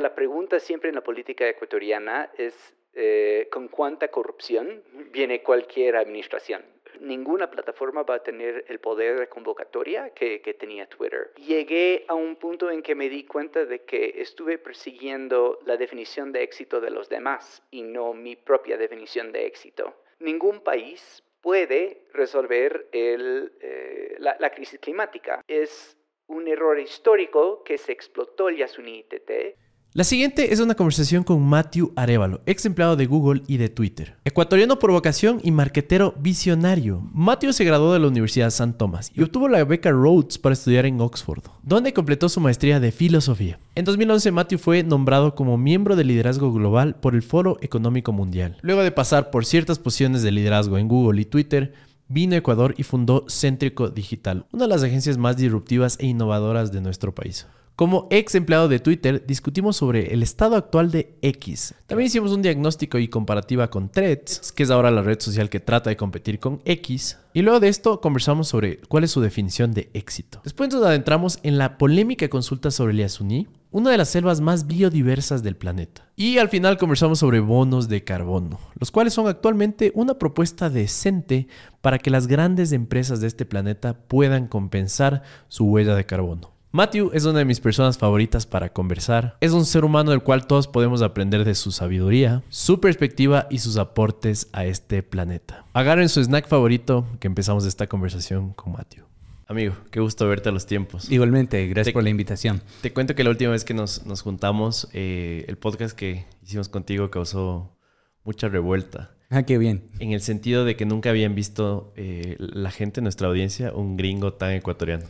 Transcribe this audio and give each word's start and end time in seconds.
La 0.00 0.12
pregunta 0.12 0.58
siempre 0.58 0.88
en 0.88 0.96
la 0.96 1.04
política 1.04 1.48
ecuatoriana 1.48 2.28
es 2.36 2.74
eh, 2.94 3.46
con 3.52 3.68
cuánta 3.68 4.08
corrupción 4.08 4.82
viene 5.12 5.40
cualquier 5.40 5.94
administración. 5.94 6.64
Ninguna 6.98 7.48
plataforma 7.48 8.02
va 8.02 8.16
a 8.16 8.22
tener 8.22 8.64
el 8.66 8.80
poder 8.80 9.20
de 9.20 9.28
convocatoria 9.28 10.10
que, 10.10 10.40
tenía 10.58 10.88
Twitter. 10.88 11.32
Llegué 11.36 12.04
a 12.08 12.14
un 12.14 12.34
punto 12.36 12.72
en 12.72 12.82
que 12.82 12.96
me 12.96 13.08
di 13.08 13.24
cuenta 13.24 13.64
de 13.66 13.84
que 13.84 14.14
estuve 14.16 14.58
persiguiendo 14.58 15.60
la 15.64 15.76
definición 15.76 16.32
de 16.32 16.42
éxito 16.42 16.80
de 16.80 16.90
los 16.90 17.08
demás 17.08 17.62
y 17.70 17.82
no 17.82 18.14
mi 18.14 18.34
propia 18.34 18.76
definición 18.76 19.30
de 19.30 19.46
éxito. 19.46 19.94
Ningún 20.18 20.60
país 20.60 21.22
puede 21.40 22.02
resolver 22.12 22.88
el, 22.90 23.52
eh, 23.60 24.16
la, 24.18 24.36
la, 24.40 24.50
crisis 24.50 24.80
climática. 24.80 25.44
Es 25.46 25.96
un 26.26 26.48
error 26.48 26.80
histórico 26.80 27.62
que 27.62 27.78
se 27.78 27.92
explotó 27.92 28.48
el 28.48 28.56
Yasuni 28.56 28.98
ITT 29.00 29.56
la 29.96 30.02
siguiente 30.02 30.52
es 30.52 30.58
una 30.58 30.74
conversación 30.74 31.22
con 31.22 31.40
Matthew 31.40 31.92
Arevalo, 31.94 32.40
ex 32.46 32.66
empleado 32.66 32.96
de 32.96 33.06
Google 33.06 33.42
y 33.46 33.58
de 33.58 33.68
Twitter. 33.68 34.16
Ecuatoriano 34.24 34.80
por 34.80 34.90
vocación 34.90 35.38
y 35.44 35.52
marquetero 35.52 36.16
visionario. 36.18 37.08
Matthew 37.12 37.52
se 37.52 37.64
graduó 37.64 37.92
de 37.92 38.00
la 38.00 38.08
Universidad 38.08 38.50
San 38.50 38.76
Tomás 38.76 39.12
y 39.14 39.22
obtuvo 39.22 39.46
la 39.48 39.62
beca 39.64 39.92
Rhodes 39.92 40.36
para 40.38 40.54
estudiar 40.54 40.84
en 40.86 41.00
Oxford, 41.00 41.44
donde 41.62 41.92
completó 41.92 42.28
su 42.28 42.40
maestría 42.40 42.80
de 42.80 42.90
filosofía. 42.90 43.60
En 43.76 43.84
2011, 43.84 44.32
Matthew 44.32 44.58
fue 44.58 44.82
nombrado 44.82 45.36
como 45.36 45.56
miembro 45.58 45.94
de 45.94 46.02
liderazgo 46.02 46.52
global 46.52 46.96
por 46.96 47.14
el 47.14 47.22
Foro 47.22 47.58
Económico 47.60 48.10
Mundial. 48.10 48.56
Luego 48.62 48.82
de 48.82 48.90
pasar 48.90 49.30
por 49.30 49.46
ciertas 49.46 49.78
posiciones 49.78 50.24
de 50.24 50.32
liderazgo 50.32 50.76
en 50.76 50.88
Google 50.88 51.20
y 51.20 51.24
Twitter, 51.24 51.72
vino 52.08 52.34
a 52.34 52.38
Ecuador 52.38 52.74
y 52.76 52.82
fundó 52.82 53.26
Céntrico 53.28 53.90
Digital, 53.90 54.46
una 54.50 54.64
de 54.64 54.70
las 54.70 54.82
agencias 54.82 55.18
más 55.18 55.36
disruptivas 55.36 55.96
e 56.00 56.06
innovadoras 56.06 56.72
de 56.72 56.80
nuestro 56.80 57.14
país. 57.14 57.46
Como 57.76 58.06
ex 58.12 58.36
empleado 58.36 58.68
de 58.68 58.78
Twitter, 58.78 59.24
discutimos 59.26 59.76
sobre 59.76 60.14
el 60.14 60.22
estado 60.22 60.54
actual 60.54 60.92
de 60.92 61.18
X. 61.22 61.74
También 61.88 62.06
hicimos 62.06 62.30
un 62.30 62.40
diagnóstico 62.40 63.00
y 63.00 63.08
comparativa 63.08 63.68
con 63.68 63.88
Threads, 63.88 64.52
que 64.52 64.62
es 64.62 64.70
ahora 64.70 64.92
la 64.92 65.02
red 65.02 65.18
social 65.18 65.50
que 65.50 65.58
trata 65.58 65.90
de 65.90 65.96
competir 65.96 66.38
con 66.38 66.62
X. 66.66 67.18
Y 67.32 67.42
luego 67.42 67.58
de 67.58 67.66
esto 67.66 68.00
conversamos 68.00 68.46
sobre 68.46 68.78
cuál 68.82 69.02
es 69.02 69.10
su 69.10 69.20
definición 69.20 69.72
de 69.72 69.90
éxito. 69.92 70.40
Después 70.44 70.72
nos 70.72 70.84
adentramos 70.84 71.40
en 71.42 71.58
la 71.58 71.76
polémica 71.76 72.28
consulta 72.28 72.70
sobre 72.70 72.92
el 72.92 72.98
Yasuní, 72.98 73.48
una 73.72 73.90
de 73.90 73.98
las 73.98 74.10
selvas 74.10 74.40
más 74.40 74.68
biodiversas 74.68 75.42
del 75.42 75.56
planeta. 75.56 76.06
Y 76.14 76.38
al 76.38 76.50
final 76.50 76.78
conversamos 76.78 77.18
sobre 77.18 77.40
bonos 77.40 77.88
de 77.88 78.04
carbono, 78.04 78.60
los 78.78 78.92
cuales 78.92 79.14
son 79.14 79.26
actualmente 79.26 79.90
una 79.96 80.14
propuesta 80.14 80.70
decente 80.70 81.48
para 81.80 81.98
que 81.98 82.10
las 82.10 82.28
grandes 82.28 82.70
empresas 82.70 83.20
de 83.20 83.26
este 83.26 83.46
planeta 83.46 83.98
puedan 84.06 84.46
compensar 84.46 85.22
su 85.48 85.64
huella 85.64 85.96
de 85.96 86.06
carbono. 86.06 86.53
Matthew 86.74 87.12
es 87.14 87.24
una 87.24 87.38
de 87.38 87.44
mis 87.44 87.60
personas 87.60 87.98
favoritas 87.98 88.46
para 88.46 88.72
conversar. 88.72 89.36
Es 89.40 89.52
un 89.52 89.64
ser 89.64 89.84
humano 89.84 90.10
del 90.10 90.24
cual 90.24 90.48
todos 90.48 90.66
podemos 90.66 91.02
aprender 91.02 91.44
de 91.44 91.54
su 91.54 91.70
sabiduría, 91.70 92.42
su 92.48 92.80
perspectiva 92.80 93.46
y 93.48 93.60
sus 93.60 93.76
aportes 93.76 94.48
a 94.52 94.64
este 94.64 95.04
planeta. 95.04 95.64
Agarren 95.72 96.08
su 96.08 96.20
snack 96.20 96.48
favorito 96.48 97.06
que 97.20 97.28
empezamos 97.28 97.64
esta 97.64 97.86
conversación 97.86 98.54
con 98.54 98.72
Matthew. 98.72 99.04
Amigo, 99.46 99.76
qué 99.92 100.00
gusto 100.00 100.26
verte 100.26 100.48
a 100.48 100.52
los 100.52 100.66
tiempos. 100.66 101.08
Igualmente, 101.12 101.64
gracias 101.68 101.92
por 101.92 102.02
la 102.02 102.10
invitación. 102.10 102.60
Te 102.80 102.92
cuento 102.92 103.14
que 103.14 103.22
la 103.22 103.30
última 103.30 103.52
vez 103.52 103.64
que 103.64 103.72
nos, 103.72 104.02
juntamos, 104.24 104.88
eh, 104.92 105.44
el 105.46 105.56
podcast 105.56 105.96
que 105.96 106.26
hicimos 106.42 106.68
contigo 106.68 107.08
causó 107.08 107.78
mucha 108.24 108.48
revuelta. 108.48 109.13
Ah, 109.30 109.44
qué 109.44 109.58
bien. 109.58 109.90
En 109.98 110.12
el 110.12 110.20
sentido 110.20 110.64
de 110.64 110.76
que 110.76 110.84
nunca 110.84 111.10
habían 111.10 111.34
visto 111.34 111.92
eh, 111.96 112.36
la 112.38 112.70
gente, 112.70 113.00
nuestra 113.00 113.28
audiencia, 113.28 113.72
un 113.72 113.96
gringo 113.96 114.34
tan 114.34 114.52
ecuatoriano. 114.52 115.04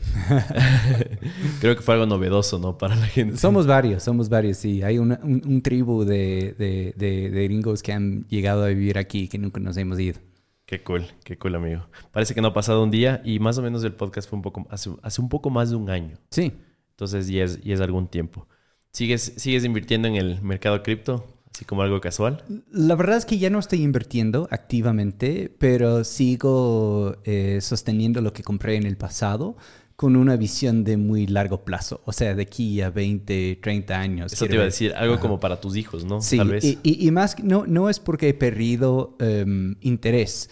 Creo 1.60 1.76
que 1.76 1.82
fue 1.82 1.94
algo 1.94 2.06
novedoso, 2.06 2.58
¿no? 2.58 2.78
Para 2.78 2.96
la 2.96 3.06
gente. 3.06 3.36
Somos 3.36 3.66
varios, 3.66 4.02
somos 4.02 4.28
varios, 4.28 4.56
sí. 4.56 4.82
Hay 4.82 4.98
una, 4.98 5.20
un, 5.22 5.60
tribu 5.62 6.04
de, 6.04 6.54
de, 6.56 6.94
de, 6.96 7.44
gringos 7.44 7.82
que 7.82 7.92
han 7.92 8.26
llegado 8.28 8.64
a 8.64 8.68
vivir 8.68 8.98
aquí 8.98 9.28
que 9.28 9.38
nunca 9.38 9.60
nos 9.60 9.76
hemos 9.76 9.98
ido. 9.98 10.20
Qué 10.64 10.82
cool, 10.82 11.04
qué 11.24 11.36
cool, 11.36 11.56
amigo. 11.56 11.86
Parece 12.10 12.34
que 12.34 12.40
no 12.40 12.48
ha 12.48 12.54
pasado 12.54 12.82
un 12.82 12.90
día 12.90 13.20
y 13.24 13.38
más 13.40 13.58
o 13.58 13.62
menos 13.62 13.84
el 13.84 13.92
podcast 13.92 14.28
fue 14.28 14.38
un 14.38 14.42
poco, 14.42 14.66
hace, 14.70 14.90
hace 15.02 15.20
un 15.20 15.28
poco 15.28 15.50
más 15.50 15.70
de 15.70 15.76
un 15.76 15.90
año. 15.90 16.16
Sí. 16.30 16.52
Entonces 16.90 17.28
ya 17.28 17.44
es, 17.44 17.60
ya 17.62 17.74
es 17.74 17.80
algún 17.80 18.08
tiempo. 18.08 18.46
¿Sigues, 18.92 19.34
¿Sigues 19.36 19.64
invirtiendo 19.64 20.06
en 20.06 20.14
el 20.14 20.40
mercado 20.40 20.82
cripto? 20.82 21.26
Así 21.54 21.64
como 21.64 21.82
algo 21.82 22.00
casual. 22.00 22.42
La 22.72 22.96
verdad 22.96 23.16
es 23.16 23.26
que 23.26 23.38
ya 23.38 23.48
no 23.48 23.60
estoy 23.60 23.82
invirtiendo 23.82 24.48
activamente, 24.50 25.54
pero 25.56 26.02
sigo 26.02 27.16
eh, 27.22 27.60
sosteniendo 27.60 28.20
lo 28.20 28.32
que 28.32 28.42
compré 28.42 28.74
en 28.74 28.86
el 28.86 28.96
pasado 28.96 29.56
con 29.94 30.16
una 30.16 30.34
visión 30.34 30.82
de 30.82 30.96
muy 30.96 31.28
largo 31.28 31.64
plazo. 31.64 32.00
O 32.06 32.12
sea, 32.12 32.34
de 32.34 32.42
aquí 32.42 32.80
a 32.80 32.90
20, 32.90 33.60
30 33.62 33.94
años. 33.94 34.32
Eso 34.32 34.46
te 34.46 34.54
iba 34.54 34.62
a 34.62 34.66
decir, 34.66 34.94
algo 34.96 35.20
como 35.20 35.38
para 35.38 35.60
tus 35.60 35.76
hijos, 35.76 36.04
¿no? 36.04 36.20
Sí, 36.20 36.38
Tal 36.38 36.48
vez. 36.48 36.64
Y, 36.64 36.78
y, 36.82 37.10
más, 37.12 37.36
no, 37.40 37.66
no 37.68 37.88
es 37.88 38.00
porque 38.00 38.30
he 38.30 38.34
perdido 38.34 39.16
em, 39.20 39.76
interés, 39.80 40.50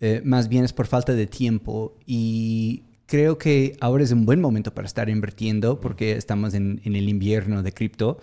eh, 0.00 0.20
más 0.22 0.48
bien 0.48 0.64
es 0.66 0.74
por 0.74 0.86
falta 0.86 1.14
de 1.14 1.26
tiempo 1.26 1.96
y 2.04 2.82
creo 3.06 3.38
que 3.38 3.74
ahora 3.80 4.04
es 4.04 4.12
un 4.12 4.26
buen 4.26 4.42
momento 4.42 4.74
para 4.74 4.86
estar 4.86 5.08
invirtiendo 5.08 5.80
porque 5.80 6.12
estamos 6.12 6.52
en, 6.52 6.82
en 6.84 6.94
el 6.94 7.08
invierno 7.08 7.62
de 7.62 7.72
cripto 7.72 8.18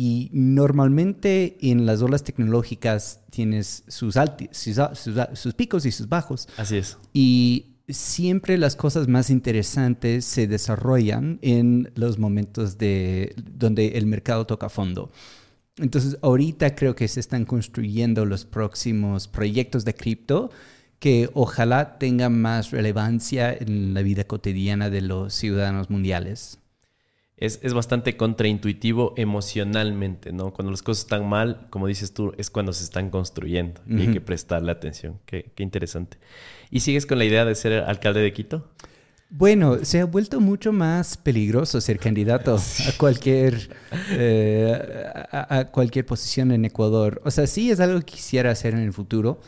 y 0.00 0.30
normalmente 0.32 1.56
en 1.60 1.84
las 1.84 2.02
olas 2.02 2.22
tecnológicas 2.22 3.20
tienes 3.30 3.82
sus, 3.88 4.14
sus, 4.52 5.54
picos 5.54 5.86
y 5.86 5.90
sus 5.90 6.08
bajos. 6.08 6.48
Así 6.56 6.76
es. 6.76 6.98
Y 7.12 7.74
siempre 7.88 8.58
las 8.58 8.76
cosas 8.76 9.08
más 9.08 9.28
interesantes 9.28 10.24
se 10.24 10.46
desarrollan 10.46 11.40
en 11.42 11.90
los 11.96 12.16
momentos 12.16 12.78
de, 12.78 13.34
donde 13.50 13.98
el 13.98 14.06
mercado 14.06 14.46
toca 14.46 14.68
fondo. 14.68 15.10
Entonces, 15.78 16.16
ahorita 16.22 16.76
creo 16.76 16.94
que 16.94 17.08
se 17.08 17.18
están 17.18 17.44
construyendo 17.44 18.24
los 18.24 18.44
próximos 18.44 19.26
proyectos 19.26 19.84
de 19.84 19.94
cripto 19.94 20.52
que 21.00 21.28
ojalá 21.34 21.98
tengan 21.98 22.40
más 22.40 22.70
relevancia 22.70 23.52
en 23.52 23.94
la 23.94 24.02
vida 24.02 24.22
cotidiana 24.22 24.90
de 24.90 25.00
los 25.00 25.34
ciudadanos 25.34 25.90
mundiales 25.90 26.60
es, 27.40 27.60
es, 27.62 27.72
bastante 27.72 28.16
contraintuitivo 28.16 29.14
emocionalmente, 29.16 30.32
¿no? 30.32 30.52
Cuando 30.52 30.70
las 30.70 30.82
cosas 30.82 31.04
están 31.04 31.28
mal, 31.28 31.66
como 31.70 31.86
dices 31.86 32.12
tú, 32.12 32.32
es 32.36 32.50
cuando 32.50 32.72
se 32.72 32.84
están 32.84 33.10
construyendo 33.10 33.80
y 33.86 34.00
hay 34.00 34.12
que 34.12 34.20
prestarle 34.20 34.72
atención. 34.72 35.20
Qué, 35.24 35.52
qué, 35.54 35.62
interesante. 35.62 36.18
¿Y 36.70 36.80
sigues 36.80 37.06
con 37.06 37.18
la 37.18 37.24
idea 37.24 37.44
de 37.44 37.54
ser 37.54 37.84
alcalde 37.84 38.20
de 38.20 38.32
Quito? 38.32 38.68
Bueno, 39.30 39.84
se 39.84 40.00
ha 40.00 40.06
vuelto 40.06 40.40
mucho 40.40 40.72
más 40.72 41.16
peligroso 41.16 41.80
ser 41.80 41.98
candidato 41.98 42.56
a 42.88 42.92
cualquier 42.96 43.70
eh, 44.10 45.12
a, 45.30 45.66
cualquier 45.70 46.06
posición 46.06 46.50
en 46.50 46.64
Ecuador. 46.64 47.20
O 47.24 47.30
sea, 47.30 47.46
sí 47.46 47.70
es 47.70 47.78
algo 47.78 48.00
que 48.00 48.06
quisiera 48.06 48.50
hacer 48.50 48.74
en 48.74 48.80
el 48.80 48.92
futuro, 48.92 49.40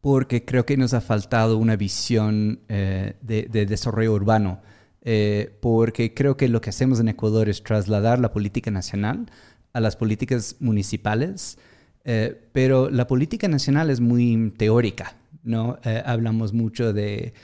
porque 0.00 0.44
creo 0.44 0.66
que 0.66 0.76
nos 0.76 0.94
ha 0.94 1.00
faltado 1.00 1.58
una 1.58 1.76
visión 1.76 2.60
eh, 2.68 3.14
de, 3.22 3.48
de 3.50 3.66
desarrollo 3.66 4.12
urbano 4.12 4.60
eh, 5.08 5.56
porque 5.60 6.14
creo 6.14 6.36
que 6.36 6.48
lo 6.48 6.60
que 6.60 6.70
hacemos 6.70 6.98
en 6.98 7.06
Ecuador 7.06 7.48
es 7.48 7.62
trasladar 7.62 8.18
la 8.18 8.32
política 8.32 8.72
nacional 8.72 9.30
a 9.72 9.78
las 9.78 9.94
políticas 9.94 10.56
municipales, 10.58 11.58
eh, 12.02 12.36
pero 12.52 12.90
la 12.90 13.06
política 13.06 13.46
nacional 13.46 13.88
es 13.90 14.00
muy 14.00 14.52
teórica, 14.56 15.16
¿no? 15.44 15.78
Eh, 15.84 16.02
hablamos 16.04 16.52
mucho 16.52 16.92
de, 16.92 17.34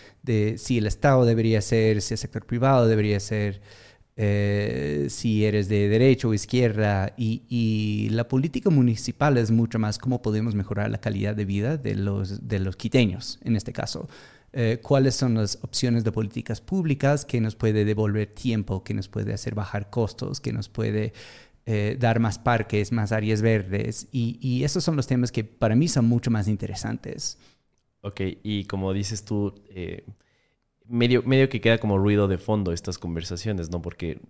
si 0.58 0.78
el 0.78 0.88
Estado 0.88 1.24
debería 1.24 1.62
ser, 1.62 2.02
si 2.02 2.14
el 2.14 2.18
sector 2.18 2.44
privado 2.46 2.88
debería 2.88 3.20
ser, 3.20 3.62
si 4.16 5.44
eres 5.44 5.68
de 5.68 5.88
derecha 5.88 6.26
o 6.26 6.34
izquierda, 6.34 7.14
y, 7.16 7.42
y, 7.48 8.08
la 8.10 8.26
política 8.26 8.70
municipal 8.70 9.38
es 9.38 9.52
mucho 9.52 9.78
más 9.78 9.98
cómo 9.98 10.20
podemos 10.20 10.56
mejorar 10.56 10.90
la 10.90 10.98
calidad 10.98 11.36
de 11.36 11.44
vida 11.44 11.76
de 11.76 11.94
los, 11.94 12.48
de 12.48 12.58
los 12.58 12.74
quiteños, 12.74 13.38
en 13.44 13.54
este 13.54 13.72
caso. 13.72 14.08
Eh, 14.54 14.80
cuáles 14.82 15.14
son 15.14 15.34
las 15.34 15.58
opciones 15.62 16.04
de 16.04 16.12
políticas 16.12 16.60
públicas 16.60 17.24
que 17.24 17.40
nos 17.40 17.56
puede 17.56 17.86
devolver 17.86 18.26
tiempo, 18.26 18.84
que 18.84 18.92
nos 18.92 19.08
puede 19.08 19.32
hacer 19.32 19.54
bajar 19.54 19.88
costos, 19.88 20.40
que 20.40 20.52
nos 20.52 20.68
puede 20.68 21.14
eh, 21.64 21.96
dar 21.98 22.20
más 22.20 22.38
parques, 22.38 22.92
más 22.92 23.12
áreas 23.12 23.40
verdes. 23.40 24.08
Y, 24.12 24.62
esos 24.62 24.84
son 24.84 24.96
los 24.96 25.06
temas 25.06 25.32
que 25.32 25.42
para 25.42 25.74
mí 25.74 25.88
son 25.88 26.04
mucho 26.04 26.30
más 26.30 26.48
interesantes. 26.48 27.38
Ok, 28.02 28.20
y 28.42 28.64
como 28.64 28.92
dices 28.92 29.24
tú, 29.24 29.54
eh, 29.70 30.04
medio, 30.86 31.22
medio 31.22 31.48
que 31.48 31.62
queda 31.62 31.78
como 31.78 31.96
ruido 31.96 32.28
de 32.28 32.36
fondo 32.36 32.72
estas 32.72 32.98
conversaciones, 32.98 33.70
¿no? 33.70 33.80
Porque 33.80 34.20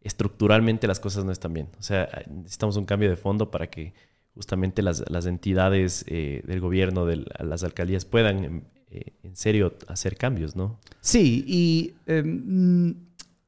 estructuralmente 0.00 0.86
las 0.86 1.00
cosas 1.00 1.26
no 1.26 1.32
están 1.32 1.52
bien. 1.52 1.68
O 1.78 1.82
sea, 1.82 2.08
necesitamos 2.30 2.76
un 2.76 2.86
cambio 2.86 3.10
de 3.10 3.16
fondo 3.16 3.50
para 3.50 3.68
que 3.68 3.92
justamente 4.34 4.80
las, 4.82 5.04
las 5.10 5.26
entidades 5.26 6.04
del 6.06 6.60
gobierno, 6.60 7.04
de 7.06 7.24
las 7.38 7.64
alcaldías 7.64 8.04
puedan 8.04 8.44
em, 8.44 8.62
eh, 8.94 9.12
en 9.24 9.34
serio 9.34 9.74
hacer 9.88 10.16
cambios, 10.16 10.54
¿no? 10.54 10.78
Sí, 11.00 11.44
y 11.48 11.94
em, 12.06 12.94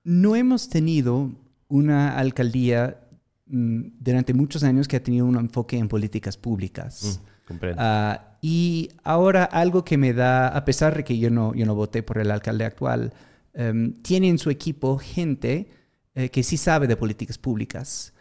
no 0.02 0.34
hemos 0.34 0.69
tenido 0.69 1.31
una 1.69 2.19
alcaldía 2.19 3.00
mm, 3.46 3.81
durante 4.00 4.34
muchos 4.34 4.64
años 4.64 4.88
que 4.88 4.96
ha 4.96 5.02
tenido 5.02 5.25
un 5.25 5.37
enfoque 5.37 5.78
en 5.78 5.87
políticas 5.87 6.37
públicas. 6.37 7.20
Mm, 7.22 7.46
comprendo. 7.46 7.82
Ah, 7.84 8.37
y 8.43 8.90
ahora 9.04 9.44
algo 9.44 9.84
que 9.84 9.96
me 9.96 10.12
da, 10.12 10.48
a 10.48 10.64
pesar 10.64 10.96
de 10.96 11.04
que 11.04 11.16
yo 11.16 11.31
no, 11.31 11.54
yo 11.54 11.64
no 11.64 11.76
voté 11.76 12.02
por 12.02 12.19
el 12.19 12.32
alcalde 12.32 12.64
actual, 12.64 13.12
um, 13.54 13.92
tiene 14.02 14.28
en 14.28 14.38
su 14.38 14.50
equipo 14.50 14.99
gente 14.99 15.70
eh, 16.14 16.28
que 16.28 16.42
sí 16.42 16.56
sabe 16.56 16.88
de 16.88 16.96
políticas 16.96 17.38
públicas. 17.38 18.12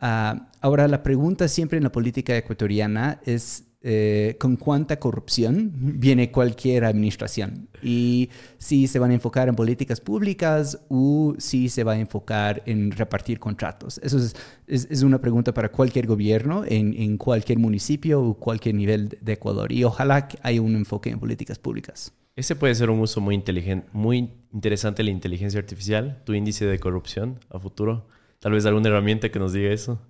Ah, 0.00 0.50
ahora, 0.60 0.86
la 0.86 1.02
pregunta 1.02 1.48
siempre 1.48 1.78
en 1.78 1.84
la 1.84 1.92
política 1.92 2.36
ecuatoriana 2.36 3.20
es 3.24 3.64
eh, 3.86 4.36
con 4.40 4.56
cuánta 4.56 4.98
corrupción 4.98 5.70
viene 5.74 6.30
cualquier 6.30 6.86
administración 6.86 7.68
y 7.82 8.30
si 8.56 8.86
se 8.86 8.98
van 8.98 9.10
a 9.10 9.14
enfocar 9.14 9.46
en 9.50 9.54
políticas 9.54 10.00
públicas 10.00 10.80
o 10.88 11.34
si 11.36 11.68
se 11.68 11.84
va 11.84 11.92
a 11.92 11.98
enfocar 11.98 12.62
en 12.64 12.92
repartir 12.92 13.38
contratos. 13.38 14.00
Eso 14.02 14.18
es, 14.66 15.02
una 15.02 15.20
pregunta 15.20 15.52
para 15.52 15.70
cualquier 15.70 16.06
gobierno 16.06 16.64
en, 16.66 16.94
en, 16.94 17.18
cualquier 17.18 17.58
municipio 17.58 18.22
o 18.22 18.34
cualquier 18.38 18.74
nivel 18.74 19.18
de 19.20 19.34
Ecuador 19.34 19.70
y 19.70 19.84
ojalá 19.84 20.28
que 20.28 20.38
haya 20.40 20.62
un 20.62 20.76
enfoque 20.76 21.10
en 21.10 21.20
políticas 21.20 21.58
públicas. 21.58 22.14
Ese 22.36 22.56
puede 22.56 22.74
ser 22.74 22.88
un 22.88 23.00
uso 23.00 23.20
muy 23.20 23.34
inteligente, 23.34 23.86
muy 23.92 24.30
interesante 24.50 25.02
de 25.02 25.04
la 25.04 25.10
inteligencia 25.10 25.60
artificial, 25.60 26.22
tu 26.24 26.32
índice 26.32 26.64
de 26.64 26.78
corrupción 26.78 27.38
a 27.50 27.58
futuro. 27.58 28.08
Tal 28.38 28.52
vez 28.52 28.64
alguna 28.64 28.88
herramienta 28.88 29.28
que 29.28 29.38
nos 29.38 29.52
diga 29.52 29.70
eso. 29.70 30.00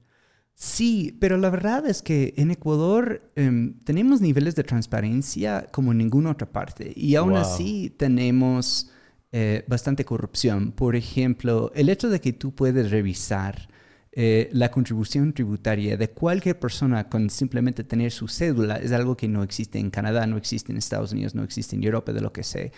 Sí, 0.54 1.16
pero 1.20 1.36
la 1.36 1.50
verdad 1.50 1.86
es 1.86 2.00
que 2.00 2.32
en 2.36 2.50
Ecuador 2.52 3.32
em, 3.34 3.74
tenemos 3.84 4.20
niveles 4.20 4.54
de 4.54 4.62
transparencia 4.62 5.66
como 5.72 5.92
en 5.92 5.98
ninguna 5.98 6.30
otra 6.30 6.50
parte. 6.50 6.92
Y 6.94 7.16
aún 7.16 7.36
así 7.36 7.90
tenemos 7.96 8.90
eh, 9.32 9.64
bastante 9.66 10.04
corrupción. 10.04 10.70
Por 10.70 10.94
ejemplo, 10.94 11.72
el 11.74 11.88
hecho 11.88 12.08
de 12.08 12.20
que 12.20 12.32
tú 12.32 12.54
puedes 12.54 12.92
revisar 12.92 13.68
eh, 14.12 14.48
la 14.52 14.70
contribución 14.70 15.32
tributaria 15.32 15.96
de 15.96 16.10
cualquier 16.10 16.56
persona 16.60 17.08
con 17.08 17.30
simplemente 17.30 17.82
tener 17.82 18.12
su 18.12 18.28
cédula 18.28 18.76
es 18.76 18.92
algo 18.92 19.16
que 19.16 19.26
no 19.26 19.42
existe 19.42 19.80
en 19.80 19.90
Canadá, 19.90 20.24
no 20.28 20.36
existe 20.36 20.70
en 20.70 20.78
Estados 20.78 21.10
Unidos, 21.10 21.34
no 21.34 21.42
existe 21.42 21.74
en 21.74 21.82
Europa, 21.82 22.12
de 22.12 22.20
lo 22.20 22.32
que 22.32 22.44
sé 22.44 22.70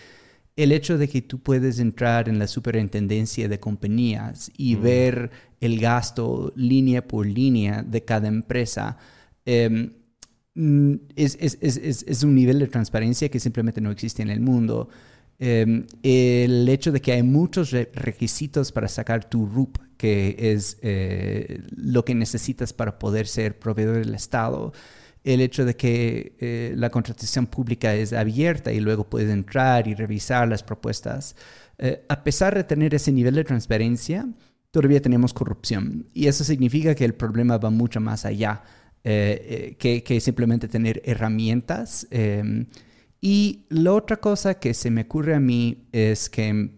el 0.57 0.71
hecho 0.71 0.97
de 0.97 1.07
que 1.07 1.21
tú 1.21 1.39
puedes 1.39 1.79
entrar 1.79 2.27
en 2.27 2.39
la 2.39 2.47
superintendencia 2.47 3.47
de 3.47 3.59
compañías 3.59 4.51
y 4.57 4.75
mm. 4.75 4.81
ver 4.81 5.31
el 5.61 5.79
gasto 5.79 6.51
línea 6.55 7.07
por 7.07 7.27
línea 7.27 7.83
de 7.83 8.03
cada 8.03 8.27
empresa 8.27 8.97
em, 9.45 9.93
mm, 10.55 10.93
es, 11.15 12.23
un 12.23 12.35
nivel 12.35 12.57
de 12.59 12.67
transparencia 12.67 13.29
que 13.29 13.39
simplemente 13.39 13.81
no 13.81 13.91
existe 13.91 14.23
en 14.23 14.31
el 14.31 14.41
mundo. 14.41 14.89
Em, 15.39 15.85
el 16.01 16.67
hecho 16.67 16.91
de 16.91 17.01
que 17.01 17.11
hay 17.11 17.21
muchos 17.21 17.71
requisitos 17.71 18.71
para 18.71 18.87
sacar 18.87 19.29
tu 19.29 19.45
RUP, 19.45 19.77
que 19.95 20.35
es 20.39 20.79
eh, 20.81 21.61
lo 21.75 22.03
que 22.03 22.15
necesitas 22.15 22.73
para 22.73 22.97
poder 22.97 23.27
ser 23.27 23.59
proveedor 23.59 23.99
del 23.99 24.15
Estado, 24.15 24.73
el 25.33 25.41
hecho 25.41 25.65
de 25.65 25.75
que 25.75 26.35
eh, 26.39 26.73
la 26.77 26.89
contratación 26.89 27.47
pública 27.47 27.93
es 27.93 28.13
abierta 28.13 28.71
y 28.71 28.79
luego 28.79 29.09
puedes 29.09 29.29
entrar 29.29 29.87
y 29.87 29.93
revisar 29.93 30.47
las 30.47 30.63
propuestas. 30.63 31.35
Eh, 31.77 32.05
a 32.07 32.23
pesar 32.23 32.55
de 32.55 32.63
tener 32.63 32.95
ese 32.95 33.11
nivel 33.11 33.35
de 33.35 33.43
transparencia, 33.43 34.25
todavía 34.71 35.01
tenemos 35.01 35.33
corrupción. 35.33 36.07
Y 36.13 36.27
eso 36.27 36.45
significa 36.45 36.95
que 36.95 37.03
el 37.03 37.13
problema 37.13 37.57
va 37.57 37.69
mucho 37.69 37.99
más 37.99 38.25
allá 38.25 38.63
eh, 39.03 39.75
que, 39.77 40.01
que, 40.01 40.21
simplemente 40.21 40.69
tener 40.69 41.01
herramientas. 41.03 42.07
Em, 42.09 42.67
y 43.19 43.65
la 43.69 43.93
otra 43.93 44.17
cosa 44.17 44.53
que 44.59 44.73
se 44.73 44.89
me 44.89 45.01
ocurre 45.01 45.35
a 45.35 45.41
mí 45.41 45.89
es 45.91 46.29
que, 46.29 46.71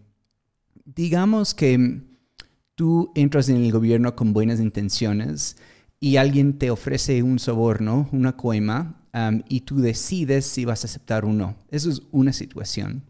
digamos 0.84 1.54
que 1.54 2.00
tú 2.74 3.12
entras 3.14 3.48
en 3.48 3.58
el 3.58 3.70
gobierno 3.70 4.16
con 4.16 4.32
buenas 4.32 4.58
intenciones 4.58 5.56
y 6.00 6.16
alguien 6.16 6.58
te 6.58 6.70
ofrece 6.70 7.22
un 7.22 7.38
soborno, 7.38 8.08
una 8.10 8.36
coima, 8.36 8.96
y 9.48 9.60
tú 9.62 9.80
decides 9.80 10.46
si 10.46 10.64
vas 10.64 10.84
a 10.84 10.86
aceptar 10.86 11.24
o 11.24 11.32
no. 11.32 11.56
Eso 11.70 11.90
es 11.90 12.02
una 12.10 12.32
situación. 12.32 13.04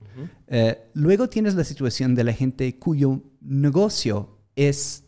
Eh, 0.48 0.76
luego 0.94 1.28
tienes 1.28 1.54
la 1.54 1.64
situación 1.64 2.14
de 2.14 2.24
la 2.24 2.32
gente 2.32 2.78
cuyo 2.78 3.22
negocio 3.40 4.38
es 4.56 5.04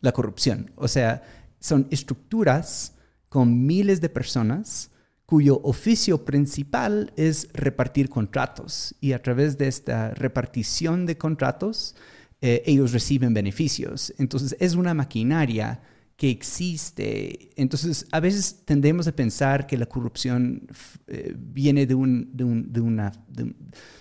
la 0.00 0.12
corrupción. 0.12 0.70
O 0.76 0.86
sea, 0.86 1.22
son 1.58 1.88
estructuras 1.90 2.94
con 3.28 3.66
miles 3.66 4.00
de 4.00 4.08
personas 4.08 4.90
cuyo 5.26 5.60
oficio 5.62 6.24
principal 6.24 7.12
es 7.16 7.48
repartir 7.52 8.08
contratos. 8.08 8.94
Y 9.00 9.12
a 9.12 9.20
través 9.20 9.58
de 9.58 9.68
esta 9.68 10.14
repartición 10.14 11.04
de 11.04 11.18
contratos, 11.18 11.96
eh, 12.40 12.62
ellos 12.64 12.92
reciben 12.92 13.34
beneficios. 13.34 14.14
Entonces, 14.16 14.56
es 14.58 14.74
una 14.74 14.94
maquinaria 14.94 15.82
que 16.18 16.28
existe. 16.30 17.50
Entonces, 17.54 18.04
a 18.10 18.18
veces 18.18 18.62
tendemos 18.64 19.06
a 19.06 19.12
pensar 19.12 19.68
que 19.68 19.78
la 19.78 19.86
corrupción 19.86 20.66
eh, 21.06 21.32
viene 21.38 21.86
de 21.86 21.94
un, 21.94 22.36
de, 22.36 22.42
un, 22.42 22.72
de, 22.72 22.80
una, 22.80 23.12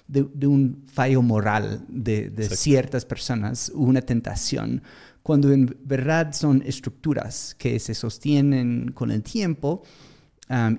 de, 0.07 0.47
un 0.47 0.83
fallo 0.91 1.21
moral 1.21 1.85
de, 1.87 2.31
ciertas 2.49 3.05
personas, 3.05 3.71
una 3.75 4.01
tentación, 4.01 4.81
cuando 5.21 5.51
en 5.51 5.77
verdad 5.83 6.33
son 6.33 6.63
estructuras 6.65 7.53
que 7.53 7.77
se 7.79 7.93
sostienen 7.93 8.93
con 8.93 9.11
el 9.11 9.21
tiempo 9.21 9.83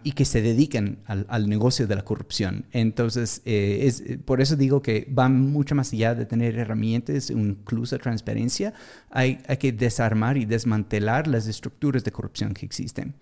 y 0.02 0.12
que 0.12 0.24
se 0.24 0.40
dedican 0.40 0.98
al, 1.04 1.48
negocio 1.48 1.86
de 1.86 1.94
la 1.94 2.02
corrupción. 2.02 2.64
Entonces, 2.72 3.42
eh, 3.44 3.80
es, 3.82 4.00
eh, 4.00 4.18
por 4.18 4.40
eso 4.40 4.56
digo 4.56 4.80
que 4.80 5.06
va 5.16 5.28
mucho 5.28 5.74
más 5.74 5.92
allá 5.92 6.14
de 6.14 6.24
tener 6.24 6.58
herramientas, 6.58 7.28
incluso 7.30 7.98
transparencia. 7.98 8.72
Hay, 9.10 9.38
hay 9.46 9.58
que 9.58 9.72
desarmar 9.72 10.38
y 10.38 10.46
desmantelar 10.46 11.26
las 11.26 11.46
estructuras 11.46 12.02
de 12.02 12.12
corrupción 12.12 12.54
que 12.54 12.64
existen. 12.64 13.14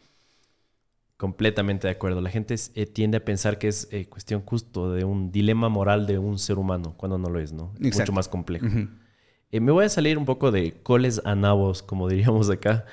Completamente 1.17 1.89
de 1.89 1.95
acuerdo. 1.95 2.21
La 2.21 2.31
gente 2.31 2.55
eh, 2.75 2.87
tiende 2.87 3.17
a 3.17 3.25
pensar 3.25 3.59
que 3.59 3.69
es 3.69 3.89
cuestión 4.09 4.43
justo 4.43 4.93
de 4.93 5.05
un 5.05 5.33
dilema 5.33 5.69
moral 5.69 6.07
de 6.07 6.19
un 6.19 6.39
ser 6.39 6.59
humano, 6.59 6.95
cuando 6.97 7.19
no 7.19 7.29
lo 7.29 7.41
es, 7.41 7.53
¿no? 7.53 7.75
Es 7.81 7.99
mucho 7.99 8.13
más 8.13 8.29
complejo. 8.29 8.67
me 9.51 9.73
voy 9.73 9.85
a 9.85 9.89
salir 9.89 10.17
un 10.17 10.27
poco 10.27 10.53
de 10.53 10.75
coles 10.83 11.21
a 11.25 11.35
nabos, 11.35 11.83
como 11.83 12.09
diríamos 12.09 12.51
acá. 12.51 12.85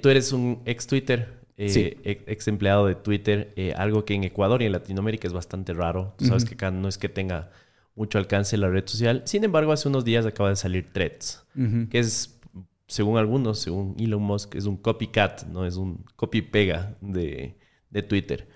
tú 0.00 0.08
eres 0.08 0.32
un 0.32 0.62
ex 0.64 0.86
Twitter, 0.86 1.37
eh, 1.60 2.22
ex 2.26 2.46
empleado 2.46 2.86
de 2.86 2.94
Twitter, 2.94 3.52
eh, 3.56 3.74
algo 3.76 4.04
que 4.04 4.14
en 4.14 4.22
Ecuador 4.22 4.62
y 4.62 4.66
en 4.66 4.72
Latinoamérica 4.72 5.26
es 5.26 5.34
bastante 5.34 5.74
raro. 5.74 6.14
Tú 6.16 6.26
sabes 6.26 6.44
que 6.44 6.54
acá 6.54 6.70
no 6.70 6.86
es 6.86 6.98
que 6.98 7.08
tenga 7.08 7.50
mucho 7.96 8.18
alcance 8.18 8.56
la 8.56 8.68
red 8.68 8.86
social. 8.86 9.22
Sin 9.24 9.42
embargo, 9.42 9.72
hace 9.72 9.88
unos 9.88 10.04
días 10.04 10.24
acaba 10.24 10.50
de 10.50 10.56
salir 10.56 10.92
Threads, 10.92 11.44
que 11.90 11.98
es, 11.98 12.38
según 12.86 13.18
algunos, 13.18 13.58
según 13.58 13.96
Elon 13.98 14.22
Musk, 14.22 14.54
es 14.54 14.66
un 14.66 14.76
copycat, 14.76 15.46
no 15.46 15.66
es 15.66 15.76
un 15.76 16.04
copy-pega 16.14 16.96
de, 17.00 17.58
de 17.90 18.02
Twitter. 18.02 18.48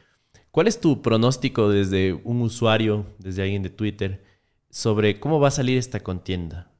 ¿Cuál 0.52 0.69
es 0.69 0.81
tu 0.81 1.02
pronóstico 1.02 1.70
desde 1.70 2.12
un 2.12 2.40
usuario, 2.40 3.06
desde 3.19 3.43
alguien 3.43 3.64
de 3.64 3.70
Twitter, 3.70 4.22
sobre 4.70 5.19
cómo 5.19 5.40
va 5.40 5.49
a 5.49 5.50
salir 5.50 5.76
esta 5.76 6.00
contienda? 6.00 6.70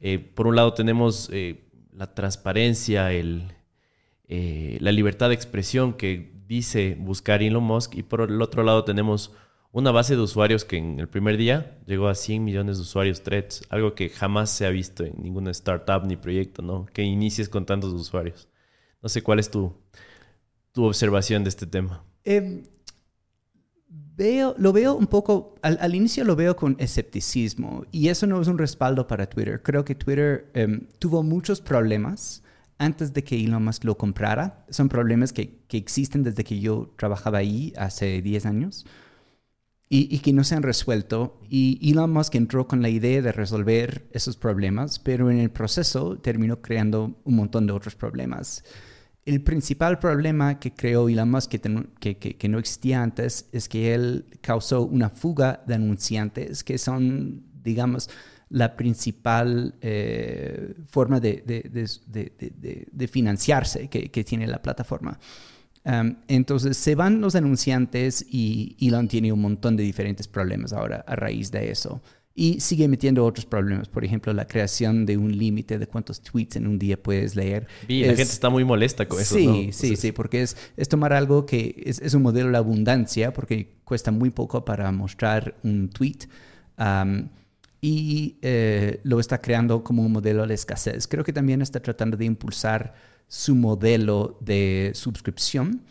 Eh, 0.00 0.18
por 0.18 0.46
un 0.46 0.56
lado 0.56 0.72
tenemos 0.72 1.30
la 1.92 2.14
transparencia, 2.14 3.12
el, 3.12 3.52
la 4.82 4.90
libertad 4.90 5.28
de 5.28 5.36
expresión 5.36 5.92
que 5.92 6.32
dice 6.48 6.96
buscar 6.98 7.40
Elon 7.40 7.62
Musk 7.62 7.94
y 7.94 8.02
por 8.02 8.22
el 8.22 8.42
otro 8.42 8.64
lado 8.64 8.82
tenemos 8.82 9.32
una 9.70 9.92
base 9.92 10.16
de 10.16 10.22
usuarios 10.22 10.64
que 10.64 10.76
en 10.76 10.98
el 10.98 11.08
primer 11.08 11.36
día 11.36 11.78
llegó 11.86 12.08
a 12.08 12.16
100 12.16 12.42
millones 12.42 12.78
de 12.78 12.82
usuarios 12.82 13.22
threads, 13.22 13.62
algo 13.68 13.94
que 13.94 14.08
jamás 14.08 14.50
se 14.50 14.66
ha 14.66 14.70
visto 14.70 15.04
en 15.04 15.14
ninguna 15.22 15.52
startup 15.52 16.04
ni 16.04 16.16
proyecto, 16.16 16.62
¿no? 16.62 16.86
Que 16.86 17.02
inicies 17.04 17.48
con 17.48 17.64
tantos 17.64 17.92
usuarios. 17.92 18.48
No 19.00 19.08
sé 19.08 19.22
cuál 19.22 19.38
es 19.38 19.52
tu, 19.52 19.72
tu 20.72 20.84
observación 20.84 21.44
de 21.44 21.50
este 21.50 21.66
tema. 21.66 22.04
Em, 22.24 22.64
veo, 23.88 24.56
lo 24.58 24.72
veo 24.72 24.96
un 24.96 25.06
poco, 25.06 25.54
al, 25.62 25.94
inicio 25.94 26.24
lo 26.24 26.34
veo 26.34 26.56
con 26.56 26.74
escepticismo 26.80 27.86
y 27.92 28.08
eso 28.08 28.26
no 28.26 28.42
es 28.42 28.48
un 28.48 28.58
respaldo 28.58 29.06
para 29.06 29.28
Twitter. 29.28 29.62
Creo 29.62 29.84
que 29.84 29.94
Twitter 29.94 30.50
em, 30.54 30.88
tuvo 30.98 31.22
muchos 31.22 31.60
problemas 31.60 32.42
antes 32.82 33.12
de 33.12 33.22
que 33.22 33.42
Elon 33.42 33.64
Musk 33.64 33.84
lo 33.84 33.96
comprara. 33.96 34.64
Son 34.68 34.88
problemas 34.88 35.32
que, 35.32 35.60
que 35.68 35.76
existen 35.76 36.22
desde 36.22 36.44
que 36.44 36.58
yo 36.58 36.92
trabajaba 36.96 37.38
ahí 37.38 37.72
hace 37.76 38.20
10 38.20 38.46
años 38.46 38.86
y, 39.88 40.14
y, 40.14 40.18
que 40.18 40.32
no 40.32 40.42
se 40.42 40.56
han 40.56 40.62
resuelto. 40.62 41.40
Y 41.48 41.90
Elon 41.90 42.12
Musk 42.12 42.34
entró 42.34 42.66
con 42.66 42.82
la 42.82 42.88
idea 42.88 43.22
de 43.22 43.30
resolver 43.30 44.08
esos 44.12 44.36
problemas, 44.36 44.98
pero 44.98 45.30
en 45.30 45.38
el 45.38 45.50
proceso 45.50 46.18
terminó 46.18 46.60
creando 46.60 47.20
un 47.24 47.36
montón 47.36 47.66
de 47.66 47.72
otros 47.72 47.94
problemas. 47.94 48.64
El 49.24 49.42
principal 49.42 50.00
problema 50.00 50.58
que 50.58 50.74
creó 50.74 51.08
Elon 51.08 51.30
Musk, 51.30 51.50
que, 51.50 52.16
que, 52.18 52.36
que, 52.36 52.48
no 52.48 52.58
existía 52.58 53.00
antes, 53.00 53.48
es 53.52 53.68
que 53.68 53.94
él 53.94 54.26
causó 54.40 54.82
una 54.82 55.08
fuga 55.08 55.62
de 55.68 55.74
anunciantes 55.74 56.64
que 56.64 56.78
son, 56.78 57.44
digamos, 57.62 58.10
la 58.52 58.76
principal 58.76 59.74
eh, 59.80 60.74
forma 60.86 61.20
de, 61.20 61.42
de, 61.42 63.08
financiarse 63.08 63.88
que, 63.88 64.24
tiene 64.24 64.46
la 64.46 64.60
plataforma. 64.60 65.18
entonces 66.28 66.76
se 66.76 66.94
van 66.94 67.20
los 67.20 67.34
anunciantes 67.34 68.24
y 68.28 68.76
Elon 68.78 69.08
tiene 69.08 69.32
un 69.32 69.40
montón 69.40 69.74
de 69.76 69.82
diferentes 69.82 70.28
problemas 70.28 70.72
ahora 70.74 71.02
a 71.06 71.16
raíz 71.16 71.50
de 71.50 71.70
eso. 71.70 72.02
Y 72.34 72.60
sigue 72.60 72.88
metiendo 72.88 73.26
otros 73.26 73.44
problemas, 73.44 73.88
por 73.88 74.04
ejemplo, 74.06 74.32
la 74.32 74.46
creación 74.46 75.04
de 75.04 75.18
un 75.18 75.36
límite 75.36 75.78
de 75.78 75.86
cuántos 75.86 76.22
tweets 76.22 76.56
en 76.56 76.66
un 76.66 76.78
día 76.78 77.02
puedes 77.02 77.36
leer. 77.36 77.66
Y 77.88 78.02
la 78.02 78.08
gente 78.08 78.22
está 78.22 78.48
muy 78.48 78.64
molesta 78.64 79.06
con 79.06 79.20
eso. 79.20 79.34
Sí, 79.34 79.68
sí, 79.72 79.96
sí, 79.96 80.12
porque 80.12 80.40
es, 80.40 80.56
es 80.78 80.88
tomar 80.88 81.12
algo 81.12 81.44
que 81.44 81.82
es, 81.84 82.00
es, 82.00 82.14
un 82.14 82.22
modelo 82.22 82.50
de 82.50 82.56
abundancia, 82.56 83.34
porque 83.34 83.76
cuesta 83.84 84.10
muy 84.12 84.30
poco 84.30 84.64
para 84.64 84.90
mostrar 84.92 85.56
un 85.62 85.90
tweet 85.90 86.20
y 87.84 88.38
eh, 88.42 89.00
lo 89.02 89.18
está 89.18 89.42
creando 89.42 89.82
como 89.82 90.02
un 90.02 90.12
modelo 90.12 90.46
de 90.46 90.54
escasez. 90.54 91.08
Creo 91.08 91.24
que 91.24 91.32
también 91.32 91.60
está 91.60 91.80
tratando 91.80 92.16
de 92.16 92.24
impulsar 92.24 92.94
su 93.26 93.56
modelo 93.56 94.38
de 94.40 94.92
suscripción, 94.94 95.82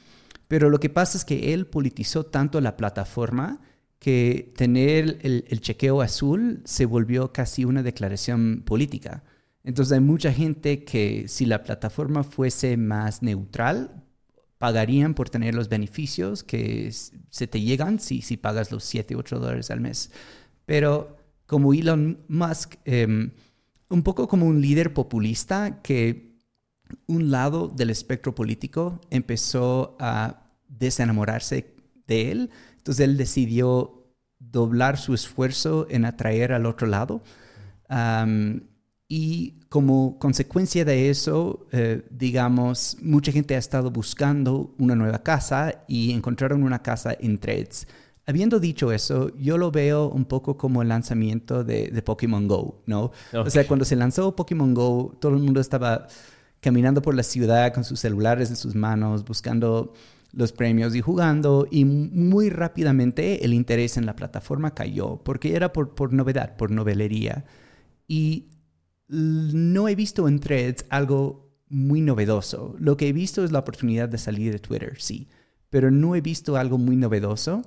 pero 0.47 0.69
lo 0.69 0.79
que 0.79 0.89
pasa 0.89 1.17
es 1.17 1.25
que 1.25 1.53
él 1.53 1.67
politizó 1.67 2.25
tanto 2.25 2.61
la 2.61 2.77
plataforma 2.77 3.59
que 3.99 4.53
tener 4.55 5.19
el, 5.21 5.45
el 5.49 5.59
chequeo 5.59 6.01
azul 6.01 6.61
se 6.63 6.85
volvió 6.85 7.33
casi 7.33 7.65
una 7.65 7.83
declaración 7.83 8.63
política. 8.65 9.23
Entonces 9.63 9.91
hay 9.91 9.99
mucha 9.99 10.31
gente 10.31 10.85
que 10.85 11.27
si 11.27 11.45
la 11.45 11.61
plataforma 11.63 12.23
fuese 12.23 12.77
más 12.77 13.21
neutral, 13.21 14.01
pagarían 14.57 15.13
por 15.13 15.29
tener 15.29 15.55
los 15.55 15.69
beneficios 15.69 16.43
que 16.43 16.91
se 16.91 17.47
te 17.47 17.61
llegan 17.61 17.99
si, 17.99 18.21
si 18.21 18.37
pagas 18.37 18.71
los 18.71 18.83
7, 18.85 19.15
8 19.15 19.39
dólares 19.39 19.71
al 19.71 19.81
mes. 19.81 20.11
Pero 20.65 21.20
como 21.51 21.73
Elon 21.73 22.17
Musk, 22.29 22.75
em, 22.85 23.31
un 23.89 24.03
poco 24.03 24.25
como 24.29 24.45
un 24.45 24.61
líder 24.61 24.93
populista 24.93 25.81
que 25.81 26.37
un 27.07 27.29
lado 27.29 27.67
del 27.67 27.89
espectro 27.89 28.33
político 28.33 29.01
empezó 29.09 29.97
a 29.99 30.49
desenamorarse 30.69 31.75
de 32.07 32.31
él, 32.31 32.51
entonces 32.77 33.03
él 33.03 33.17
decidió 33.17 34.07
doblar 34.39 34.97
su 34.97 35.13
esfuerzo 35.13 35.87
en 35.89 36.05
atraer 36.05 36.53
al 36.53 36.65
otro 36.65 36.87
lado. 36.87 37.21
y 39.09 39.59
como 39.67 40.17
consecuencia 40.19 40.85
de 40.85 41.09
eso, 41.09 41.67
eh, 41.73 42.07
digamos, 42.09 42.95
mucha 43.01 43.33
gente 43.33 43.55
ha 43.55 43.57
estado 43.57 43.91
buscando 43.91 44.73
una 44.77 44.95
nueva 44.95 45.21
casa 45.21 45.83
y 45.89 46.13
encontraron 46.13 46.63
una 46.63 46.81
casa 46.81 47.13
en 47.19 47.37
Threads. 47.37 47.87
Habiendo 48.25 48.59
dicho 48.59 48.91
eso, 48.91 49.35
yo 49.37 49.57
lo 49.57 49.71
veo 49.71 50.07
un 50.07 50.25
poco 50.25 50.57
como 50.57 50.81
el 50.81 50.89
lanzamiento 50.89 51.63
de, 51.63 51.89
de 51.89 52.01
Pokémon 52.01 52.47
Go, 52.47 52.83
¿no? 52.85 53.11
O 53.33 53.49
sea, 53.49 53.67
cuando 53.67 53.83
se 53.83 53.95
lanzó 53.95 54.35
Pokémon 54.35 54.73
Go, 54.73 55.17
todo 55.19 55.33
el 55.33 55.41
mundo 55.41 55.59
estaba 55.59 56.07
caminando 56.59 57.01
por 57.01 57.15
la 57.15 57.23
ciudad 57.23 57.73
con 57.73 57.83
sus 57.83 57.99
celulares 57.99 58.49
en 58.49 58.55
sus 58.55 58.75
manos, 58.75 59.25
buscando 59.25 59.93
los 60.33 60.51
premios 60.53 60.95
y 60.95 61.01
jugando, 61.01 61.67
y 61.69 61.83
muy 61.83 62.49
rápidamente 62.49 63.43
el 63.43 63.53
interés 63.53 63.97
en 63.97 64.05
la 64.05 64.15
plataforma 64.15 64.73
cayó, 64.73 65.17
porque 65.23 65.55
era 65.55 65.73
por, 65.73 65.93
por 65.95 66.13
novedad, 66.13 66.55
por 66.55 66.71
novelería. 66.71 67.45
Y 68.07 68.49
no 69.07 69.87
he 69.87 69.95
visto 69.95 70.27
en 70.27 70.39
threads 70.39 70.85
algo 70.89 71.51
muy 71.67 72.01
novedoso. 72.01 72.75
Lo 72.79 72.97
que 72.97 73.09
he 73.09 73.13
visto 73.13 73.43
es 73.43 73.51
la 73.51 73.59
oportunidad 73.59 74.07
de 74.09 74.17
salir 74.17 74.51
de 74.51 74.59
Twitter, 74.59 74.95
sí, 74.99 75.27
pero 75.69 75.91
no 75.91 76.15
he 76.15 76.21
visto 76.21 76.55
algo 76.55 76.77
muy 76.77 76.95
novedoso. 76.95 77.63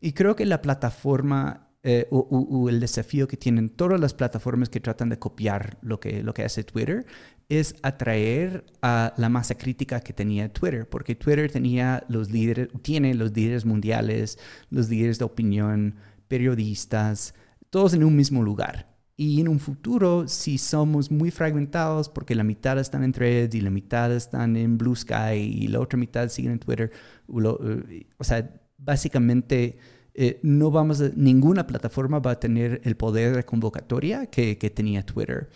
Y 0.00 0.12
creo 0.12 0.34
que 0.34 0.46
la 0.46 0.62
plataforma 0.62 1.70
eh, 1.82 2.06
o, 2.10 2.68
el 2.68 2.78
desafío 2.78 3.26
que 3.26 3.38
tienen 3.38 3.70
todas 3.70 3.98
las 3.98 4.12
plataformas 4.12 4.68
que 4.68 4.80
tratan 4.80 5.08
de 5.08 5.18
copiar 5.18 5.78
lo 5.80 5.98
que, 5.98 6.22
lo 6.22 6.34
que 6.34 6.44
hace 6.44 6.62
Twitter 6.62 7.06
es 7.48 7.74
atraer 7.82 8.66
a 8.82 9.14
la 9.16 9.30
masa 9.30 9.56
crítica 9.56 10.00
que 10.00 10.12
tenía 10.12 10.52
Twitter, 10.52 10.86
porque 10.88 11.14
Twitter 11.14 11.50
tenía 11.50 12.04
los 12.08 12.30
líderes, 12.30 12.68
tiene 12.82 13.14
los 13.14 13.34
líderes 13.34 13.64
mundiales, 13.64 14.38
los 14.68 14.90
líderes 14.90 15.18
de 15.18 15.24
opinión, 15.24 15.96
periodistas, 16.28 17.34
todos 17.70 17.94
en 17.94 18.04
un 18.04 18.14
mismo 18.14 18.42
lugar. 18.42 18.90
Y 19.16 19.40
en 19.40 19.48
un 19.48 19.58
futuro, 19.58 20.28
si 20.28 20.58
somos 20.58 21.10
muy 21.10 21.30
fragmentados, 21.30 22.08
porque 22.08 22.34
la 22.34 22.44
mitad 22.44 22.78
están 22.78 23.04
en 23.04 23.12
Threads 23.12 23.54
y 23.54 23.60
la 23.60 23.70
mitad 23.70 24.12
están 24.12 24.56
en 24.56 24.78
Blue 24.78 24.96
Sky 24.96 25.34
y 25.34 25.68
la 25.68 25.80
otra 25.80 25.98
mitad 25.98 26.28
siguen 26.28 26.52
en 26.52 26.58
Twitter, 26.58 26.90
eh, 27.28 28.06
o 28.16 28.24
sea, 28.24 28.59
básicamente 28.82 29.78
eh, 30.14 30.40
no 30.42 30.70
vamos 30.70 31.00
a, 31.00 31.10
ninguna 31.14 31.66
plataforma 31.66 32.18
va 32.18 32.32
a 32.32 32.40
tener 32.40 32.80
el 32.84 32.96
poder 32.96 33.36
de 33.36 33.44
convocatoria 33.44 34.26
que, 34.26 34.56
tenía 34.74 35.04
Twitter. 35.04 35.48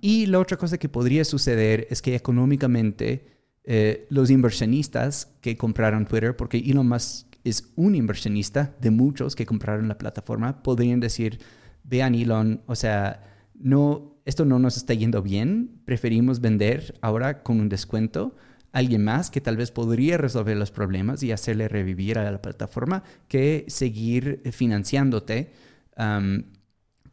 y 0.00 0.26
la 0.26 0.38
otra 0.38 0.56
cosa 0.56 0.78
que 0.78 0.88
podría 0.88 1.24
suceder 1.24 1.86
es 1.90 2.00
que 2.02 2.14
económicamente 2.14 3.34
eh, 3.64 4.06
los 4.10 4.30
inversionistas 4.30 5.34
que 5.40 5.56
compraron 5.56 6.04
Twitter, 6.04 6.36
porque 6.36 6.58
Elon 6.58 6.86
Musk 6.86 7.26
es 7.44 7.72
un 7.76 7.94
inversionista 7.94 8.74
de 8.80 8.90
muchos 8.90 9.34
que 9.34 9.46
compraron 9.46 9.88
la 9.88 9.98
plataforma, 9.98 10.62
podrían 10.62 11.00
decir, 11.00 11.40
vean 11.82 12.14
Elon, 12.14 12.62
o 12.66 12.74
sea, 12.74 13.22
no, 13.54 14.18
esto 14.24 14.44
no 14.44 14.58
nos 14.58 14.76
está 14.76 14.94
yendo 14.94 15.22
bien, 15.22 15.80
preferimos 15.84 16.40
vender 16.40 16.98
ahora 17.00 17.42
con 17.42 17.60
un 17.60 17.68
descuento 17.68 18.36
alguien 18.74 19.02
más 19.02 19.30
que 19.30 19.40
tal 19.40 19.56
vez 19.56 19.70
podría 19.70 20.18
resolver 20.18 20.56
los 20.56 20.70
problemas 20.70 21.22
y 21.22 21.32
hacerle 21.32 21.68
revivir 21.68 22.18
a 22.18 22.30
la 22.30 22.42
plataforma 22.42 23.02
que 23.28 23.64
seguir 23.68 24.42
financiándote 24.52 25.52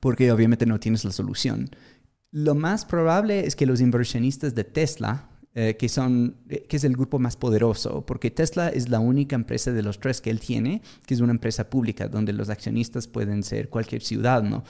porque 0.02 0.32
obviamente 0.32 0.66
no 0.66 0.80
tienes 0.80 1.06
la 1.06 1.12
solución. 1.12 1.70
Lo 2.32 2.56
más 2.56 2.86
probable 2.86 3.46
es 3.46 3.56
que 3.56 3.66
los 3.66 3.80
inversionistas 3.80 4.56
de 4.56 4.64
Tesla, 4.64 5.30
eh, 5.54 5.78
que, 5.78 5.90
son, 5.90 6.38
eh, 6.50 6.66
que 6.68 6.78
es 6.78 6.84
el 6.84 6.94
grupo 6.94 7.20
más 7.20 7.38
poderoso, 7.38 8.06
porque 8.06 8.32
Tesla 8.32 8.70
es 8.70 8.90
la 8.90 9.00
única 9.00 9.36
empresa 9.36 9.72
de 9.72 9.84
los 9.84 10.00
tres 10.00 10.20
que 10.20 10.32
él 10.32 10.40
tiene, 10.40 10.82
que 11.06 11.14
es 11.14 11.20
una 11.20 11.34
empresa 11.34 11.70
pública, 11.70 12.08
donde 12.08 12.34
los 12.34 12.50
accionistas 12.50 13.08
pueden 13.08 13.44
ser 13.44 13.70
cualquier 13.70 14.02
ciudadano. 14.02 14.64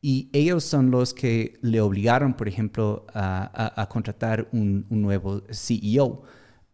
Y 0.00 0.30
ellos 0.32 0.64
son 0.64 0.90
los 0.90 1.14
que 1.14 1.58
le 1.62 1.80
obligaron, 1.80 2.34
por 2.34 2.48
ejemplo, 2.48 3.06
a, 3.12 3.86
contratar 3.90 4.48
un, 4.52 4.86
nuevo 4.90 5.42
CEO. 5.50 6.22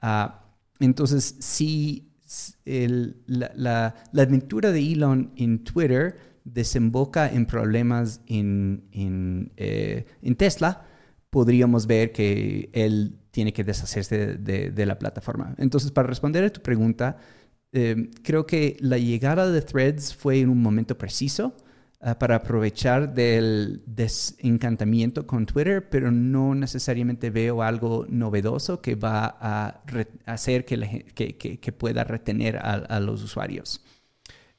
Ah, 0.01 0.45
entonces, 0.81 1.37
si 1.41 2.13
la, 3.27 3.95
aventura 4.17 4.73
de 4.73 4.93
Elon 4.93 5.33
en 5.37 5.65
Twitter 5.65 6.19
desemboca 6.45 7.33
en 7.33 7.47
problemas 7.47 8.21
en, 8.27 9.53
eh, 9.57 10.05
Tesla, 10.37 10.85
podríamos 11.31 11.87
ver 11.87 12.13
que 12.13 12.71
él 12.73 13.19
tiene 13.31 13.53
que 13.53 13.65
deshacerse 13.65 14.37
de, 14.37 14.87
la 14.87 14.99
plataforma. 14.99 15.55
Entonces, 15.59 15.91
para 15.91 16.09
responder 16.09 16.45
a 16.45 16.51
tu 16.51 16.61
pregunta, 16.61 17.17
eh, 17.73 18.11
creo 18.23 18.47
que 18.47 18.77
la 18.81 18.99
llegada 18.99 19.51
de 19.51 19.63
Threads 19.63 20.15
fue 20.15 20.41
en 20.41 20.51
un 20.51 20.61
momento 20.61 20.99
preciso 20.99 21.57
Ah, 22.05 22.19
para 22.19 22.35
aprovechar 22.35 23.15
del 23.15 23.81
desencantamiento 23.87 25.25
con 25.25 25.47
Twitter, 25.47 25.89
pero 25.89 26.11
no 26.11 26.53
necesariamente 26.53 27.31
veo 27.31 27.63
algo 27.63 28.07
novedoso 28.09 28.83
que 28.83 28.97
va 28.97 29.37
a 29.41 29.85
hacer 30.27 30.65
que, 30.65 31.07
que, 31.15 31.73
pueda 31.73 32.03
retener 32.03 32.57
a, 32.57 32.99
los 32.99 33.23
usuarios. 33.23 33.85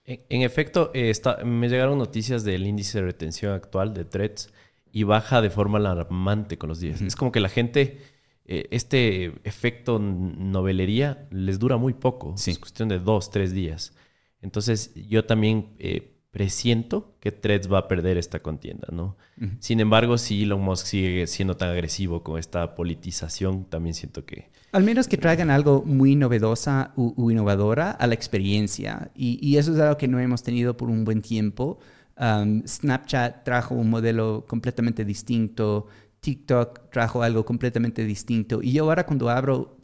En, 0.06 0.42
efecto, 0.44 0.92
eh, 0.94 1.12
me 1.44 1.68
llegaron 1.68 1.98
noticias 1.98 2.46
del 2.46 2.66
índice 2.66 3.00
de 3.00 3.08
retención 3.08 3.52
actual 3.52 3.94
de 3.94 4.06
Threads 4.06 4.54
y 4.94 5.04
baja 5.04 5.42
de 5.42 5.50
forma 5.50 5.80
alarmante 5.80 6.58
con 6.58 6.70
los 6.70 6.80
días. 6.80 7.02
Es 7.02 7.18
como 7.18 7.34
que 7.34 7.42
la 7.42 7.50
gente, 7.50 7.98
eh, 8.46 8.68
este 8.72 9.34
efecto 9.44 10.00
novelería 10.00 11.28
les 11.30 11.60
dura 11.60 11.76
muy 11.76 11.94
poco. 11.94 12.36
Es 12.38 12.58
cuestión 12.58 12.88
de 12.88 13.00
dos, 13.00 13.32
tres 13.32 13.52
días. 13.52 13.94
Entonces 14.42 14.94
yo 14.96 15.26
también 15.26 15.76
eh, 15.80 16.13
presiento 16.34 17.14
que 17.20 17.32
Threads 17.32 17.72
va 17.72 17.78
a 17.78 17.88
perder 17.88 18.18
esta 18.18 18.40
contienda, 18.40 18.88
¿no? 18.92 19.16
Sin 19.60 19.80
embargo, 19.80 20.18
si 20.18 20.42
Elon 20.42 20.62
Musk 20.62 20.88
sigue 20.88 21.28
siendo 21.28 21.56
tan 21.56 21.70
agresivo 21.70 22.24
con 22.24 22.40
esta 22.40 22.74
politización, 22.74 23.66
también 23.66 23.94
siento 23.94 24.26
que... 24.26 24.50
Al 24.72 24.84
menos 24.84 25.08
que 25.08 25.18
traigan 25.18 25.52
algo 25.52 25.84
muy 25.86 26.16
novedosa 26.16 26.92
u, 26.96 27.30
innovadora 27.30 27.92
a 27.92 28.08
la 28.08 28.16
experiencia. 28.16 29.12
Y, 29.16 29.58
eso 29.58 29.74
es 29.74 29.80
algo 29.80 29.96
que 29.96 30.08
no 30.08 30.20
hemos 30.20 30.42
tenido 30.42 30.76
por 30.76 30.90
un 30.90 31.06
buen 31.06 31.22
tiempo. 31.22 31.78
Um, 32.18 32.64
Snapchat 32.66 33.44
trajo 33.44 33.76
un 33.76 33.92
modelo 33.92 34.44
completamente 34.48 35.06
distinto. 35.06 35.86
TikTok 36.20 36.90
trajo 36.90 37.22
algo 37.22 37.46
completamente 37.46 38.04
distinto. 38.06 38.64
Y 38.64 38.72
yo 38.72 38.86
ahora 38.86 39.06
cuando 39.06 39.30
abro 39.30 39.78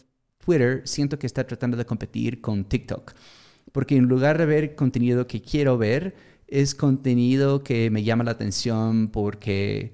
Twitter, 0.44 0.82
siento 0.86 1.20
que 1.20 1.28
está 1.28 1.46
tratando 1.46 1.78
de 1.78 1.86
competir 1.86 2.42
con 2.42 2.66
TikTok. 2.66 3.14
Porque 3.72 3.96
en 3.96 4.06
lugar 4.06 4.40
de 4.40 4.48
ver 4.48 4.76
contenido 4.76 5.28
que 5.28 5.44
quiero 5.44 5.78
ver, 5.78 6.16
es 6.52 6.76
contenido 6.76 7.64
que 7.64 7.90
me 7.90 8.04
llama 8.04 8.24
la 8.24 8.32
atención 8.32 9.10
porque, 9.10 9.94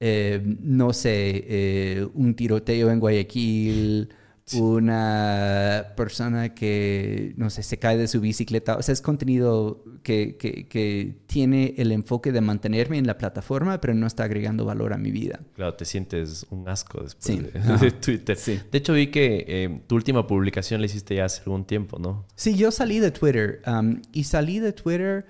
eh, 0.00 0.40
no 0.60 0.92
sé, 0.92 1.44
eh, 1.46 2.08
un 2.14 2.34
tiroteo 2.34 2.90
en 2.90 3.00
Guayaquil, 3.00 4.08
una 4.54 5.92
persona 5.96 6.54
que, 6.54 7.34
no 7.36 7.50
sé, 7.50 7.62
se 7.62 7.78
cae 7.78 7.96
de 7.96 8.08
su 8.08 8.20
bicicleta. 8.20 8.76
O 8.76 8.82
sea, 8.82 8.92
es 8.92 9.00
contenido 9.00 9.84
que, 10.02 10.36
que, 10.36 11.20
tiene 11.26 11.74
el 11.78 11.92
enfoque 11.92 12.32
de 12.32 12.40
mantenerme 12.40 12.98
en 12.98 13.06
la 13.06 13.16
plataforma, 13.16 13.80
pero 13.80 13.94
no 13.94 14.06
está 14.06 14.24
agregando 14.24 14.64
valor 14.64 14.92
a 14.92 14.98
mi 14.98 15.10
vida. 15.10 15.40
Claro, 15.54 15.74
te 15.74 15.84
sientes 15.84 16.46
un 16.50 16.68
asco 16.68 17.02
después 17.02 17.52
de, 17.80 17.90
Twitter. 18.00 18.36
De 18.36 18.78
hecho, 18.78 18.94
vi 18.94 19.08
que 19.08 19.44
eh, 19.46 19.80
tu 19.86 19.94
última 19.94 20.26
publicación 20.26 20.80
la 20.80 20.86
hiciste 20.86 21.14
ya 21.14 21.26
hace 21.26 21.42
algún 21.42 21.64
tiempo, 21.64 21.98
¿no? 21.98 22.26
Sí, 22.34 22.56
yo 22.56 22.70
salí 22.70 22.98
de 22.98 23.10
Twitter 23.10 23.62
um, 23.66 24.00
y 24.12 24.24
salí 24.24 24.58
de 24.58 24.72
Twitter 24.72 25.26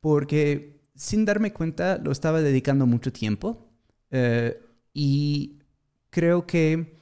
porque 0.00 0.80
sin 0.94 1.24
darme 1.24 1.52
cuenta 1.52 1.98
lo 1.98 2.10
estaba 2.10 2.40
dedicando 2.40 2.86
mucho 2.86 3.12
tiempo 3.12 3.68
eh, 4.10 4.60
y 4.92 5.58
creo 6.10 6.46
que 6.46 6.98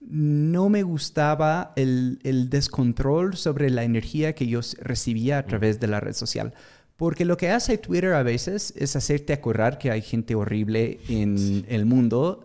no 0.00 0.68
me 0.68 0.82
gustaba 0.82 1.72
el, 1.76 2.18
descontrol 2.48 3.36
sobre 3.36 3.68
la 3.70 3.84
energía 3.84 4.34
que 4.34 4.46
yo 4.46 4.60
recibía 4.80 5.38
a 5.38 5.44
través 5.44 5.80
de 5.80 5.88
la 5.88 6.00
red 6.00 6.14
social. 6.14 6.54
Porque 6.96 7.24
lo 7.24 7.36
que 7.36 7.50
hace 7.50 7.78
Twitter 7.78 8.14
a 8.14 8.22
veces 8.22 8.72
es 8.76 8.96
hacerte 8.96 9.32
acordar 9.32 9.78
que 9.78 9.90
hay 9.90 10.02
gente 10.02 10.34
horrible 10.34 10.98
en 11.08 11.64
el 11.68 11.84
mundo 11.84 12.42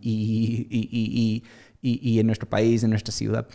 y, 0.00 0.66
y, 0.70 1.42
y, 1.82 2.10
y, 2.10 2.18
en 2.18 2.26
nuestro 2.26 2.48
país, 2.48 2.82
en 2.82 2.90
nuestra 2.90 3.12
ciudad. 3.12 3.46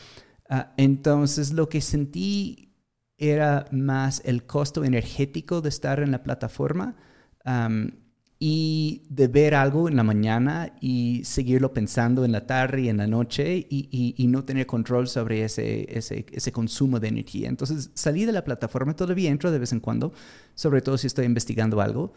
Uh, 0.50 0.62
entonces 0.78 1.52
lo 1.52 1.68
que 1.68 1.82
sentí 1.82 2.67
era 3.18 3.66
más 3.72 4.22
el 4.26 4.46
costo 4.46 4.84
energético 4.84 5.62
de 5.62 5.70
estar 5.70 6.00
en 6.00 6.12
la 6.12 6.24
plataforma. 6.24 6.96
Um, 7.46 7.92
y 8.40 9.04
de 9.10 9.28
ver 9.28 9.56
algo 9.56 9.90
en 9.90 9.96
la 9.96 10.04
mañana 10.04 10.76
y 10.80 11.24
seguirlo 11.24 11.74
pensando 11.74 12.24
en 12.24 12.32
la 12.32 12.46
tarde 12.46 12.82
y 12.82 12.90
en 12.90 12.98
la 12.98 13.08
noche 13.08 13.66
y, 13.68 14.16
y, 14.16 14.28
no 14.28 14.44
tener 14.44 14.68
control 14.68 15.08
sobre 15.08 15.44
ese, 15.44 15.88
ese, 15.98 16.26
ese, 16.32 16.52
consumo 16.52 17.00
de 17.00 17.08
energía. 17.08 17.50
Entonces 17.50 17.90
salí 17.96 18.26
de 18.26 18.32
la 18.32 18.44
plataforma, 18.44 18.96
todavía 18.96 19.32
entro 19.32 19.50
de 19.50 19.58
vez 19.58 19.72
en 19.72 19.80
cuando, 19.80 20.14
sobre 20.54 20.82
todo 20.82 21.00
si 21.00 21.08
estoy 21.08 21.26
investigando 21.26 21.82
algo, 21.82 22.14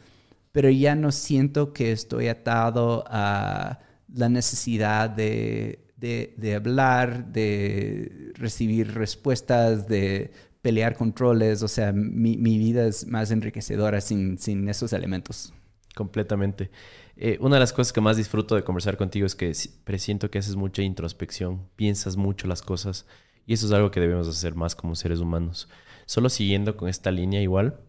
pero 0.52 0.69
ya 0.69 0.95
no 0.95 1.11
siento 1.11 1.73
que 1.73 1.92
estoy 1.92 2.28
atado 2.28 3.04
a 3.07 3.78
la 4.12 4.28
necesidad 4.28 5.09
de, 5.09 5.90
de, 5.97 6.35
de 6.37 6.54
hablar, 6.54 7.33
de 7.33 8.33
recibir 8.35 8.92
respuestas, 8.92 9.88
de 9.88 10.33
pelear 10.62 10.97
controles, 10.97 11.62
o 11.62 11.69
sea, 11.69 11.93
mi, 11.93 12.37
mi 12.37 12.59
vida 12.59 12.87
es 12.87 13.07
más 13.07 13.31
enriquecedora 13.31 14.00
sin, 14.00 14.38
sin 14.38 14.69
esos 14.69 14.93
elementos. 14.93 15.52
Completamente. 15.95 16.71
Eh, 17.17 17.38
una 17.40 17.57
de 17.57 17.61
las 17.61 17.73
cosas 17.73 17.93
que 17.93 18.00
más 18.00 18.17
disfruto 18.17 18.55
de 18.55 18.62
conversar 18.62 18.97
contigo 18.97 19.26
es 19.26 19.35
que 19.35 19.52
presiento 19.85 20.31
que 20.31 20.38
haces 20.38 20.57
mucha 20.57 20.83
introspección, 20.83 21.69
piensas 21.76 22.17
mucho 22.17 22.47
las 22.47 22.62
cosas 22.62 23.07
y 23.47 23.55
eso 23.55 23.67
es 23.67 23.73
algo 23.73 23.90
que 23.90 24.00
debemos 24.00 24.29
hacer 24.29 24.55
más 24.55 24.75
como 24.75 24.95
seres 24.95 25.19
humanos. 25.21 25.69
Solo 26.07 26.29
siguiendo 26.29 26.76
con 26.76 26.88
esta 26.88 27.11
línea 27.11 27.43
igual, 27.43 27.81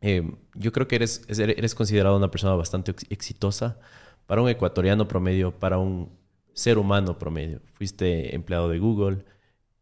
eh, 0.00 0.30
yo 0.54 0.72
creo 0.72 0.88
que 0.88 0.96
eres, 0.96 1.24
eres 1.28 1.74
considerado 1.74 2.16
una 2.16 2.30
persona 2.30 2.54
bastante 2.54 2.94
exitosa 3.10 3.78
para 4.26 4.42
un 4.42 4.48
ecuatoriano 4.48 5.06
promedio, 5.08 5.58
para 5.58 5.78
un 5.78 6.10
ser 6.52 6.78
humano 6.78 7.18
promedio. 7.18 7.60
Fuiste 7.74 8.34
empleado 8.34 8.68
de 8.68 8.78
Google, 8.78 9.24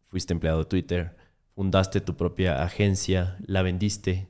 fuiste 0.05 0.33
empleado 0.33 0.59
de 0.59 0.65
Twitter, 0.65 1.15
fundaste 1.55 2.01
tu 2.01 2.15
propia 2.15 2.61
agencia, 2.63 3.37
la 3.47 3.63
vendiste 3.63 4.27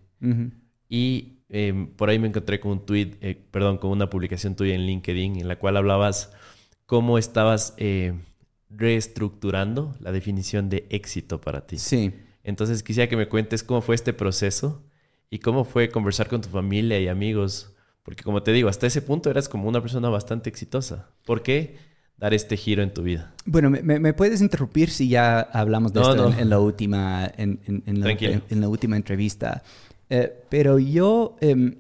y 0.88 1.36
Em, 1.50 1.88
por 1.88 2.10
ahí 2.10 2.18
me 2.18 2.28
encontré 2.28 2.60
con 2.60 2.72
un 2.72 2.86
tweet, 2.86 3.18
eh, 3.22 3.40
perdón, 3.52 3.78
con 3.78 3.92
una 3.92 4.10
publicación 4.10 4.56
tuya 4.56 4.74
en 4.74 4.82
LinkedIn 4.82 5.40
en 5.40 5.48
la 5.48 5.58
cual 5.58 5.78
hablabas 5.78 6.32
cómo 6.86 7.18
estabas 7.18 7.76
eh, 7.78 8.14
reestructurando 8.70 9.96
la 10.00 10.12
definición 10.12 10.70
de 10.70 10.88
éxito 10.90 11.40
para 11.42 11.68
ti. 11.68 11.78
Sí. 11.78 12.14
Entonces 12.44 12.84
quisiera 12.84 13.10
que 13.10 13.18
me 13.18 13.28
cuentes 13.28 13.64
cómo 13.64 13.82
fue 13.82 13.96
este 13.96 14.14
proceso 14.14 14.84
y 15.30 15.40
cómo 15.40 15.66
fue 15.66 15.90
conversar 15.90 16.28
con 16.28 16.42
tu 16.42 16.50
familia 16.50 17.00
y 17.00 17.08
amigos, 17.08 17.74
porque 18.04 18.24
como 18.24 18.44
te 18.44 18.52
digo, 18.52 18.70
hasta 18.70 18.88
ese 18.88 19.02
punto 19.02 19.30
eras 19.30 19.50
como 19.50 19.70
una 19.70 19.82
persona 19.82 20.10
bastante 20.10 20.50
exitosa. 20.50 21.10
¿Por 21.26 21.44
qué 21.44 21.78
dar 22.18 22.34
este 22.34 22.58
giro 22.58 22.84
en 22.84 22.94
tu 22.94 23.04
vida? 23.04 23.34
Bueno, 23.46 23.70
me, 23.70 24.14
puedes 24.14 24.42
interrumpir 24.42 24.90
si 24.90 25.08
ya 25.10 25.40
hablamos 25.40 25.94
de 25.94 26.02
esto 26.02 26.34
En, 26.38 26.50
la 26.50 26.60
última, 26.60 27.32
en, 27.38 27.60
en 27.66 28.62
la 28.62 28.70
última 28.70 28.96
entrevista. 28.96 29.64
Eh, 30.10 30.46
pero 30.50 30.80
yo 30.80 31.36
em, 31.42 31.76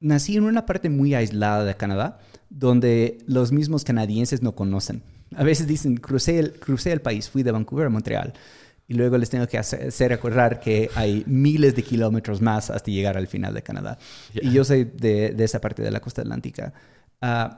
nací 0.00 0.36
en 0.36 0.44
una 0.44 0.66
parte 0.66 0.88
muy 0.88 1.14
aislada 1.14 1.64
de 1.64 1.74
Canadá, 1.74 2.18
donde 2.48 3.18
los 3.26 3.52
mismos 3.52 3.84
canadienses 3.84 4.42
no 4.42 4.54
conocen. 4.54 5.02
A 5.36 5.44
veces 5.44 5.66
dicen, 5.66 5.96
crucé 5.96 6.38
el, 6.38 6.52
crucé 6.54 6.92
el 6.92 7.00
país, 7.00 7.28
fui 7.28 7.42
de 7.42 7.52
Vancouver 7.52 7.86
a 7.86 7.90
Montreal. 7.90 8.32
Y 8.88 8.94
luego 8.94 9.16
les 9.18 9.30
tengo 9.30 9.46
que 9.46 9.56
hacer, 9.56 9.92
recordar 10.08 10.58
que 10.58 10.90
hay 10.96 11.22
miles 11.26 11.76
de 11.76 11.84
kilómetros 11.84 12.40
más 12.40 12.70
hasta 12.70 12.90
llegar 12.90 13.16
al 13.16 13.28
final 13.28 13.54
de 13.54 13.62
Canadá. 13.62 13.98
Y 14.34 14.50
yo 14.50 14.64
soy 14.64 14.82
de, 14.82 15.30
de, 15.30 15.44
esa 15.44 15.60
parte 15.60 15.80
de 15.80 15.92
la 15.92 16.00
costa 16.00 16.22
atlántica. 16.22 16.72
Uh, 17.22 17.54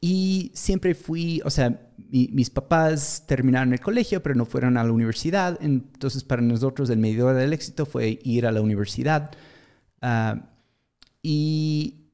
y 0.00 0.50
siempre 0.54 0.94
fui, 0.94 1.42
o 1.44 1.50
sea, 1.50 1.78
mis 2.08 2.50
papás 2.50 3.24
terminaron 3.26 3.72
el 3.72 3.80
colegio, 3.80 4.22
pero 4.22 4.34
no 4.34 4.46
fueron 4.46 4.76
a 4.76 4.84
la 4.84 4.92
universidad. 4.92 5.58
Entonces, 5.60 6.24
para 6.24 6.42
nosotros, 6.42 6.88
el 6.90 6.98
medidor 6.98 7.36
del 7.36 7.52
éxito 7.52 7.86
fue 7.86 8.18
ir 8.22 8.46
a 8.46 8.52
la 8.52 8.62
universidad. 8.62 9.30
Uh, 10.02 10.40
y 11.22 12.06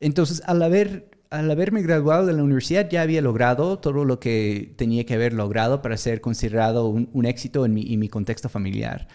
entonces, 0.00 0.42
al, 0.44 0.62
haber, 0.62 1.10
al 1.30 1.50
haberme 1.50 1.82
graduado 1.82 2.26
de 2.26 2.34
la 2.34 2.42
universidad, 2.42 2.90
ya 2.90 3.02
había 3.02 3.22
logrado 3.22 3.78
todo 3.78 4.04
lo 4.04 4.20
que 4.20 4.74
tenía 4.76 5.04
que 5.06 5.14
haber 5.14 5.32
logrado 5.32 5.80
para 5.80 5.96
ser 5.96 6.20
considerado 6.20 6.88
un, 6.88 7.08
un 7.12 7.24
éxito 7.24 7.64
en 7.64 7.72
mi, 7.72 7.92
en 7.94 8.00
mi, 8.00 8.08
contexto 8.08 8.50
familiar. 8.50 9.08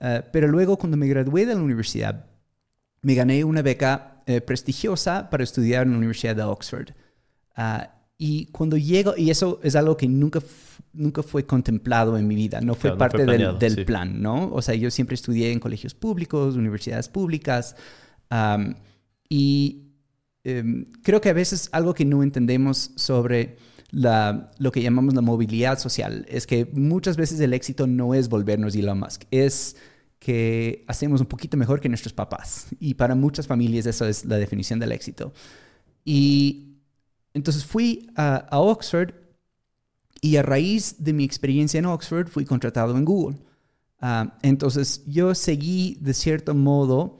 Uh, 0.00 0.22
pero 0.32 0.48
luego, 0.48 0.76
cuando 0.76 0.98
me 0.98 1.08
gradué 1.08 1.46
de 1.46 1.54
la 1.54 1.62
universidad, 1.62 2.26
me 3.00 3.14
gané 3.14 3.42
una 3.44 3.62
beca 3.62 4.22
eh, 4.26 4.42
prestigiosa 4.42 5.30
para 5.30 5.42
estudiar 5.44 5.86
en 5.86 5.92
la 5.92 5.98
Universidad 5.98 6.36
de 6.36 6.42
Oxford. 6.42 6.90
Ah, 7.60 7.92
y 8.16 8.46
cuando 8.46 8.76
llego, 8.76 9.14
y 9.16 9.30
eso 9.30 9.58
es 9.64 9.74
algo 9.74 9.96
que 9.96 10.06
nunca, 10.06 10.40
nunca 10.92 11.24
fue 11.24 11.44
contemplado 11.44 12.16
en 12.16 12.28
mi 12.28 12.36
vida, 12.36 12.60
no 12.60 12.74
fue 12.74 12.96
parte 12.96 13.26
del, 13.26 13.58
del 13.58 13.84
plan, 13.84 14.22
¿no? 14.22 14.52
O 14.52 14.62
sea, 14.62 14.76
yo 14.76 14.92
siempre 14.92 15.14
estudié 15.14 15.50
en 15.50 15.58
colegios 15.58 15.92
públicos, 15.92 16.54
universidades 16.54 17.08
públicas, 17.08 17.74
y 19.28 19.82
em, 20.44 20.84
creo 21.02 21.20
que 21.20 21.30
a 21.30 21.32
veces 21.32 21.68
algo 21.72 21.94
que 21.94 22.04
no 22.04 22.22
entendemos 22.22 22.92
sobre 22.94 23.56
la, 23.90 24.52
lo 24.58 24.70
que 24.70 24.80
llamamos 24.80 25.14
la 25.14 25.20
movilidad 25.20 25.80
social 25.80 26.26
es 26.28 26.46
que 26.46 26.70
muchas 26.72 27.16
veces 27.16 27.40
el 27.40 27.54
éxito 27.54 27.88
no 27.88 28.14
es 28.14 28.28
volvernos 28.28 28.76
Elon 28.76 29.00
Musk, 29.00 29.24
es 29.32 29.76
que 30.20 30.84
hacemos 30.86 31.20
un 31.20 31.26
poquito 31.26 31.56
mejor 31.56 31.80
que 31.80 31.88
nuestros 31.88 32.12
papás. 32.12 32.66
Y 32.78 32.94
para 32.94 33.16
muchas 33.16 33.48
familias 33.48 33.86
eso 33.86 34.06
es 34.06 34.24
la 34.24 34.36
definición 34.36 34.78
del 34.78 34.92
éxito. 34.92 35.32
Y 36.04 36.67
entonces 37.38 37.64
fui 37.64 38.10
a, 38.16 38.48
Oxford 38.50 39.14
y 40.20 40.36
a 40.36 40.42
raíz 40.42 40.96
de 40.98 41.12
mi 41.12 41.24
experiencia 41.24 41.78
en 41.78 41.86
Oxford 41.86 42.26
fui 42.26 42.44
contratado 42.44 42.96
en 42.96 43.04
Google. 43.04 43.38
Ah, 44.00 44.36
entonces 44.42 45.04
yo 45.06 45.34
seguí 45.36 45.98
de 46.00 46.14
cierto 46.14 46.52
modo 46.54 47.18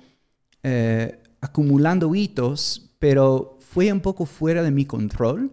eh, 0.64 1.22
acumulando 1.40 2.12
hitos, 2.16 2.90
pero 2.98 3.58
fue 3.60 3.92
un 3.92 4.00
poco 4.00 4.26
fuera 4.26 4.64
de 4.64 4.72
mi 4.72 4.84
control. 4.84 5.52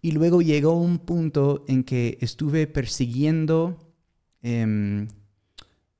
Y 0.00 0.12
luego 0.12 0.40
llegó 0.40 0.80
un 0.80 0.98
punto 0.98 1.66
en 1.68 1.84
que 1.84 2.16
estuve 2.22 2.66
persiguiendo 2.66 3.76
em, 4.40 5.06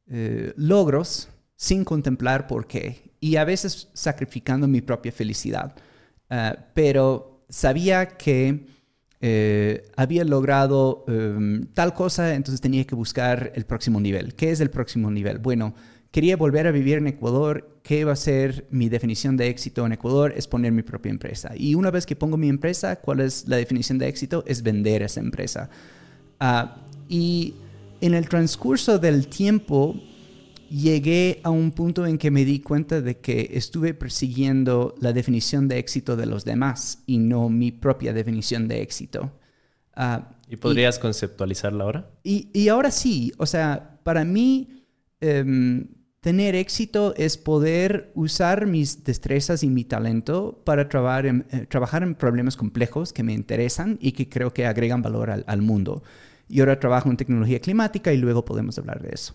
eh, 0.06 0.54
logros 0.56 1.28
sin 1.56 1.84
contemplar 1.84 2.46
por 2.46 2.66
qué. 2.66 3.12
Y 3.20 3.36
a 3.36 3.44
veces 3.44 3.88
sacrificando 3.92 4.66
mi 4.66 4.80
propia 4.80 5.12
felicidad. 5.12 5.74
Ah, 6.30 6.56
pero 6.72 7.37
sabía 7.48 8.06
que 8.06 8.66
eh, 9.20 9.90
había 9.96 10.24
logrado 10.24 11.04
em, 11.08 11.66
tal 11.74 11.92
cosa, 11.94 12.34
entonces 12.34 12.60
tenía 12.60 12.84
que 12.84 12.94
buscar 12.94 13.52
el 13.54 13.66
próximo 13.66 14.00
nivel. 14.00 14.34
¿Qué 14.34 14.50
es 14.50 14.60
el 14.60 14.70
próximo 14.70 15.10
nivel? 15.10 15.38
Bueno, 15.38 15.74
quería 16.10 16.36
volver 16.36 16.66
a 16.66 16.70
vivir 16.70 16.98
en 16.98 17.08
Ecuador. 17.08 17.80
¿Qué 17.82 18.04
va 18.04 18.12
a 18.12 18.16
ser 18.16 18.66
mi 18.70 18.88
definición 18.88 19.36
de 19.36 19.48
éxito 19.48 19.84
en 19.86 19.92
Ecuador? 19.92 20.32
Es 20.36 20.46
poner 20.46 20.72
mi 20.72 20.82
propia 20.82 21.10
empresa. 21.10 21.52
Y 21.56 21.74
una 21.74 21.90
vez 21.90 22.06
que 22.06 22.16
pongo 22.16 22.36
mi 22.36 22.48
empresa, 22.48 22.96
¿cuál 22.96 23.20
es 23.20 23.48
la 23.48 23.56
definición 23.56 23.98
de 23.98 24.08
éxito? 24.08 24.44
Es 24.46 24.62
vender 24.62 25.02
esa 25.02 25.20
empresa. 25.20 25.68
Ah, 26.38 26.84
y 27.08 27.54
en 28.00 28.14
el 28.14 28.28
transcurso 28.28 28.98
del 28.98 29.26
tiempo, 29.26 30.00
llegué 30.68 31.40
a 31.42 31.50
un 31.50 31.72
punto 31.72 32.06
en 32.06 32.18
que 32.18 32.30
me 32.30 32.44
di 32.44 32.60
cuenta 32.60 33.00
de 33.00 33.18
que 33.18 33.50
estuve 33.52 33.94
persiguiendo 33.94 34.94
la 35.00 35.12
definición 35.12 35.68
de 35.68 35.78
éxito 35.78 36.16
de 36.16 36.26
los 36.26 36.44
demás 36.44 37.02
y 37.06 37.18
no 37.18 37.48
mi 37.48 37.72
propia 37.72 38.12
definición 38.12 38.68
de 38.68 38.82
éxito. 38.82 39.32
Ah, 39.94 40.36
¿Y 40.48 40.56
podrías 40.56 40.98
conceptualizarla 40.98 41.84
ahora? 41.84 42.10
Y, 42.22 42.68
ahora 42.68 42.90
sí, 42.90 43.32
o 43.38 43.46
sea, 43.46 43.98
para 44.02 44.24
mí 44.24 44.84
em, 45.20 45.88
tener 46.20 46.54
éxito 46.54 47.14
es 47.16 47.36
poder 47.36 48.12
usar 48.14 48.66
mis 48.66 49.04
destrezas 49.04 49.62
y 49.62 49.68
mi 49.68 49.84
talento 49.84 50.62
para 50.64 50.88
trabajar 50.88 51.26
en, 51.26 51.46
eh, 51.50 51.66
trabajar 51.66 52.02
en 52.02 52.14
problemas 52.14 52.56
complejos 52.56 53.12
que 53.12 53.22
me 53.22 53.32
interesan 53.32 53.98
y 54.00 54.12
que 54.12 54.28
creo 54.28 54.52
que 54.52 54.66
agregan 54.66 55.02
valor 55.02 55.30
al, 55.30 55.62
mundo. 55.62 56.02
Y 56.48 56.60
ahora 56.60 56.80
trabajo 56.80 57.10
en 57.10 57.16
tecnología 57.16 57.60
climática 57.60 58.12
y 58.12 58.16
luego 58.16 58.44
podemos 58.44 58.78
hablar 58.78 59.02
de 59.02 59.10
eso. 59.12 59.34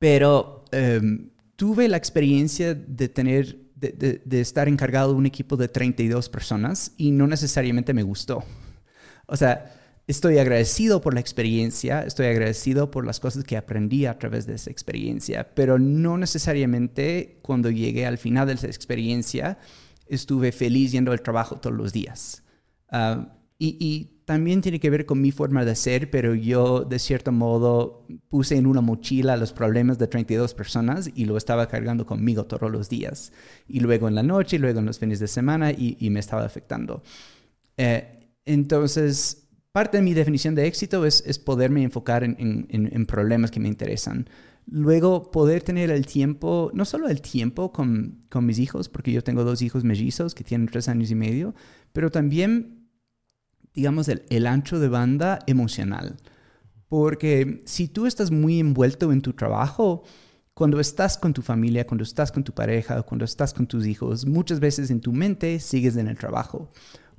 Pero 0.00 0.64
em, 0.72 1.30
tuve 1.56 1.86
la 1.86 1.98
experiencia 1.98 2.74
de 2.74 3.08
tener, 3.10 3.58
de, 3.76 4.40
estar 4.40 4.66
encargado 4.66 5.12
de 5.12 5.18
un 5.18 5.26
equipo 5.26 5.58
de 5.58 5.68
32 5.68 6.30
personas 6.30 6.92
y 6.96 7.10
no 7.10 7.26
necesariamente 7.26 7.92
me 7.92 8.02
gustó. 8.02 8.42
O 9.26 9.36
sea, 9.36 9.76
estoy 10.06 10.38
agradecido 10.38 11.02
por 11.02 11.12
la 11.12 11.20
experiencia, 11.20 12.02
estoy 12.02 12.26
agradecido 12.26 12.90
por 12.90 13.06
las 13.06 13.20
cosas 13.20 13.44
que 13.44 13.58
aprendí 13.58 14.06
a 14.06 14.18
través 14.18 14.46
de 14.46 14.54
esa 14.54 14.70
experiencia, 14.70 15.54
pero 15.54 15.78
no 15.78 16.16
necesariamente 16.16 17.38
cuando 17.42 17.70
llegué 17.70 18.06
al 18.06 18.16
final 18.16 18.46
de 18.46 18.54
esa 18.54 18.66
experiencia 18.68 19.58
estuve 20.06 20.50
feliz 20.50 20.92
yendo 20.92 21.12
al 21.12 21.20
trabajo 21.20 21.60
todos 21.60 21.76
los 21.76 21.92
días. 21.92 22.42
Ah, 22.88 23.36
y 23.58 24.19
también 24.30 24.60
tiene 24.60 24.78
que 24.78 24.90
ver 24.90 25.06
con 25.06 25.20
mi 25.20 25.32
forma 25.32 25.64
de 25.64 25.74
ser, 25.74 26.08
pero 26.08 26.36
yo 26.36 26.84
de 26.84 27.00
cierto 27.00 27.32
modo 27.32 28.06
puse 28.28 28.56
en 28.56 28.66
una 28.66 28.80
mochila 28.80 29.36
los 29.36 29.52
problemas 29.52 29.98
de 29.98 30.06
32 30.06 30.54
personas 30.54 31.10
y 31.16 31.24
lo 31.24 31.36
estaba 31.36 31.66
cargando 31.66 32.06
conmigo 32.06 32.44
todos 32.44 32.70
los 32.70 32.88
días. 32.88 33.32
Y 33.66 33.80
luego 33.80 34.06
en 34.06 34.14
la 34.14 34.22
noche, 34.22 34.54
y 34.54 34.58
luego 34.60 34.78
en 34.78 34.86
los 34.86 35.00
fines 35.00 35.18
de 35.18 35.26
semana 35.26 35.72
y, 35.72 36.08
me 36.10 36.20
estaba 36.20 36.44
afectando. 36.44 37.02
Eh, 37.76 38.06
entonces, 38.44 39.48
parte 39.72 39.96
de 39.96 40.04
mi 40.04 40.14
definición 40.14 40.54
de 40.54 40.68
éxito 40.68 41.04
es, 41.04 41.24
es 41.26 41.40
poderme 41.40 41.82
enfocar 41.82 42.22
en, 42.22 42.36
en, 42.70 43.06
problemas 43.06 43.50
que 43.50 43.58
me 43.58 43.66
interesan. 43.66 44.28
Luego, 44.64 45.32
poder 45.32 45.64
tener 45.64 45.90
el 45.90 46.06
tiempo, 46.06 46.70
no 46.72 46.84
solo 46.84 47.08
el 47.08 47.20
tiempo 47.20 47.72
con, 47.72 48.26
con 48.28 48.46
mis 48.46 48.60
hijos, 48.60 48.88
porque 48.88 49.10
yo 49.10 49.24
tengo 49.24 49.42
dos 49.42 49.60
hijos 49.60 49.82
mellizos 49.82 50.36
que 50.36 50.44
tienen 50.44 50.68
tres 50.68 50.88
años 50.88 51.10
y 51.10 51.16
medio, 51.16 51.52
pero 51.92 52.12
también, 52.12 52.79
digamos, 53.74 54.08
el, 54.08 54.24
el 54.30 54.46
ancho 54.46 54.78
de 54.78 54.88
banda 54.88 55.38
emocional. 55.46 56.16
Porque 56.88 57.62
si 57.66 57.88
tú 57.88 58.06
estás 58.06 58.30
muy 58.30 58.58
envuelto 58.58 59.12
en 59.12 59.22
tu 59.22 59.32
trabajo, 59.32 60.02
cuando 60.54 60.80
estás 60.80 61.16
con 61.16 61.32
tu 61.32 61.42
familia, 61.42 61.86
cuando 61.86 62.04
estás 62.04 62.32
con 62.32 62.44
tu 62.44 62.52
pareja, 62.52 63.02
cuando 63.02 63.24
estás 63.24 63.54
con 63.54 63.66
tus 63.66 63.86
hijos, 63.86 64.26
muchas 64.26 64.60
veces 64.60 64.90
en 64.90 65.00
tu 65.00 65.12
mente 65.12 65.60
sigues 65.60 65.96
en 65.96 66.08
el 66.08 66.18
trabajo. 66.18 66.70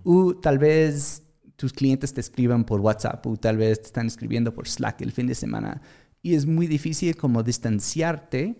O 0.03 0.35
tal 0.35 0.59
vez 0.59 1.23
tus 1.55 1.73
clientes 1.73 2.13
te 2.13 2.21
escriban 2.21 2.65
por 2.65 2.81
WhatsApp 2.81 3.25
o 3.25 3.37
tal 3.37 3.57
vez 3.57 3.81
te 3.81 3.87
están 3.87 4.07
escribiendo 4.07 4.53
por 4.53 4.67
Slack 4.67 5.01
el 5.01 5.11
fin 5.11 5.27
de 5.27 5.35
semana 5.35 5.81
y 6.21 6.35
es 6.35 6.45
muy 6.45 6.67
difícil 6.67 7.15
como 7.15 7.43
distanciarte 7.43 8.59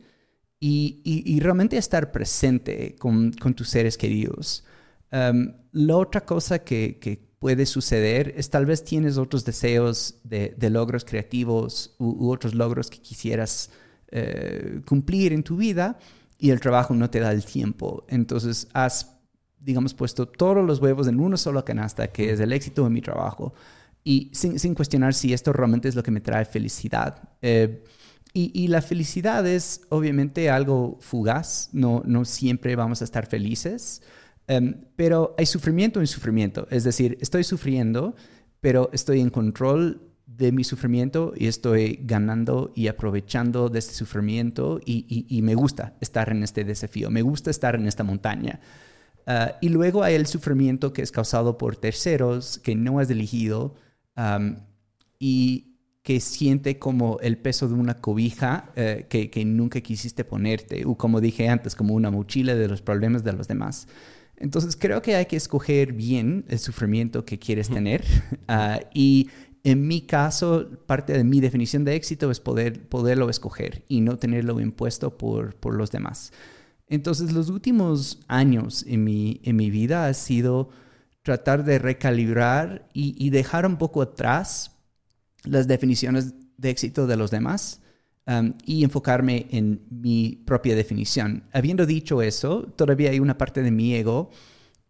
y, 0.60 1.39
realmente 1.41 1.77
estar 1.77 2.12
presente 2.12 2.95
con, 2.99 3.32
tus 3.32 3.69
seres 3.69 3.97
queridos. 3.97 4.63
Um, 5.12 5.54
la 5.71 5.97
otra 5.97 6.23
cosa 6.23 6.60
que, 6.60 7.31
puede 7.41 7.65
suceder 7.65 8.36
es 8.38 8.51
tal 8.51 8.67
vez 8.67 8.84
tienes 8.84 9.17
otros 9.17 9.43
deseos 9.43 10.13
de, 10.23 10.56
logros 10.69 11.04
creativos 11.04 11.95
u, 11.97 12.30
otros 12.30 12.54
logros 12.54 12.88
que 12.91 12.99
quisieras 12.99 13.71
eh, 14.12 14.82
cumplir 14.86 15.34
en 15.34 15.41
tu 15.41 15.58
vida 15.58 15.97
y 16.38 16.51
el 16.51 16.60
trabajo 16.60 16.93
no 16.93 17.10
te 17.10 17.19
da 17.19 17.32
el 17.32 17.43
tiempo. 17.43 18.06
Entonces 18.10 18.67
has, 18.73 19.17
digamos, 19.60 19.95
puesto 19.95 20.27
todos 20.27 20.63
los 20.63 20.80
huevos 20.80 21.08
en 21.08 21.19
una 21.19 21.36
sola 21.36 21.65
canasta, 21.65 22.12
que 22.12 22.32
es 22.32 22.39
el 22.39 22.54
éxito 22.54 22.84
de 22.84 22.91
mi 22.91 23.01
trabajo 23.01 23.56
y 24.04 24.30
sin, 24.34 24.75
cuestionar 24.75 25.15
si 25.15 25.34
esto 25.34 25.51
realmente 25.51 25.89
es 25.89 25.95
lo 25.95 26.04
que 26.04 26.12
me 26.12 26.21
trae 26.21 26.45
felicidad. 26.45 27.27
Eh, 27.41 27.84
y, 28.34 28.67
la 28.67 28.84
felicidad 28.84 29.45
es 29.47 29.82
obviamente 29.89 30.51
algo 30.51 30.99
fugaz, 31.01 31.69
no, 31.73 32.04
no 32.06 32.23
siempre 32.23 32.75
vamos 32.75 33.01
a 33.01 33.06
estar 33.06 33.25
felices, 33.25 34.04
em, 34.56 34.86
pero 34.96 35.36
hay 35.38 35.46
sufrimiento 35.46 36.00
en 36.00 36.08
sufrimiento, 36.08 36.68
es 36.70 36.84
decir, 36.84 37.18
estoy 37.22 37.44
sufriendo, 37.44 38.16
pero 38.60 38.90
estoy 38.94 39.20
en 39.20 39.30
control 39.30 40.02
de 40.26 40.52
mi 40.52 40.64
sufrimiento 40.64 41.34
y 41.36 41.48
estoy 41.48 42.00
ganando 42.04 42.72
y 42.76 42.88
aprovechando 42.88 43.70
de 43.70 43.80
este 43.80 43.94
sufrimiento 43.94 44.80
y, 44.86 45.26
y, 45.28 45.42
me 45.42 45.56
gusta 45.56 45.96
estar 46.02 46.30
en 46.30 46.44
este 46.44 46.64
desafío, 46.64 47.10
me 47.10 47.22
gusta 47.22 47.50
estar 47.52 47.76
en 47.76 47.88
esta 47.88 48.04
montaña. 48.04 48.60
Ah, 49.28 49.58
y 49.62 49.70
luego 49.70 50.04
hay 50.04 50.16
el 50.16 50.26
sufrimiento 50.26 50.94
que 50.94 51.02
es 51.02 51.12
causado 51.12 51.58
por 51.58 51.76
terceros 51.76 52.58
que 52.60 52.76
no 52.76 53.00
has 53.00 53.10
elegido, 53.10 53.76
y 55.20 55.78
que 56.04 56.20
siente 56.20 56.80
como 56.80 57.20
el 57.22 57.38
peso 57.38 57.68
de 57.68 57.76
una 57.76 57.96
cobija 57.96 58.72
eh, 58.76 59.06
que, 59.08 59.46
nunca 59.46 59.82
quisiste 59.82 60.24
ponerte, 60.24 60.84
o 60.86 60.96
como 60.96 61.22
dije 61.22 61.48
antes, 61.48 61.76
como 61.76 61.94
una 61.94 62.10
mochila 62.10 62.56
de 62.56 62.68
los 62.68 62.82
problemas 62.82 63.24
de 63.24 63.34
los 63.34 63.48
demás. 63.48 63.88
Entonces 64.38 64.76
creo 64.76 65.02
que 65.02 65.15
hay 65.15 65.26
que 65.26 65.36
escoger 65.36 65.94
bien 65.94 66.46
el 66.48 66.60
sufrimiento 66.60 67.26
que 67.26 67.38
quieres 67.38 67.70
tener 67.70 68.04
ah, 68.48 68.80
y 68.94 69.30
en 69.63 69.88
mi 69.88 70.02
caso, 70.02 70.67
parte 70.88 71.13
de 71.13 71.24
mi 71.24 71.39
definición 71.39 71.86
de 71.86 71.96
éxito 71.96 72.32
es 72.32 72.39
poder, 72.39 72.88
poderlo 72.89 73.30
escoger 73.30 73.86
y 73.88 74.02
no 74.02 74.17
tenerlo 74.17 74.60
impuesto 74.60 75.17
por, 75.17 75.56
por 75.56 75.76
los 75.76 75.91
demás. 75.91 76.34
Entonces, 76.88 77.32
los 77.32 77.50
últimos 77.50 78.20
años 78.28 78.84
en 78.88 79.04
mi, 79.04 79.39
en 79.44 79.56
mi 79.56 79.70
vida 79.70 80.08
ha 80.08 80.13
sido 80.13 80.70
tratar 81.22 81.63
de 81.63 81.80
recalibrar 81.80 82.89
y, 82.94 83.30
dejar 83.30 83.65
un 83.65 83.78
poco 83.78 84.02
atrás 84.02 84.72
las 85.44 85.67
definiciones 85.67 86.34
de 86.58 86.70
éxito 86.70 87.08
de 87.08 87.15
los 87.15 87.32
demás 87.32 87.81
um, 88.39 88.54
y 88.65 88.84
enfocarme 88.84 89.48
en 89.52 89.82
mi 89.89 90.41
propia 90.46 90.76
definición. 90.76 91.44
Habiendo 91.52 91.86
dicho 91.86 92.22
eso, 92.22 92.63
todavía 92.76 93.12
hay 93.12 93.20
una 93.20 93.38
parte 93.38 93.62
de 93.62 93.72
mi 93.72 93.96
ego 93.96 94.30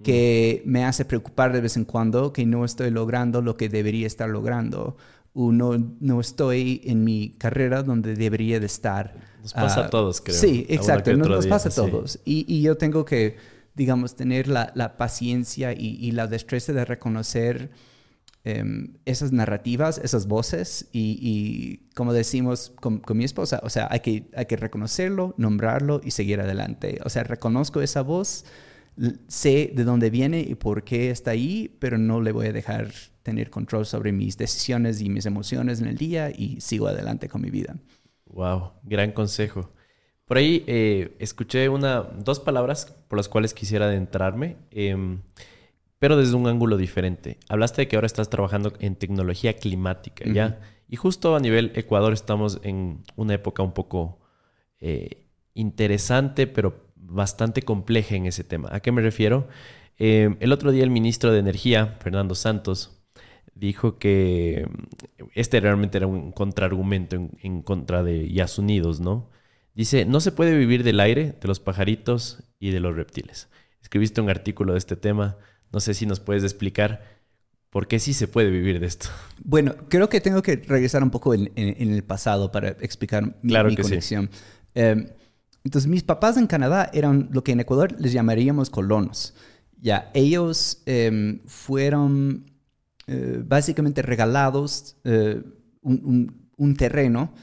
que 0.03 0.63
me 0.65 0.83
hace 0.83 1.05
preocupar 1.05 1.53
de 1.53 1.61
vez 1.61 1.77
en 1.77 1.85
cuando 1.85 2.33
que 2.33 2.45
no 2.45 2.65
estoy 2.65 2.89
logrando 2.89 3.41
lo 3.41 3.55
que 3.55 3.69
debería 3.69 4.07
estar 4.07 4.27
logrando 4.27 4.97
o 5.33 5.51
no, 5.51 5.77
no 5.99 6.19
estoy 6.19 6.81
en 6.85 7.03
mi 7.03 7.35
carrera 7.37 7.83
donde 7.83 8.15
debería 8.15 8.59
de 8.59 8.65
estar. 8.65 9.13
Nos 9.41 9.53
pasa 9.53 9.81
a 9.81 9.85
ah, 9.85 9.89
todos, 9.89 10.21
creo. 10.21 10.35
Sí, 10.35 10.65
exacto, 10.69 11.15
nos, 11.15 11.45
pasa 11.45 11.69
a 11.69 11.71
todos. 11.71 12.19
Y, 12.25 12.45
y, 12.47 12.63
yo 12.63 12.77
tengo 12.77 13.05
que 13.05 13.37
digamos, 13.75 14.15
tener 14.15 14.47
la, 14.47 14.95
paciencia 14.97 15.73
y, 15.73 16.11
la 16.11 16.27
destreza 16.27 16.73
de 16.73 16.85
reconocer 16.85 17.71
em, 18.43 18.93
esas 19.05 19.31
narrativas, 19.31 19.99
esas 19.99 20.27
voces 20.27 20.89
y, 20.91 21.87
como 21.95 22.13
decimos 22.13 22.73
con, 22.79 23.01
mi 23.13 23.23
esposa, 23.23 23.59
o 23.63 23.69
sea, 23.69 23.87
hay 23.91 23.99
que, 23.99 24.29
hay 24.35 24.45
que 24.45 24.57
reconocerlo, 24.57 25.33
nombrarlo 25.37 26.01
y 26.03 26.11
seguir 26.11 26.39
adelante. 26.41 26.99
O 27.05 27.09
sea, 27.09 27.23
reconozco 27.23 27.81
esa 27.81 28.01
voz, 28.01 28.45
sé 29.27 29.71
de 29.75 29.83
dónde 29.83 30.09
viene 30.09 30.41
y 30.41 30.55
por 30.55 30.83
qué 30.83 31.09
está 31.11 31.31
ahí, 31.31 31.75
pero 31.79 31.97
no 31.97 32.21
le 32.21 32.31
voy 32.31 32.47
a 32.47 32.53
dejar 32.53 32.91
tener 33.23 33.49
control 33.49 33.85
sobre 33.85 34.11
mis 34.11 34.37
decisiones 34.37 35.01
y 35.01 35.09
mis 35.09 35.25
emociones 35.25 35.79
en 35.81 35.87
el 35.87 35.97
día 35.97 36.31
y 36.31 36.59
sigo 36.61 36.87
adelante 36.87 37.29
con 37.29 37.41
mi 37.41 37.49
vida. 37.49 37.75
Wow, 38.25 38.71
gran 38.83 39.11
consejo. 39.11 39.71
Por 40.25 40.37
ahí 40.37 40.63
eh, 40.65 41.15
escuché 41.19 41.67
una, 41.67 42.03
dos 42.03 42.39
palabras 42.39 42.85
por 43.07 43.17
las 43.17 43.27
cuales 43.27 43.53
quisiera 43.53 43.87
adentrarme, 43.87 44.55
em, 44.71 45.21
pero 46.01 46.17
desde 46.17 46.33
un 46.33 46.47
ángulo 46.47 46.77
diferente. 46.77 47.37
Hablaste 47.47 47.83
de 47.83 47.87
que 47.87 47.95
ahora 47.95 48.07
estás 48.07 48.27
trabajando 48.27 48.73
en 48.79 48.95
tecnología 48.95 49.53
climática, 49.53 50.25
¿ya? 50.25 50.59
Y 50.87 50.95
justo 50.95 51.35
a 51.35 51.39
nivel 51.39 51.71
Ecuador 51.75 52.11
estamos 52.11 52.59
en 52.63 53.03
una 53.15 53.35
época 53.35 53.61
un 53.61 53.73
poco 53.75 54.19
eh, 54.79 55.27
interesante, 55.53 56.47
pero 56.47 56.87
bastante 56.95 57.61
compleja 57.61 58.15
en 58.15 58.25
ese 58.25 58.43
tema. 58.43 58.69
¿A 58.71 58.79
qué 58.79 58.91
me 58.91 59.03
refiero? 59.03 59.47
Em, 59.99 60.37
el 60.39 60.53
otro 60.53 60.71
día 60.71 60.83
el 60.83 60.89
ministro 60.89 61.31
de 61.31 61.37
Energía, 61.37 61.99
Fernando 62.01 62.33
Santos, 62.33 62.99
dijo 63.53 63.99
que 63.99 64.67
este 65.35 65.59
realmente 65.59 65.99
era 65.99 66.07
un 66.07 66.31
contraargumento 66.31 67.15
en, 67.15 67.29
en 67.43 67.61
contra 67.61 68.01
de 68.01 68.27
Yas 68.27 68.57
Unidos, 68.57 69.01
¿no? 69.01 69.29
Dice, 69.75 70.05
no 70.05 70.19
se 70.19 70.31
puede 70.31 70.57
vivir 70.57 70.83
del 70.83 70.99
aire, 70.99 71.35
de 71.39 71.47
los 71.47 71.59
pajaritos 71.59 72.43
y 72.57 72.71
de 72.71 72.79
los 72.79 72.95
reptiles. 72.95 73.49
Escribiste 73.83 74.19
un 74.19 74.31
artículo 74.31 74.71
de 74.73 74.79
este 74.79 74.95
tema. 74.95 75.37
No 75.71 75.79
sé 75.79 75.93
si 75.93 76.05
nos 76.05 76.19
puedes 76.19 76.43
explicar 76.43 77.01
por 77.69 77.87
qué 77.87 77.99
sí 77.99 78.13
se 78.13 78.27
puede 78.27 78.49
vivir 78.51 78.79
de 78.79 78.87
esto. 78.87 79.07
Bueno, 79.43 79.75
creo 79.87 80.09
que 80.09 80.21
tengo 80.21 80.41
que 80.41 80.57
regresar 80.57 81.01
un 81.03 81.09
poco 81.09 81.33
en, 81.33 81.51
el 81.55 82.03
pasado 82.03 82.51
para 82.51 82.69
explicar 82.69 83.35
mi, 83.41 83.53
claro 83.53 83.69
conexión. 83.75 84.29
Em, 84.75 85.07
entonces, 85.63 85.89
mis 85.89 86.03
papás 86.03 86.37
en 86.37 86.47
Canadá 86.47 86.89
eran 86.93 87.29
lo 87.31 87.43
que 87.43 87.53
en 87.53 87.61
Ecuador 87.61 87.95
les 87.99 88.11
llamaríamos 88.11 88.69
colonos. 88.69 89.33
Ya, 89.79 90.11
ellos 90.13 90.83
em, 90.85 91.39
fueron 91.45 92.51
eh, 93.07 93.41
básicamente 93.45 94.01
regalados 94.01 94.97
eh, 95.03 95.41
un 95.81 96.75
terreno 96.77 97.33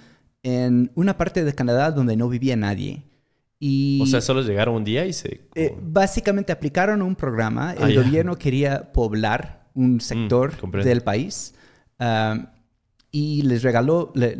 en 0.42 0.92
una 0.94 1.16
parte 1.16 1.44
de 1.44 1.54
Canadá 1.54 1.90
donde 1.90 2.16
no 2.16 2.28
vivía 2.28 2.56
nadie. 2.56 3.07
Y, 3.60 4.00
o 4.00 4.06
sea, 4.06 4.20
solo 4.20 4.42
llegaron 4.42 4.76
un 4.76 4.84
día 4.84 5.04
y 5.06 5.12
se... 5.12 5.40
Eh, 5.54 5.76
básicamente 5.80 6.52
aplicaron 6.52 7.02
un 7.02 7.16
programa. 7.16 7.72
El 7.72 7.98
ah, 7.98 8.02
gobierno 8.02 8.36
quería 8.36 8.92
poblar 8.92 9.68
un 9.74 9.96
mm, 9.96 10.00
sector 10.00 10.82
del 10.84 11.02
país 11.02 11.54
ah, 11.98 12.52
y 13.10 13.42
les 13.42 13.62
regaló, 13.62 14.12
les, 14.14 14.36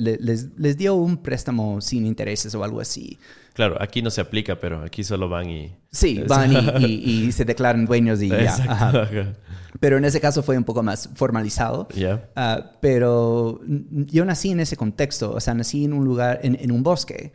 les, 0.56 0.76
dio 0.76 0.94
un 0.94 1.16
préstamo 1.16 1.80
sin 1.80 2.06
intereses 2.06 2.54
o 2.54 2.62
algo 2.62 2.80
así. 2.80 3.18
Claro, 3.54 3.76
aquí 3.80 4.02
no 4.02 4.10
se 4.10 4.20
aplica, 4.20 4.60
pero 4.60 4.84
aquí 4.84 5.02
solo 5.02 5.28
van 5.28 5.50
y... 5.50 5.76
Sí, 5.90 6.22
van 6.28 6.52
y, 6.80 7.32
se 7.32 7.44
declaran 7.44 7.86
dueños 7.86 8.22
y 8.22 8.28
ya. 8.28 9.34
Pero 9.80 9.98
en 9.98 10.04
ese 10.04 10.20
caso 10.20 10.42
fue 10.42 10.56
un 10.56 10.64
poco 10.64 10.82
más 10.82 11.10
formalizado. 11.14 11.88
Ah, 12.34 12.72
pero 12.80 13.60
yo 13.66 14.24
nací 14.24 14.50
en 14.50 14.60
ese 14.60 14.76
contexto, 14.76 15.32
o 15.32 15.40
sea, 15.40 15.54
nací 15.54 15.84
en 15.84 15.92
un 15.92 16.04
lugar, 16.04 16.40
en, 16.42 16.72
un 16.72 16.82
bosque. 16.82 17.32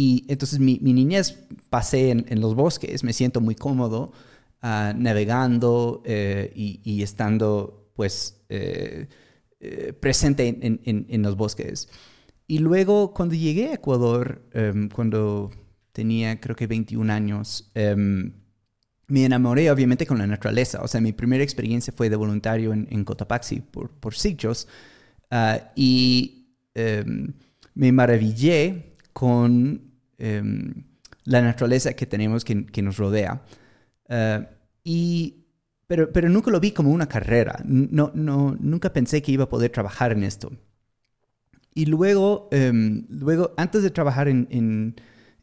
Y 0.00 0.24
entonces 0.28 0.60
mi, 0.60 0.78
niñez 0.78 1.40
pasé 1.70 2.10
en, 2.10 2.40
los 2.40 2.54
bosques, 2.54 3.02
me 3.02 3.12
siento 3.12 3.40
muy 3.40 3.56
cómodo 3.56 4.12
uh, 4.62 4.96
navegando 4.96 6.04
eh, 6.04 6.52
y, 6.54 7.02
estando 7.02 7.90
pues 7.96 8.44
eh, 8.48 9.08
eh, 9.58 9.92
presente 9.94 10.56
en, 10.60 10.80
en, 10.84 11.22
los 11.22 11.36
bosques. 11.36 11.88
Y 12.46 12.60
luego 12.60 13.12
cuando 13.12 13.34
llegué 13.34 13.70
a 13.70 13.74
Ecuador, 13.74 14.48
em, 14.52 14.88
cuando 14.88 15.50
tenía 15.90 16.38
creo 16.38 16.54
que 16.54 16.68
21 16.68 17.10
años, 17.12 17.72
em, 17.74 18.34
me 19.08 19.24
enamoré 19.24 19.68
obviamente 19.68 20.06
con 20.06 20.18
la 20.18 20.28
naturaleza. 20.28 20.80
O 20.80 20.86
sea, 20.86 21.00
mi 21.00 21.12
primera 21.12 21.42
experiencia 21.42 21.92
fue 21.92 22.08
de 22.08 22.14
voluntario 22.14 22.72
en, 22.72 23.04
Cotopaxi 23.04 23.62
por, 23.62 23.90
por 23.90 24.14
siglos 24.14 24.68
ah, 25.32 25.72
y 25.74 26.54
em, 26.74 27.32
me 27.74 27.90
maravillé 27.90 28.94
con 29.12 29.87
em, 30.18 30.84
la 31.24 31.42
naturaleza 31.42 31.92
que 31.94 32.06
tenemos 32.06 32.44
que, 32.44 32.82
nos 32.82 32.96
rodea. 32.96 33.42
Ah, 34.08 34.48
y, 34.84 35.44
pero, 35.86 36.12
pero 36.12 36.28
nunca 36.28 36.50
lo 36.50 36.60
vi 36.60 36.72
como 36.72 36.90
una 36.90 37.08
carrera. 37.08 37.60
No, 37.64 38.10
no, 38.14 38.56
nunca 38.60 38.92
pensé 38.92 39.22
que 39.22 39.32
iba 39.32 39.44
a 39.44 39.48
poder 39.48 39.70
trabajar 39.70 40.12
en 40.12 40.22
esto. 40.22 40.52
Y 41.74 41.86
luego, 41.86 42.48
em, 42.50 43.06
luego 43.08 43.52
antes 43.56 43.82
de 43.82 43.90
trabajar 43.90 44.28
en, 44.28 44.48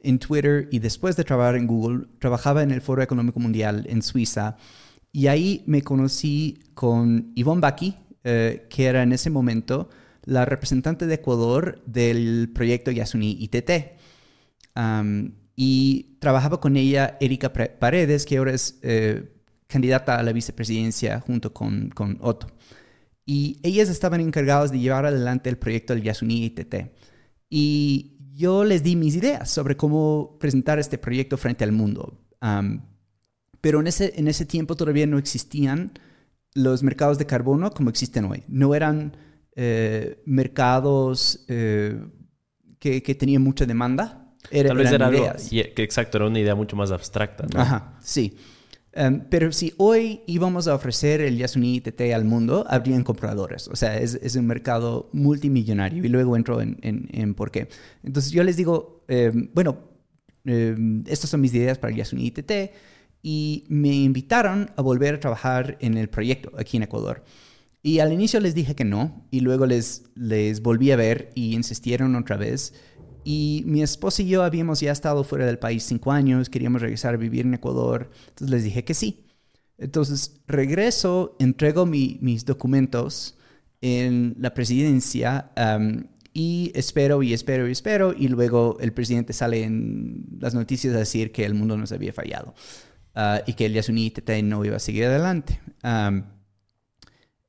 en, 0.04 0.20
Twitter 0.20 0.68
y 0.72 0.80
después 0.80 1.16
de 1.16 1.24
trabajar 1.24 1.56
en 1.56 1.68
Google, 1.68 2.08
trabajaba 2.20 2.62
en 2.62 2.72
el 2.72 2.82
Foro 2.82 3.02
Económico 3.02 3.40
Mundial 3.40 3.86
en 3.90 4.02
Suiza. 4.02 4.58
Y 5.12 5.28
ahí 5.28 5.64
me 5.66 5.82
conocí 5.82 6.60
con 6.74 7.34
Yvonne 7.36 7.62
Baki, 7.62 7.96
eh, 8.24 8.68
que 8.70 8.86
era 8.86 9.04
en 9.04 9.14
ese 9.14 9.30
momento 9.30 9.90
la 10.26 10.44
representante 10.46 11.08
de 11.08 11.16
Ecuador 11.16 11.82
del 11.86 12.52
proyecto 12.54 12.92
Yasuni 12.92 13.38
ITT. 13.40 13.72
Y 15.56 16.18
trabajaba 16.20 16.60
con 16.60 16.76
ella 16.78 17.18
Erika 17.20 17.54
Paredes, 17.54 18.26
que 18.26 18.38
ahora 18.38 18.54
es 18.54 18.80
eh, 18.82 19.32
candidata 19.68 20.18
a 20.20 20.24
la 20.24 20.34
vicepresidencia 20.34 21.20
junto 21.22 21.54
con, 21.54 21.90
con 21.90 22.18
Otto 22.22 22.48
y 23.26 23.60
ellas 23.64 23.90
estaban 23.90 24.22
encargadas 24.22 24.72
de 24.72 24.80
llevar 24.80 25.06
adelante 25.06 25.50
el 25.50 25.58
proyecto 25.58 25.94
del 25.94 26.04
Yasuni 26.04 26.46
ITT. 26.46 26.76
Y 27.50 28.18
yo 28.36 28.64
les 28.64 28.84
di 28.84 28.96
mis 28.96 29.16
ideas 29.16 29.50
sobre 29.50 29.76
cómo 29.76 30.38
presentar 30.40 30.78
este 30.78 30.98
proyecto 30.98 31.38
frente 31.38 31.64
al 31.64 31.72
mundo. 31.72 32.22
pero 33.62 33.80
en 33.80 33.88
ese, 33.88 34.14
en 34.16 34.28
ese 34.28 34.46
tiempo 34.46 34.76
todavía 34.76 35.08
no 35.08 35.18
existían 35.18 35.94
los 36.54 36.84
mercados 36.84 37.18
de 37.18 37.26
carbono 37.26 37.72
como 37.72 37.90
existen 37.90 38.26
hoy. 38.26 38.44
No 38.48 38.76
eran 38.76 39.18
eh, 39.56 40.22
mercados 40.26 41.46
eh, 41.48 42.00
que, 42.78 43.02
que, 43.02 43.16
tenían 43.16 43.42
mucha 43.42 43.66
demanda. 43.66 44.25
Tal 44.50 44.78
vez 44.78 44.92
era 44.92 45.08
algo, 45.08 45.32
exacto, 45.52 46.18
era 46.18 46.28
una 46.28 46.40
idea 46.40 46.56
mucho 46.56 46.76
más 46.76 46.92
abstracta. 46.92 47.46
Ajá, 47.56 47.98
sí. 48.02 48.38
Em, 48.96 49.20
pero 49.30 49.52
si 49.52 49.74
hoy 49.76 50.22
íbamos 50.26 50.70
a 50.70 50.74
ofrecer 50.74 51.20
el 51.20 51.38
Yasuni 51.38 51.76
ITT 51.76 52.14
al 52.14 52.24
mundo, 52.24 52.66
habrían 52.70 53.04
compradores. 53.04 53.68
O 53.68 53.76
sea, 53.76 53.98
es, 53.98 54.16
es 54.16 54.38
un 54.38 54.48
mercado 54.48 55.10
multimillonario. 55.12 56.04
Y 56.04 56.08
luego 56.08 56.38
entro 56.38 56.62
en, 56.62 56.78
en, 56.82 57.34
por 57.34 57.52
qué. 57.52 57.68
Entonces 58.04 58.32
yo 58.32 58.44
les 58.44 58.56
digo, 58.56 59.04
em, 59.10 59.50
bueno, 59.54 59.80
em, 60.46 61.04
estas 61.08 61.30
son 61.30 61.42
mis 61.42 61.54
ideas 61.54 61.78
para 61.78 61.92
el 61.92 61.98
Yasuni 61.98 62.28
ITT. 62.28 62.52
Y 63.22 63.66
me 63.68 63.94
invitaron 63.94 64.72
a 64.78 64.82
volver 64.82 65.16
a 65.16 65.20
trabajar 65.20 65.78
en 65.82 65.98
el 65.98 66.08
proyecto 66.08 66.52
aquí 66.58 66.78
en 66.78 66.84
Ecuador. 66.84 67.24
Y 67.84 68.00
al 68.00 68.14
inicio 68.14 68.40
les 68.40 68.56
dije 68.56 68.76
que 68.76 68.86
no. 68.86 69.28
Y 69.30 69.42
luego 69.42 69.66
les, 69.66 70.06
les 70.16 70.62
volví 70.62 70.92
a 70.92 70.96
ver 70.96 71.32
y 71.36 71.54
insistieron 71.54 72.16
otra 72.16 72.38
vez. 72.38 72.74
Y 73.28 73.64
mi 73.66 73.82
esposa 73.82 74.22
y 74.22 74.28
yo 74.28 74.44
habíamos 74.44 74.82
ya 74.82 74.92
estado 74.92 75.24
fuera 75.24 75.48
del 75.48 75.58
país 75.58 75.84
cinco 75.84 76.12
años, 76.12 76.48
queríamos 76.48 76.80
regresar 76.80 77.16
a 77.16 77.18
vivir 77.18 77.48
en 77.48 77.56
Ecuador, 77.56 78.12
entonces 78.28 78.52
les 78.52 78.64
dije 78.64 78.84
que 78.84 78.94
sí. 78.94 79.26
Entonces 79.80 80.44
regreso, 80.48 81.36
entrego 81.40 81.88
mis 81.88 82.46
documentos 82.46 83.36
en 83.82 84.36
la 84.40 84.54
presidencia 84.54 85.52
y 86.34 86.72
espero 86.76 87.24
y 87.24 87.34
espero 87.34 87.68
y 87.68 87.72
espero 87.72 88.14
y 88.14 88.28
luego 88.28 88.78
el 88.80 88.94
presidente 88.94 89.34
sale 89.34 89.64
en 89.64 90.28
las 90.40 90.54
noticias 90.54 90.94
a 90.94 91.00
decir 91.00 91.32
que 91.32 91.46
el 91.46 91.56
mundo 91.56 91.78
nos 91.78 91.92
había 91.92 92.14
fallado 92.14 92.54
ah, 93.16 93.42
y 93.48 93.54
que 93.54 93.66
el 93.66 93.74
Yasuni 93.74 94.14
no 94.44 94.64
iba 94.64 94.76
a 94.76 94.80
seguir 94.80 95.06
adelante. 95.06 95.60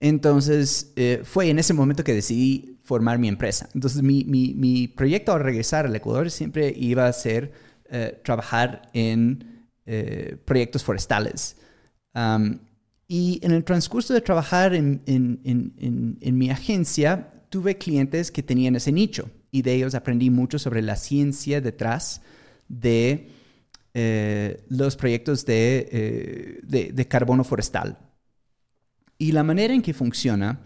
entonces 0.01 0.95
eh, 0.97 1.21
fue 1.23 1.51
en 1.51 1.59
ese 1.59 1.75
momento 1.75 2.03
que 2.03 2.15
decidí 2.15 2.76
formar 2.87 3.19
mi 3.19 3.27
empresa. 3.27 3.69
Entonces, 3.75 4.01
mi, 4.01 4.25
mi, 4.25 4.87
proyecto 4.87 5.33
al 5.33 5.41
regresar 5.41 5.87
al 5.87 5.97
Ecuador 5.97 6.31
siempre 6.31 6.73
iba 6.77 7.09
a 7.09 7.13
ser 7.13 7.53
eh, 7.91 8.21
trabajar 8.25 8.89
en 8.95 9.67
eh, 9.85 10.37
proyectos 10.45 10.85
forestales. 10.85 11.57
y 13.09 13.41
en 13.43 13.53
el 13.53 13.65
transcurso 13.65 14.15
de 14.15 14.21
trabajar 14.21 14.75
en, 14.75 15.03
en, 15.07 15.41
en, 15.45 16.19
en, 16.21 16.39
mi 16.39 16.51
agencia, 16.51 17.33
tuve 17.51 17.77
clientes 17.77 18.31
que 18.31 18.43
tenían 18.43 18.77
ese 18.77 18.93
nicho 18.93 19.31
y 19.51 19.63
de 19.63 19.75
ellos 19.75 19.95
aprendí 19.95 20.31
mucho 20.31 20.59
sobre 20.59 20.83
la 20.83 20.97
ciencia 20.97 21.61
detrás 21.61 22.23
de 22.69 23.31
eh, 23.95 24.65
los 24.69 24.97
proyectos 24.97 25.45
de, 25.45 26.61
de, 26.63 26.93
de 26.93 27.09
carbono 27.09 27.43
forestal. 27.43 27.99
Y 29.19 29.33
la 29.33 29.43
manera 29.43 29.75
en 29.75 29.83
que 29.83 29.95
funciona 29.95 30.61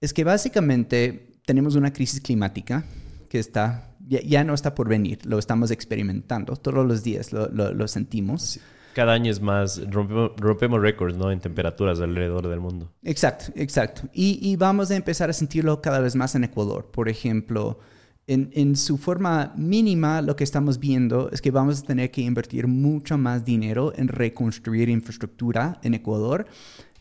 es 0.00 0.12
que 0.12 0.24
básicamente 0.24 1.33
tenemos 1.44 1.74
una 1.74 1.92
crisis 1.92 2.20
climática 2.20 2.84
que 3.28 3.38
está, 3.38 3.90
ya, 4.06 4.44
no 4.44 4.54
está 4.54 4.74
por 4.74 4.88
venir, 4.88 5.18
lo 5.26 5.38
estamos 5.38 5.70
experimentando, 5.70 6.56
todos 6.56 6.86
los 6.86 7.02
días 7.02 7.32
lo, 7.32 7.48
lo, 7.48 7.88
sentimos. 7.88 8.60
Cada 8.94 9.12
año 9.12 9.30
es 9.30 9.40
más, 9.40 9.80
rompemos, 9.90 10.80
récords 10.80 11.16
¿no? 11.16 11.32
en 11.32 11.40
temperaturas 11.40 12.00
alrededor 12.00 12.48
del 12.48 12.60
mundo. 12.60 12.92
Exacto, 13.02 13.46
exacto. 13.56 14.02
Y, 14.12 14.38
y, 14.40 14.56
vamos 14.56 14.90
a 14.90 14.96
empezar 14.96 15.30
a 15.30 15.32
sentirlo 15.32 15.82
cada 15.82 15.98
vez 15.98 16.14
más 16.14 16.36
en 16.36 16.44
Ecuador. 16.44 16.90
Por 16.92 17.08
ejemplo, 17.08 17.80
en, 18.28 18.50
en, 18.52 18.76
su 18.76 18.96
forma 18.96 19.52
mínima, 19.56 20.22
lo 20.22 20.36
que 20.36 20.44
estamos 20.44 20.78
viendo 20.78 21.28
es 21.32 21.42
que 21.42 21.50
vamos 21.50 21.80
a 21.80 21.82
tener 21.82 22.12
que 22.12 22.20
invertir 22.20 22.68
mucho 22.68 23.18
más 23.18 23.44
dinero 23.44 23.92
en 23.96 24.06
reconstruir 24.06 24.88
infraestructura 24.88 25.80
en 25.82 25.94
Ecuador 25.94 26.46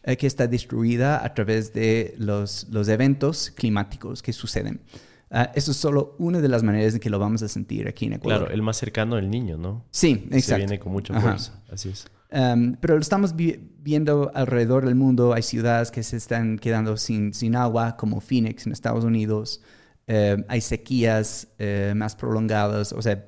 eh, 0.04 0.18
que 0.18 0.28
está 0.28 0.48
destruida 0.48 1.24
a 1.24 1.34
través 1.34 1.74
de 1.74 2.16
los, 2.18 2.68
los 2.70 2.88
eventos 2.88 3.52
climáticos 3.56 4.22
que 4.22 4.34
suceden. 4.34 4.82
Uh, 5.32 5.50
eso 5.56 5.72
es 5.72 5.78
solo 5.78 6.16
una 6.20 6.42
de 6.42 6.48
las 6.48 6.62
maneras 6.62 6.94
en 6.94 7.00
que 7.00 7.10
lo 7.10 7.18
vamos 7.18 7.42
a 7.42 7.48
sentir 7.48 7.88
aquí 7.88 8.06
en 8.06 8.14
Ecuador. 8.14 8.42
Claro, 8.42 8.54
el 8.54 8.62
más 8.62 8.78
cercano, 8.78 9.18
el 9.18 9.32
niño, 9.32 9.58
¿no? 9.58 9.84
Sí, 9.90 10.28
exacto. 10.30 10.42
Se 10.42 10.56
viene 10.58 10.80
con 10.80 10.92
mucha 10.92 11.20
fuerza, 11.20 11.60
así 11.72 11.90
es. 11.90 12.06
Um, 12.32 12.76
pero 12.80 12.96
lo 12.96 13.02
estamos 13.02 13.36
viendo 13.36 14.32
alrededor 14.36 14.86
del 14.86 14.96
mundo. 14.96 15.34
Hay 15.34 15.42
ciudades 15.42 15.90
que 15.90 16.04
se 16.04 16.18
están 16.18 16.60
quedando 16.60 16.98
sin, 16.98 17.34
sin 17.34 17.56
agua, 17.56 17.96
como 17.98 18.22
Phoenix 18.22 18.68
en 18.68 18.74
Estados 18.74 19.04
Unidos. 19.04 19.62
Uh, 20.08 20.44
hay 20.48 20.62
sequías 20.62 21.48
uh, 21.60 21.96
más 21.96 22.16
prolongadas. 22.16 22.94
O 22.94 23.02
sea, 23.02 23.26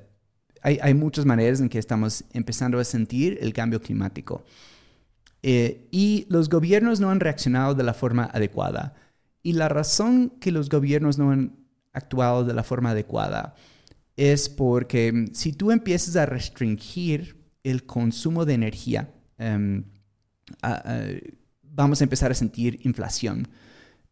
hay, 0.62 0.78
hay 0.82 0.94
muchas 0.94 1.24
maneras 1.24 1.60
en 1.60 1.68
que 1.68 1.78
estamos 1.78 2.24
empezando 2.32 2.78
a 2.78 2.84
sentir 2.84 3.38
el 3.40 3.52
cambio 3.52 3.80
climático. 3.80 4.44
Eh, 5.48 5.86
y 5.92 6.26
los 6.28 6.48
gobiernos 6.48 6.98
no 6.98 7.08
han 7.08 7.20
reaccionado 7.20 7.76
de 7.76 7.84
la 7.84 7.94
forma 7.94 8.24
adecuada. 8.24 8.94
Y 9.44 9.52
la 9.52 9.68
razón 9.68 10.32
que 10.40 10.50
los 10.50 10.68
gobiernos 10.68 11.18
no 11.18 11.30
han 11.30 11.54
actuado 11.92 12.44
de 12.44 12.52
la 12.52 12.64
forma 12.64 12.90
adecuada 12.90 13.54
es 14.16 14.48
porque 14.48 15.12
mm, 15.12 15.34
si 15.34 15.52
tú 15.52 15.70
empiezas 15.70 16.16
a 16.16 16.26
restringir 16.26 17.36
el 17.62 17.86
consumo 17.86 18.44
de 18.44 18.54
energía, 18.54 19.14
em, 19.38 19.84
vamos 21.62 22.00
a 22.00 22.04
empezar 22.04 22.32
a 22.32 22.34
sentir 22.34 22.80
inflación. 22.82 23.46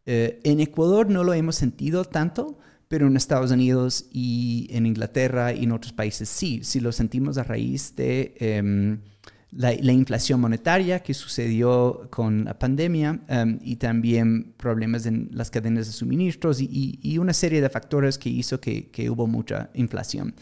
Eh, 0.05 0.39
en 0.45 0.61
Ecuador 0.61 1.09
no 1.09 1.25
lo 1.25 1.33
hemos 1.33 1.57
sentido 1.57 2.05
tanto, 2.05 2.59
pero 2.87 3.07
en 3.07 3.17
Estados 3.17 3.51
Unidos 3.51 4.05
y 4.09 4.67
en 4.69 4.85
Inglaterra 4.85 5.51
y 5.51 5.65
en 5.65 5.73
otros 5.73 5.91
países 5.91 6.29
sí, 6.29 6.61
sí 6.63 6.79
lo 6.79 6.93
sentimos 6.93 7.37
a 7.37 7.43
raíz 7.43 7.93
de 7.97 8.35
em, 8.39 9.01
la, 9.55 9.91
inflación 9.93 10.41
monetaria 10.41 10.99
que 10.99 11.13
sucedió 11.13 12.07
con 12.09 12.45
la 12.45 12.59
pandemia 12.59 13.21
em, 13.27 13.57
y 13.61 13.77
también 13.77 14.53
problemas 14.57 15.05
en 15.05 15.29
las 15.31 15.49
cadenas 15.49 15.87
de 15.87 15.93
suministros 15.93 16.59
y, 16.59 17.17
una 17.17 17.33
serie 17.33 17.61
de 17.61 17.69
factores 17.69 18.17
que 18.17 18.29
hizo 18.29 18.59
que, 18.59 19.09
hubo 19.09 19.27
mucha 19.27 19.69
inflación. 19.73 20.35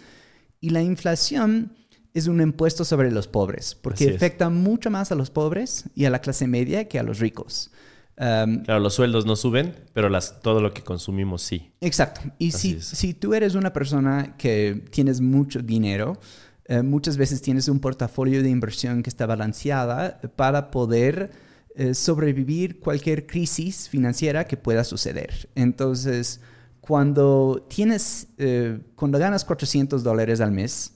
Y 0.59 0.71
la 0.71 0.81
inflación 0.81 1.73
es 2.13 2.27
un 2.27 2.41
impuesto 2.41 2.85
sobre 2.85 3.11
los 3.11 3.27
pobres, 3.27 3.75
porque 3.75 4.13
afecta 4.15 4.49
mucho 4.49 4.89
más 4.89 5.11
a 5.11 5.15
los 5.15 5.29
pobres 5.29 5.85
y 5.95 6.05
a 6.05 6.09
la 6.09 6.19
clase 6.19 6.47
media 6.47 6.87
que 6.87 6.99
a 6.99 7.03
los 7.03 7.19
ricos. 7.19 7.71
Em, 8.17 8.63
claro, 8.63 8.79
los 8.79 8.93
sueldos 8.93 9.25
no 9.25 9.35
suben, 9.35 9.75
pero 9.93 10.09
las, 10.09 10.41
todo 10.41 10.61
lo 10.61 10.73
que 10.73 10.83
consumimos 10.83 11.41
sí. 11.41 11.71
Exacto. 11.81 12.21
Y 12.37 12.51
si, 12.51 12.79
si 12.81 13.13
tú 13.13 13.33
eres 13.33 13.55
una 13.55 13.73
persona 13.73 14.35
que 14.37 14.85
tienes 14.91 15.21
mucho 15.21 15.61
dinero, 15.61 16.19
eh, 16.65 16.81
muchas 16.81 17.17
veces 17.17 17.41
tienes 17.41 17.67
un 17.67 17.79
portafolio 17.79 18.41
de 18.41 18.49
inversión 18.49 19.03
que 19.03 19.09
está 19.09 19.25
balanceada 19.25 20.21
para 20.35 20.71
poder 20.71 21.31
eh, 21.75 21.93
sobrevivir 21.93 22.79
cualquier 22.79 23.25
crisis 23.25 23.89
financiera 23.89 24.45
que 24.45 24.57
pueda 24.57 24.83
suceder. 24.83 25.49
Entonces, 25.55 26.39
cuando 26.79 27.65
tienes, 27.69 28.27
eh, 28.37 28.79
cuando 28.95 29.17
ganas 29.17 29.43
400 29.43 30.03
dólares 30.03 30.39
al 30.39 30.51
mes 30.51 30.93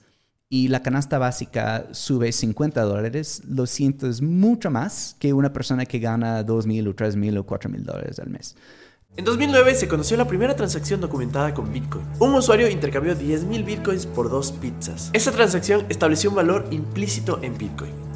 y 0.48 0.68
la 0.68 0.82
canasta 0.82 1.18
básica 1.18 1.88
sube 1.92 2.30
50 2.32 2.80
dólares, 2.82 3.42
lo 3.46 3.66
sientes 3.66 4.22
mucho 4.22 4.70
más 4.70 5.16
que 5.18 5.32
una 5.32 5.52
persona 5.52 5.84
que 5.84 5.98
gana 5.98 6.46
2.000 6.46 6.88
o 6.88 6.94
3.000 6.94 7.38
o 7.38 7.46
4.000 7.46 7.82
dólares 7.82 8.18
al 8.18 8.30
mes. 8.30 8.56
En 9.18 9.24
2009 9.24 9.74
se 9.74 9.88
conoció 9.88 10.16
la 10.16 10.28
primera 10.28 10.54
transacción 10.54 11.00
documentada 11.00 11.52
con 11.52 11.72
Bitcoin. 11.72 12.04
Un 12.20 12.34
usuario 12.34 12.68
intercambió 12.68 13.16
10.000 13.16 13.64
Bitcoins 13.64 14.06
por 14.06 14.30
dos 14.30 14.52
pizzas. 14.52 15.10
Esta 15.12 15.32
transacción 15.32 15.84
estableció 15.88 16.30
un 16.30 16.36
valor 16.36 16.68
implícito 16.70 17.40
en 17.42 17.58
Bitcoin 17.58 18.07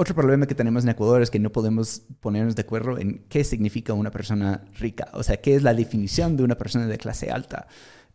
Otro 0.00 0.14
problema 0.14 0.46
que 0.46 0.54
tenemos 0.54 0.84
en 0.84 0.90
Ecuador 0.90 1.22
es 1.22 1.28
que 1.28 1.40
no 1.40 1.50
podemos 1.50 2.02
ponernos 2.20 2.54
de 2.54 2.62
acuerdo 2.62 2.98
en 2.98 3.24
qué 3.28 3.42
significa 3.42 3.94
una 3.94 4.12
persona 4.12 4.64
rica, 4.78 5.08
o 5.12 5.24
sea, 5.24 5.38
qué 5.38 5.56
es 5.56 5.64
la 5.64 5.74
definición 5.74 6.36
de 6.36 6.44
una 6.44 6.54
persona 6.54 6.86
de 6.86 6.98
clase 6.98 7.32
alta. 7.32 7.66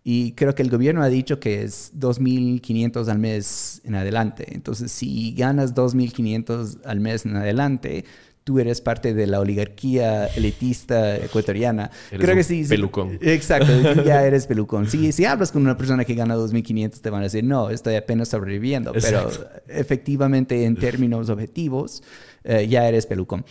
Y 0.02 0.32
creo 0.32 0.56
que 0.56 0.62
el 0.64 0.70
gobierno 0.70 1.04
ha 1.04 1.10
dicho 1.10 1.42
que 1.42 1.64
es 1.64 1.92
2.500 2.00 3.10
al 3.10 3.20
mes 3.20 3.82
en 3.84 3.96
adelante. 3.96 4.56
Entonces, 4.56 4.94
si 4.94 5.34
ganas 5.34 5.76
2.500 5.76 6.86
al 6.86 7.02
mes 7.02 7.26
en 7.26 7.36
adelante, 7.36 8.06
tú 8.44 8.60
eres 8.60 8.82
parte 8.82 9.14
de 9.14 9.28
la 9.28 9.40
oligarquía 9.40 10.28
elitista 10.28 11.18
ecuatoriana. 11.18 11.90
Eres 12.12 12.26
Creo 12.26 12.36
que 12.36 12.44
sí. 12.44 12.64
sí. 12.64 12.70
pelucón. 12.70 13.18
Exacto, 13.22 13.72
tú 13.94 14.04
ya 14.04 14.24
eres 14.26 14.48
pelucón. 14.48 14.88
Sí, 14.88 15.12
si 15.12 15.26
hablas 15.26 15.52
con 15.52 15.62
una 15.62 15.78
persona 15.78 16.06
que 16.06 16.14
gana 16.14 16.36
2.500, 16.36 17.02
te 17.02 17.10
van 17.10 17.22
a 17.22 17.24
decir, 17.24 17.44
no, 17.44 17.70
estoy 17.70 17.96
apenas 17.96 18.30
sobreviviendo. 18.30 18.94
Pero 18.94 19.30
efectivamente, 19.68 20.66
en 20.66 20.76
términos 20.76 21.30
objetivos, 21.30 22.04
eh, 22.44 22.68
ya 22.68 22.88
eres 22.88 23.06
pelucón. 23.06 23.46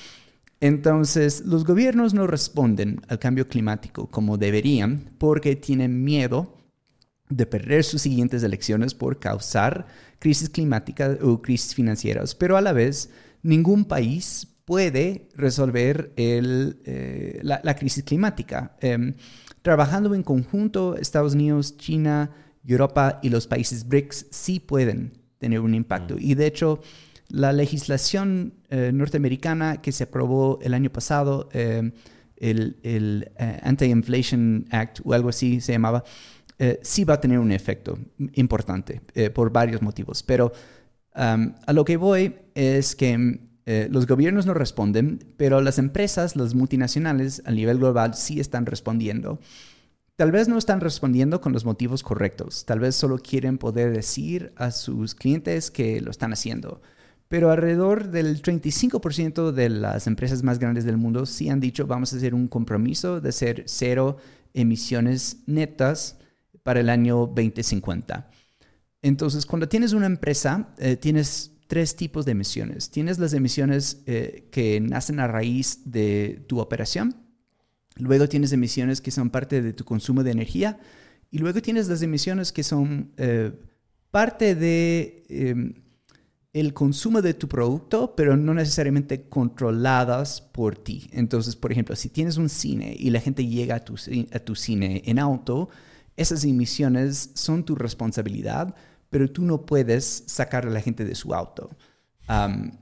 Entonces, 0.61 1.43
los 1.45 1.65
gobiernos 1.65 2.15
no 2.15 2.27
responden 2.27 3.01
al 3.09 3.19
cambio 3.19 3.49
climático 3.49 4.09
como 4.09 4.39
deberían 4.39 5.11
porque 5.19 5.57
tienen 5.57 6.05
miedo 6.05 6.57
de 7.29 7.47
perder 7.47 7.83
sus 7.83 8.03
siguientes 8.03 8.43
elecciones 8.43 8.95
por 8.95 9.19
causar 9.19 9.87
crisis 10.19 10.49
climáticas 10.51 11.19
o 11.21 11.43
crisis 11.43 11.75
financieras, 11.75 12.37
pero 12.37 12.57
a 12.57 12.61
la 12.61 12.73
vez 12.73 13.11
ningún 13.43 13.85
país 13.85 14.52
puede 14.65 15.29
resolver 15.35 16.13
el, 16.17 16.81
eh, 16.85 17.41
la, 17.43 17.61
la, 17.63 17.75
crisis 17.75 18.05
climática. 18.05 18.77
Eh, 18.81 19.15
trabajando 19.63 20.15
en 20.15 20.23
conjunto, 20.23 20.97
Estados 20.97 21.35
Unidos, 21.35 21.77
China, 21.77 22.31
Europa 22.67 23.19
y 23.23 23.29
los 23.29 23.47
países 23.47 23.89
BRICS 23.89 24.27
sí 24.31 24.61
pueden 24.61 25.19
tener 25.39 25.61
un 25.61 25.75
impacto. 25.75 26.15
Mm. 26.15 26.19
Y 26.21 26.35
de 26.35 26.47
hecho, 26.47 26.81
la 27.29 27.53
legislación 27.53 28.55
eh, 28.69 28.93
norteamericana 28.95 29.81
que 29.81 29.91
se 29.91 30.05
aprobó 30.05 30.59
el 30.63 30.75
año 30.75 30.91
pasado, 30.91 31.49
el, 31.53 32.77
el 32.83 33.33
Anti-Inflation 33.63 34.67
Act 34.71 35.01
o 35.05 35.13
algo 35.13 35.29
así 35.29 35.61
se 35.61 35.73
llamaba, 35.73 36.05
sí 36.83 37.05
va 37.05 37.15
a 37.15 37.21
tener 37.21 37.39
un 37.39 37.51
efecto 37.53 37.99
importante 38.35 39.01
por 39.33 39.51
varios 39.51 39.81
motivos. 39.81 40.23
Pero 40.23 40.53
um, 41.17 41.55
a 41.67 41.73
lo 41.73 41.85
que 41.85 41.97
voy 41.97 42.35
es 42.55 42.95
que 42.95 43.41
eh, 43.67 43.89
los 43.91 44.07
gobiernos 44.07 44.47
no 44.47 44.55
responden, 44.55 45.21
pero 45.37 45.61
las 45.61 45.79
empresas, 45.79 46.37
las 46.37 46.55
multinacionales 46.55 47.43
a 47.45 47.53
nivel 47.53 47.79
global 47.79 48.15
sí 48.15 48.41
están 48.41 48.67
respondiendo. 48.67 49.39
Tal 50.17 50.31
vez 50.31 50.49
no 50.49 50.59
están 50.59 50.81
respondiendo 50.81 51.41
con 51.41 51.53
los 51.53 51.65
motivos 51.65 52.03
correctos, 52.03 52.65
tal 52.67 52.81
vez 52.81 52.95
solo 52.95 53.19
quieren 53.19 53.59
poder 53.59 53.93
decir 53.93 54.53
a 54.57 54.71
sus 54.71 55.15
clientes 55.15 55.71
que 55.71 56.01
lo 56.01 56.11
están 56.11 56.33
haciendo. 56.33 56.83
Pero 57.29 57.51
alrededor 57.51 58.11
del 58.11 58.43
35% 58.43 59.53
de 59.53 59.71
las 59.71 60.07
empresas 60.07 60.43
más 60.43 60.59
grandes 60.59 60.85
del 60.85 60.99
mundo 60.99 61.25
sí 61.25 61.49
han 61.49 61.61
dicho 61.61 61.87
vamos 61.87 62.13
a 62.13 62.17
hacer 62.17 62.35
un 62.35 62.47
compromiso 62.47 63.23
de 63.23 63.33
ser 63.33 63.65
cero 63.67 64.19
emisiones 64.53 65.39
netas 65.47 66.19
para 66.63 66.81
el 66.81 66.91
año 66.91 67.27
2050. 67.27 68.29
Entonces, 69.01 69.47
cuando 69.47 69.69
tienes 69.69 69.95
una 69.95 70.07
empresa, 70.07 70.69
eh, 70.79 70.97
tienes 70.97 71.52
tres 71.73 71.97
tipos 71.97 72.27
de 72.27 72.33
emisiones. 72.33 72.91
Tienes 72.91 73.19
las 73.19 73.33
emisiones 73.33 74.03
eh, 74.05 74.47
que 74.51 74.79
nacen 74.79 75.21
a 75.21 75.27
raíz 75.27 75.81
de 75.87 76.45
tu 76.47 76.61
operación, 76.61 77.17
luego 77.97 78.29
tienes 78.29 78.53
emisiones 78.53 79.01
que 79.01 79.11
son 79.11 79.31
parte 79.31 79.63
de 79.63 79.73
tu 79.73 79.83
consumo 79.87 80.23
de 80.23 80.33
energía 80.33 80.79
y 81.31 81.39
luego 81.39 81.63
tienes 81.63 81.89
las 81.89 82.03
emisiones 82.03 82.53
que 82.53 82.63
son 82.63 83.13
eh, 83.17 83.53
parte 84.11 84.55
de 84.55 85.25
eh, 85.31 85.75
el 86.53 86.75
consumo 86.75 87.23
de 87.23 87.33
tu 87.33 87.49
producto, 87.49 88.15
pero 88.17 88.37
no 88.37 88.53
necesariamente 88.53 89.31
controladas 89.31 90.43
por 90.43 90.77
ti. 90.77 91.09
Entonces, 91.11 91.57
por 91.57 91.73
ejemplo, 91.73 91.97
si 91.97 92.11
tienes 92.11 92.37
un 92.37 92.51
cine 92.51 92.95
y 92.99 93.09
la 93.09 93.21
gente 93.21 93.47
llega 93.47 93.77
a 93.77 93.81
tu, 93.81 93.95
a 94.31 94.39
tu 94.41 94.55
cine 94.57 95.05
en 95.07 95.19
auto, 95.19 95.71
esas 96.19 96.45
emisiones 96.45 97.31
son 97.33 97.65
tu 97.65 97.77
responsabilidad 97.77 98.75
pero 99.13 99.31
tú 99.31 99.43
no 99.43 99.67
puedes 99.67 100.25
sacar 100.27 100.67
a 100.67 100.71
la 100.71 100.81
gente 100.81 101.05
de 101.05 101.15
su 101.15 101.35
auto. 101.35 101.71
Um, 102.29 102.73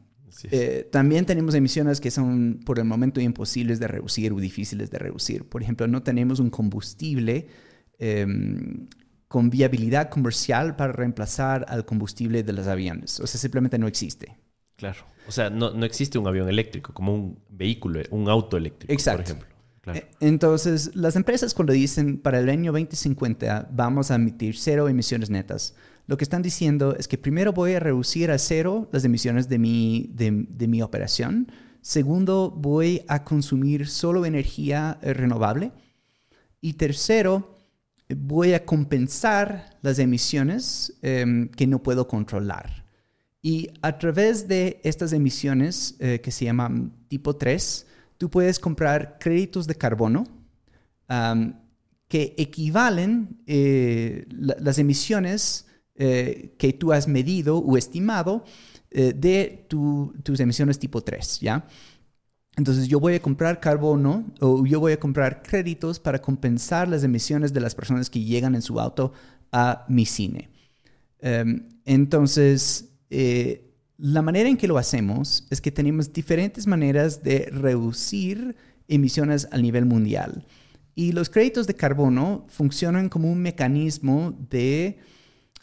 eh, 0.44 0.88
también 0.90 1.26
tenemos 1.26 1.54
emisiones 1.54 2.00
que 2.00 2.12
son 2.12 2.60
por 2.64 2.78
el 2.78 2.84
momento 2.84 3.20
imposibles 3.20 3.80
de 3.80 3.88
reducir 3.88 4.32
o 4.32 4.36
difíciles 4.36 4.90
de 4.90 4.98
reducir. 4.98 5.44
Por 5.44 5.60
ejemplo, 5.62 5.88
no 5.88 6.04
tenemos 6.04 6.38
un 6.38 6.48
combustible 6.48 7.48
eh, 7.98 8.26
con 9.26 9.50
viabilidad 9.50 10.08
comercial 10.08 10.76
para 10.76 10.92
reemplazar 10.92 11.66
al 11.68 11.84
combustible 11.84 12.44
de 12.44 12.52
los 12.52 12.68
aviones. 12.68 13.18
O 13.18 13.26
sea, 13.26 13.40
simplemente 13.40 13.76
no 13.76 13.88
existe. 13.88 14.38
Claro. 14.76 15.00
O 15.26 15.32
sea, 15.32 15.50
no, 15.50 15.72
no 15.72 15.84
existe 15.84 16.16
un 16.16 16.28
avión 16.28 16.48
eléctrico 16.48 16.94
como 16.94 17.12
un 17.12 17.38
vehículo, 17.48 18.00
un 18.10 18.28
auto 18.28 18.56
eléctrico, 18.56 18.92
Exacto. 18.92 19.22
por 19.22 19.24
ejemplo. 19.32 19.56
Claro. 19.80 19.98
Eh, 19.98 20.10
Entonces, 20.20 20.94
las 20.94 21.16
empresas 21.16 21.54
cuando 21.54 21.72
dicen 21.72 22.18
para 22.18 22.38
el 22.38 22.48
año 22.48 22.70
2050 22.70 23.68
vamos 23.72 24.10
a 24.10 24.14
emitir 24.14 24.56
cero 24.56 24.88
emisiones 24.88 25.28
netas, 25.28 25.74
lo 26.10 26.16
que 26.16 26.24
están 26.24 26.42
diciendo 26.42 26.96
es 26.98 27.06
que 27.06 27.18
primero 27.18 27.52
voy 27.52 27.74
a 27.74 27.78
reducir 27.78 28.32
a 28.32 28.38
cero 28.38 28.88
las 28.90 29.04
emisiones 29.04 29.48
de 29.48 29.60
mi, 29.60 30.10
de, 30.12 30.66
mi 30.66 30.82
operación. 30.82 31.52
Segundo, 31.82 32.50
voy 32.50 33.04
a 33.06 33.22
consumir 33.22 33.86
solo 33.86 34.26
energía 34.26 34.98
eh, 35.02 35.14
renovable. 35.14 35.70
Y 36.60 36.72
tercero, 36.72 37.60
voy 38.08 38.54
a 38.54 38.64
compensar 38.64 39.78
las 39.82 40.00
emisiones 40.00 40.98
eh, 41.02 41.48
que 41.56 41.68
no 41.68 41.80
puedo 41.80 42.08
controlar. 42.08 42.84
Y 43.40 43.70
a 43.80 43.96
través 43.96 44.48
de 44.48 44.80
estas 44.82 45.12
emisiones 45.12 45.94
eh, 46.00 46.20
que 46.20 46.32
se 46.32 46.44
llaman 46.46 46.92
tipo 47.06 47.36
3, 47.36 47.86
tú 48.18 48.28
puedes 48.28 48.58
comprar 48.58 49.16
créditos 49.20 49.68
de 49.68 49.76
carbono 49.76 50.26
que 52.08 52.34
equivalen 52.36 53.40
eh, 53.46 54.26
la, 54.28 54.56
las 54.58 54.78
emisiones 54.80 55.66
eh, 56.02 56.54
que 56.56 56.72
tú 56.72 56.94
has 56.94 57.06
medido 57.06 57.58
o 57.58 57.76
estimado 57.76 58.42
eh, 58.90 59.12
de 59.14 59.66
tu, 59.68 60.14
tus 60.22 60.40
emisiones 60.40 60.78
tipo 60.78 61.02
3, 61.02 61.40
¿ya? 61.40 61.66
Entonces 62.56 62.88
yo 62.88 62.98
voy 63.00 63.16
a 63.16 63.20
comprar 63.20 63.60
carbono 63.60 64.24
o 64.40 64.64
yo 64.64 64.80
voy 64.80 64.92
a 64.92 64.98
comprar 64.98 65.42
créditos 65.42 66.00
para 66.00 66.22
compensar 66.22 66.88
las 66.88 67.04
emisiones 67.04 67.52
de 67.52 67.60
las 67.60 67.74
personas 67.74 68.08
que 68.08 68.24
llegan 68.24 68.54
en 68.54 68.62
su 68.62 68.80
auto 68.80 69.12
a 69.52 69.84
mi 69.90 70.06
cine. 70.06 70.48
Um, 71.22 71.68
entonces, 71.84 72.88
eh, 73.10 73.70
la 73.98 74.22
manera 74.22 74.48
en 74.48 74.56
que 74.56 74.68
lo 74.68 74.78
hacemos 74.78 75.46
es 75.50 75.60
que 75.60 75.70
tenemos 75.70 76.14
diferentes 76.14 76.66
maneras 76.66 77.22
de 77.22 77.50
reducir 77.52 78.56
emisiones 78.88 79.48
a 79.52 79.58
nivel 79.58 79.84
mundial. 79.84 80.46
Y 80.94 81.12
los 81.12 81.28
créditos 81.28 81.66
de 81.66 81.74
carbono 81.74 82.46
funcionan 82.48 83.10
como 83.10 83.30
un 83.30 83.42
mecanismo 83.42 84.34
de 84.48 84.98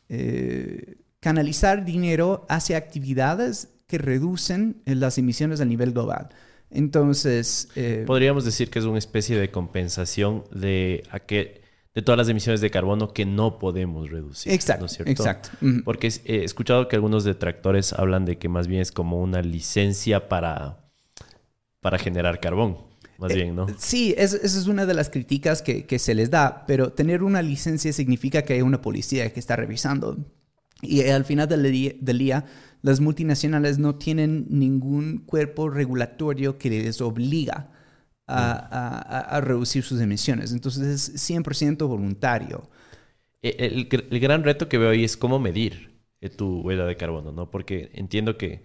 eh, 0.10 0.98
canalizar 1.20 1.86
dinero 1.86 2.46
hacia 2.50 2.78
actividades 2.78 3.70
que 3.88 3.98
reducen 3.98 4.82
las 4.86 5.18
emisiones 5.18 5.62
a 5.62 5.66
nivel 5.66 5.92
global. 5.92 6.30
Entonces... 6.70 7.70
Eh, 7.76 8.04
Podríamos 8.06 8.46
decir 8.46 8.70
que 8.70 8.80
es 8.80 8.86
una 8.86 8.98
especie 8.98 9.38
de 9.38 9.50
compensación 9.50 10.44
de, 10.52 11.04
aquel, 11.12 11.62
de 11.96 12.02
todas 12.02 12.18
las 12.18 12.30
emisiones 12.30 12.62
de 12.62 12.70
carbono 12.70 13.14
que 13.14 13.26
no 13.26 13.60
podemos 13.60 14.10
reducir. 14.10 14.52
Exacto, 14.52 14.82
¿no 14.82 14.86
es 14.88 14.94
cierto? 14.94 15.12
exacto. 15.12 15.50
Porque 15.86 16.12
he 16.26 16.44
escuchado 16.44 16.88
que 16.88 16.96
algunos 16.96 17.24
detractores 17.24 17.94
hablan 17.94 18.26
de 18.26 18.38
que 18.38 18.50
más 18.50 18.68
bien 18.68 18.82
es 18.82 18.92
como 18.92 19.22
una 19.22 19.42
licencia 19.42 20.28
para, 20.28 20.90
para 21.80 21.98
generar 21.98 22.40
carbón. 22.40 22.87
Más 23.18 23.34
bien, 23.34 23.56
¿no? 23.56 23.76
Sí, 23.78 24.14
es- 24.18 24.34
esa 24.34 24.60
es 24.60 24.68
una 24.68 24.86
de 24.86 24.94
las 24.94 25.10
críticas 25.10 25.62
que, 25.62 25.86
que 25.86 26.00
se 26.00 26.14
les 26.16 26.30
da, 26.30 26.66
pero 26.68 26.94
tener 26.94 27.24
una 27.24 27.42
licencia 27.42 27.92
significa 27.94 28.44
que 28.44 28.54
hay 28.54 28.62
una 28.62 28.82
policía 28.82 29.32
que 29.34 29.40
está 29.40 29.56
revisando. 29.56 30.18
Y 30.82 31.02
al 31.10 31.26
final 31.26 31.48
del 31.50 31.64
día, 31.72 31.94
del 32.00 32.20
día, 32.20 32.46
las 32.84 33.00
multinacionales 33.00 33.80
no 33.80 33.96
tienen 33.96 34.46
ningún 34.50 35.20
cuerpo 35.26 35.70
regulatorio 35.70 36.58
que 36.60 36.70
les 36.70 37.02
obliga 37.02 37.72
a, 38.28 38.52
a- 38.52 39.00
a- 39.00 39.38
a 39.38 39.42
reducir 39.42 39.84
sus 39.84 40.00
emisiones. 40.02 40.52
Entonces 40.52 41.10
es 41.10 41.22
100% 41.22 41.88
voluntario. 41.88 42.70
Eh, 43.42 43.56
El, 43.60 43.88
el- 43.92 44.08
el 44.12 44.20
gran 44.20 44.44
reto 44.44 44.70
que 44.70 44.78
veo 44.78 44.90
ahí 44.90 45.04
es 45.04 45.18
cómo 45.18 45.40
medir 45.40 46.02
eh, 46.22 46.30
tu 46.30 46.62
huella 46.62 46.86
de 46.86 46.98
carbono, 46.98 47.32
¿no? 47.32 47.50
Porque 47.52 47.92
entiendo 47.94 48.38
que 48.38 48.64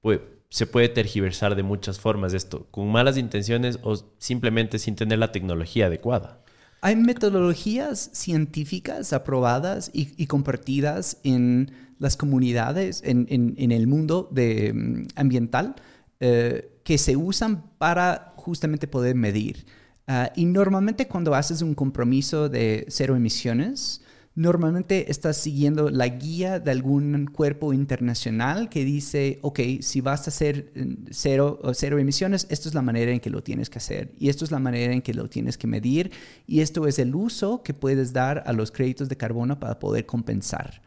pues, 0.00 0.20
se 0.52 0.66
puede 0.66 0.90
tergiversar 0.90 1.56
de 1.56 1.62
muchas 1.62 1.98
formas 1.98 2.34
esto, 2.34 2.66
con 2.70 2.92
malas 2.92 3.16
intenciones 3.16 3.78
o 3.82 3.96
simplemente 4.18 4.78
sin 4.78 4.96
tener 4.96 5.18
la 5.18 5.32
tecnología 5.32 5.86
adecuada. 5.86 6.42
Hay 6.82 6.94
metodologías 6.94 8.10
científicas 8.12 9.14
aprobadas 9.14 9.90
y, 9.94 10.26
compartidas 10.26 11.16
en 11.24 11.70
las 11.98 12.18
comunidades, 12.18 13.00
en 13.02 13.72
el 13.72 13.86
mundo 13.86 14.28
de, 14.30 14.74
mm, 14.74 15.06
ambiental, 15.16 15.74
eh, 16.20 16.78
que 16.84 16.98
se 16.98 17.16
usan 17.16 17.70
para 17.78 18.34
justamente 18.36 18.86
poder 18.86 19.14
medir. 19.14 19.64
Ah, 20.06 20.32
y 20.36 20.44
normalmente 20.44 21.08
cuando 21.08 21.34
haces 21.34 21.62
un 21.62 21.74
compromiso 21.74 22.50
de 22.50 22.84
cero 22.88 23.16
emisiones, 23.16 24.01
normalmente 24.34 25.10
estás 25.10 25.36
siguiendo 25.36 25.90
la 25.90 26.08
guía 26.08 26.58
de 26.58 26.70
algún 26.70 27.26
cuerpo 27.26 27.72
internacional 27.72 28.68
que 28.70 28.84
dice, 28.84 29.38
ok, 29.42 29.60
si 29.80 30.00
vas 30.00 30.26
a 30.26 30.30
hacer 30.30 30.72
eh, 30.74 30.96
cero, 31.10 31.60
cero 31.74 31.98
emisiones, 31.98 32.46
esto 32.48 32.68
es 32.68 32.74
la 32.74 32.82
manera 32.82 33.12
en 33.12 33.20
que 33.20 33.30
lo 33.30 33.42
tienes 33.42 33.68
que 33.68 33.78
hacer 33.78 34.12
y 34.18 34.30
esto 34.30 34.44
es 34.44 34.50
la 34.50 34.58
manera 34.58 34.92
en 34.92 35.02
que 35.02 35.12
lo 35.12 35.28
tienes 35.28 35.58
que 35.58 35.66
medir 35.66 36.12
y 36.46 36.60
esto 36.60 36.86
es 36.86 36.98
el 36.98 37.14
uso 37.14 37.62
que 37.62 37.74
puedes 37.74 38.12
dar 38.12 38.42
a 38.46 38.52
los 38.52 38.70
créditos 38.70 39.08
de 39.08 39.16
carbono 39.16 39.60
para 39.60 39.78
poder 39.78 40.06
compensar. 40.06 40.80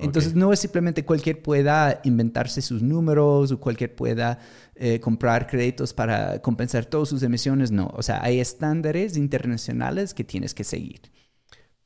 Entonces 0.00 0.36
no 0.36 0.52
es 0.52 0.60
simplemente 0.60 1.04
cualquier 1.04 1.42
pueda 1.42 2.00
inventarse 2.04 2.62
sus 2.62 2.82
números 2.82 3.50
o 3.50 3.58
cualquier 3.58 3.96
pueda 3.96 4.38
eh, 4.76 5.00
comprar 5.00 5.48
créditos 5.48 5.92
para 5.92 6.40
compensar 6.40 6.86
todas 6.86 7.08
sus 7.08 7.24
emisiones, 7.24 7.72
no. 7.72 7.90
O 7.94 8.02
sea, 8.02 8.22
hay 8.22 8.38
estándares 8.38 9.16
internacionales 9.16 10.14
que 10.14 10.22
tienes 10.22 10.54
que 10.54 10.62
seguir. 10.62 11.00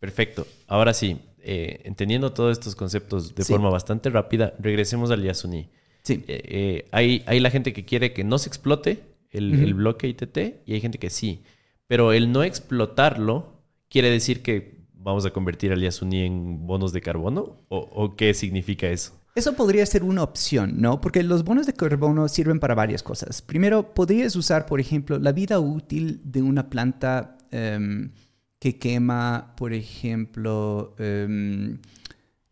Perfecto. 0.03 0.49
Ahora 0.67 0.95
sí, 0.95 1.21
eh, 1.39 1.81
entendiendo 1.85 2.33
todos 2.33 2.59
estos 2.59 2.75
conceptos 2.75 3.37
de 3.37 3.45
Sí. 3.45 3.53
forma 3.53 3.71
bastante 3.71 4.11
rápida, 4.11 4.53
regresemos 4.59 5.13
al 5.13 5.23
Yasuni. 5.23 5.69
Sí. 6.03 6.25
Eh, 6.27 6.43
eh, 6.45 6.89
hay, 6.91 7.23
hay 7.25 7.39
la 7.39 7.51
gente 7.51 7.73
que 7.73 7.85
quiere 7.85 8.13
que 8.13 8.25
no 8.25 8.39
se 8.39 8.49
explote 8.49 9.05
el, 9.31 9.75
bloque 9.75 10.09
ITT 10.09 10.63
y 10.67 10.75
hay 10.75 10.81
gente 10.81 10.99
que 10.99 11.09
sí. 11.09 11.45
Pero 11.87 12.13
el 12.13 12.33
no 12.33 12.43
explotarlo 12.43 13.63
quiere 13.89 14.11
decir 14.11 14.43
que 14.43 14.83
vamos 14.93 15.25
a 15.25 15.31
convertir 15.31 15.71
al 15.71 15.81
Yasuni 15.81 16.23
en 16.23 16.67
bonos 16.67 16.93
de 16.93 17.01
carbono 17.01 17.65
o, 17.69 17.79
o 17.79 18.17
qué 18.17 18.35
significa 18.35 18.89
eso. 18.89 19.13
Eso 19.37 19.53
podría 19.55 19.87
ser 19.87 20.03
una 20.03 20.25
opción, 20.25 20.81
¿no? 20.81 21.01
Porque 21.01 21.23
los 21.23 21.45
bonos 21.45 21.67
de 21.69 21.75
carbono 21.75 22.27
sirven 22.27 22.59
para 22.59 22.75
varias 22.75 23.05
cosas. 23.05 23.41
Primero, 23.41 23.95
podrías 23.95 24.35
usar, 24.35 24.67
por 24.67 24.81
ejemplo, 24.81 25.21
la 25.21 25.31
vida 25.31 25.61
útil 25.61 26.21
de 26.25 26.43
una 26.43 26.69
planta 26.71 27.39
em, 27.53 28.11
que 28.63 28.79
quema, 28.79 29.55
por 29.57 29.73
ejemplo, 29.73 30.95
em, 30.97 31.81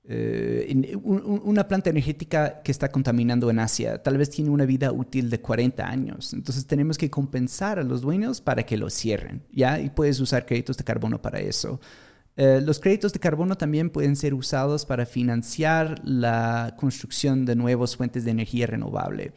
eh, 0.03 0.97
una 1.05 1.69
planta 1.69 1.89
energética 1.89 2.63
que 2.65 2.73
está 2.73 2.89
contaminando 2.89 3.49
en 3.49 3.61
Asia. 3.61 4.03
Tal 4.03 4.19
vez 4.19 4.29
tiene 4.29 4.51
una 4.51 4.65
vida 4.65 4.91
útil 4.91 5.31
de 5.31 5.41
40 5.41 5.89
años. 5.89 6.33
Entonces 6.33 6.67
tenemos 6.67 6.99
que 6.99 7.09
compensar 7.11 7.79
a 7.79 7.85
los 7.85 8.01
dueños 8.01 8.41
para 8.41 8.65
que 8.65 8.77
lo 8.77 8.91
cierren, 8.91 9.45
¿ya? 9.53 9.79
Y 9.79 9.91
puedes 9.91 10.19
usar 10.19 10.47
créditos 10.47 10.77
de 10.77 10.83
carbono 10.83 11.23
para 11.23 11.39
eso. 11.39 11.81
Eh, 12.37 12.61
los 12.61 12.81
créditos 12.81 13.13
de 13.13 13.21
carbono 13.21 13.57
también 13.57 13.89
pueden 13.89 14.17
ser 14.17 14.35
usados 14.35 14.85
para 14.85 15.07
financiar 15.07 16.01
la 16.03 16.75
construcción 16.77 17.45
de 17.45 17.55
nuevas 17.55 17.97
fuentes 17.97 18.25
de 18.25 18.33
energía 18.33 18.67
renovable. 18.67 19.33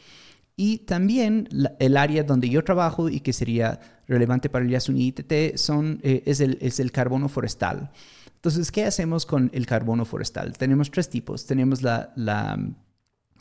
Y 0.55 0.79
también 0.79 1.47
la- 1.51 1.73
el 1.79 1.97
área 1.97 2.23
donde 2.23 2.49
yo 2.49 2.63
trabajo 2.63 3.09
y 3.09 3.19
que 3.21 3.33
sería 3.33 3.79
relevante 4.07 4.49
para 4.49 4.63
el 4.65 4.71
Yasuni 4.71 5.07
ITT 5.07 5.57
son, 5.57 5.99
eh, 6.03 6.21
es, 6.25 6.39
el, 6.41 6.57
es 6.61 6.79
el 6.79 6.91
carbono 6.91 7.27
forestal. 7.29 7.91
Entonces, 8.35 8.71
¿qué 8.71 8.85
hacemos 8.85 9.25
con 9.25 9.49
el 9.53 9.65
carbono 9.65 10.05
forestal? 10.05 10.53
Tenemos 10.57 10.91
tres 10.91 11.09
tipos. 11.09 11.45
Tenemos 11.45 11.81
la, 11.81 12.11
la 12.15 12.59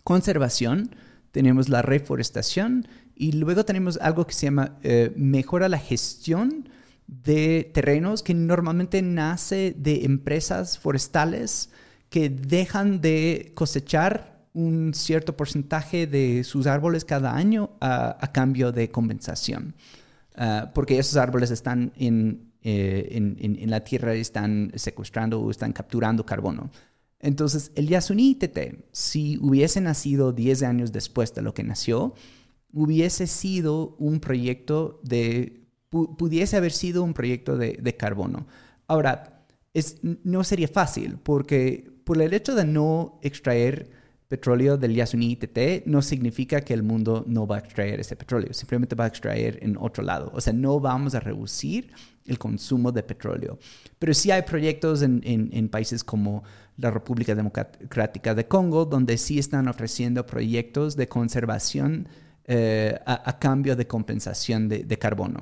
conservación, 0.04 0.94
tenemos 1.32 1.68
la 1.68 1.82
reforestación 1.82 2.86
y 3.14 3.32
luego 3.32 3.64
tenemos 3.64 3.98
algo 4.00 4.26
que 4.26 4.34
se 4.34 4.46
llama 4.46 4.78
eh, 4.82 5.12
mejora 5.16 5.68
la 5.68 5.78
gestión 5.78 6.68
de 7.06 7.70
terrenos 7.74 8.22
que 8.22 8.34
normalmente 8.34 9.02
nace 9.02 9.74
de 9.76 10.04
empresas 10.04 10.78
forestales 10.78 11.70
que 12.08 12.30
dejan 12.30 13.00
de 13.00 13.52
cosechar 13.54 14.31
un 14.54 14.92
cierto 14.94 15.36
porcentaje 15.36 16.06
de 16.06 16.44
sus 16.44 16.66
árboles 16.66 17.04
cada 17.04 17.34
año 17.34 17.70
a, 17.80 18.30
cambio 18.32 18.72
de 18.72 18.90
compensación. 18.90 19.74
Ah, 20.34 20.70
porque 20.74 20.98
esos 20.98 21.16
árboles 21.16 21.50
están 21.50 21.92
en, 21.96 22.52
eh, 22.62 23.08
en, 23.10 23.70
la 23.70 23.84
tierra 23.84 24.14
están 24.14 24.72
secuestrando 24.74 25.40
o 25.40 25.50
están 25.50 25.72
capturando 25.72 26.24
carbono. 26.24 26.70
Entonces, 27.20 27.70
el 27.76 27.88
Yasuni 27.88 28.30
ITT, 28.30 28.84
si 28.90 29.38
hubiese 29.38 29.80
nacido 29.80 30.32
10 30.32 30.62
años 30.64 30.92
después 30.92 31.32
de 31.34 31.42
lo 31.42 31.54
que 31.54 31.62
nació, 31.62 32.14
hubiese 32.72 33.26
sido 33.26 33.94
un 33.98 34.18
proyecto 34.20 35.00
de, 35.04 35.66
pu- 35.90 36.16
pudiese 36.16 36.56
haber 36.56 36.72
sido 36.72 37.04
un 37.04 37.14
proyecto 37.14 37.56
de, 37.56 37.78
de 37.80 37.96
carbono. 37.96 38.46
Ahora, 38.88 39.44
es, 39.74 39.98
no 40.02 40.44
sería 40.44 40.68
fácil 40.68 41.18
porque 41.22 41.90
por 42.04 42.20
el 42.20 42.34
hecho 42.34 42.54
de 42.54 42.64
no 42.64 43.18
extraer 43.22 43.90
petróleo 44.32 44.78
del 44.78 44.94
Yasuni 44.94 45.32
ITT 45.32 45.84
no 45.84 46.00
significa 46.00 46.62
que 46.62 46.72
el 46.72 46.82
mundo 46.82 47.22
no 47.26 47.46
va 47.46 47.56
a 47.56 47.58
extraer 47.58 48.00
ese 48.00 48.16
petróleo, 48.16 48.54
simplemente 48.54 48.94
va 48.94 49.04
a 49.04 49.08
extraer 49.08 49.58
en 49.60 49.76
otro 49.78 50.02
lado. 50.02 50.32
O 50.34 50.40
sea, 50.40 50.54
no 50.54 50.80
vamos 50.80 51.14
a 51.14 51.20
reducir 51.20 51.92
el 52.24 52.38
consumo 52.38 52.92
de 52.92 53.02
petróleo. 53.02 53.58
Pero 53.98 54.14
sí 54.14 54.30
hay 54.30 54.40
proyectos 54.40 55.02
en, 55.02 55.20
en- 55.24 55.68
países 55.68 56.02
como 56.02 56.44
la 56.78 56.90
República 56.90 57.34
Democrática 57.34 58.34
de 58.34 58.48
Congo, 58.48 58.86
donde 58.86 59.18
sí 59.18 59.38
están 59.38 59.68
ofreciendo 59.68 60.24
proyectos 60.24 60.96
de 60.96 61.06
conservación 61.08 62.08
eh, 62.46 62.98
a, 63.04 63.38
cambio 63.38 63.76
de 63.76 63.86
compensación 63.86 64.66
de, 64.66 64.84
de 64.84 64.98
carbono. 64.98 65.40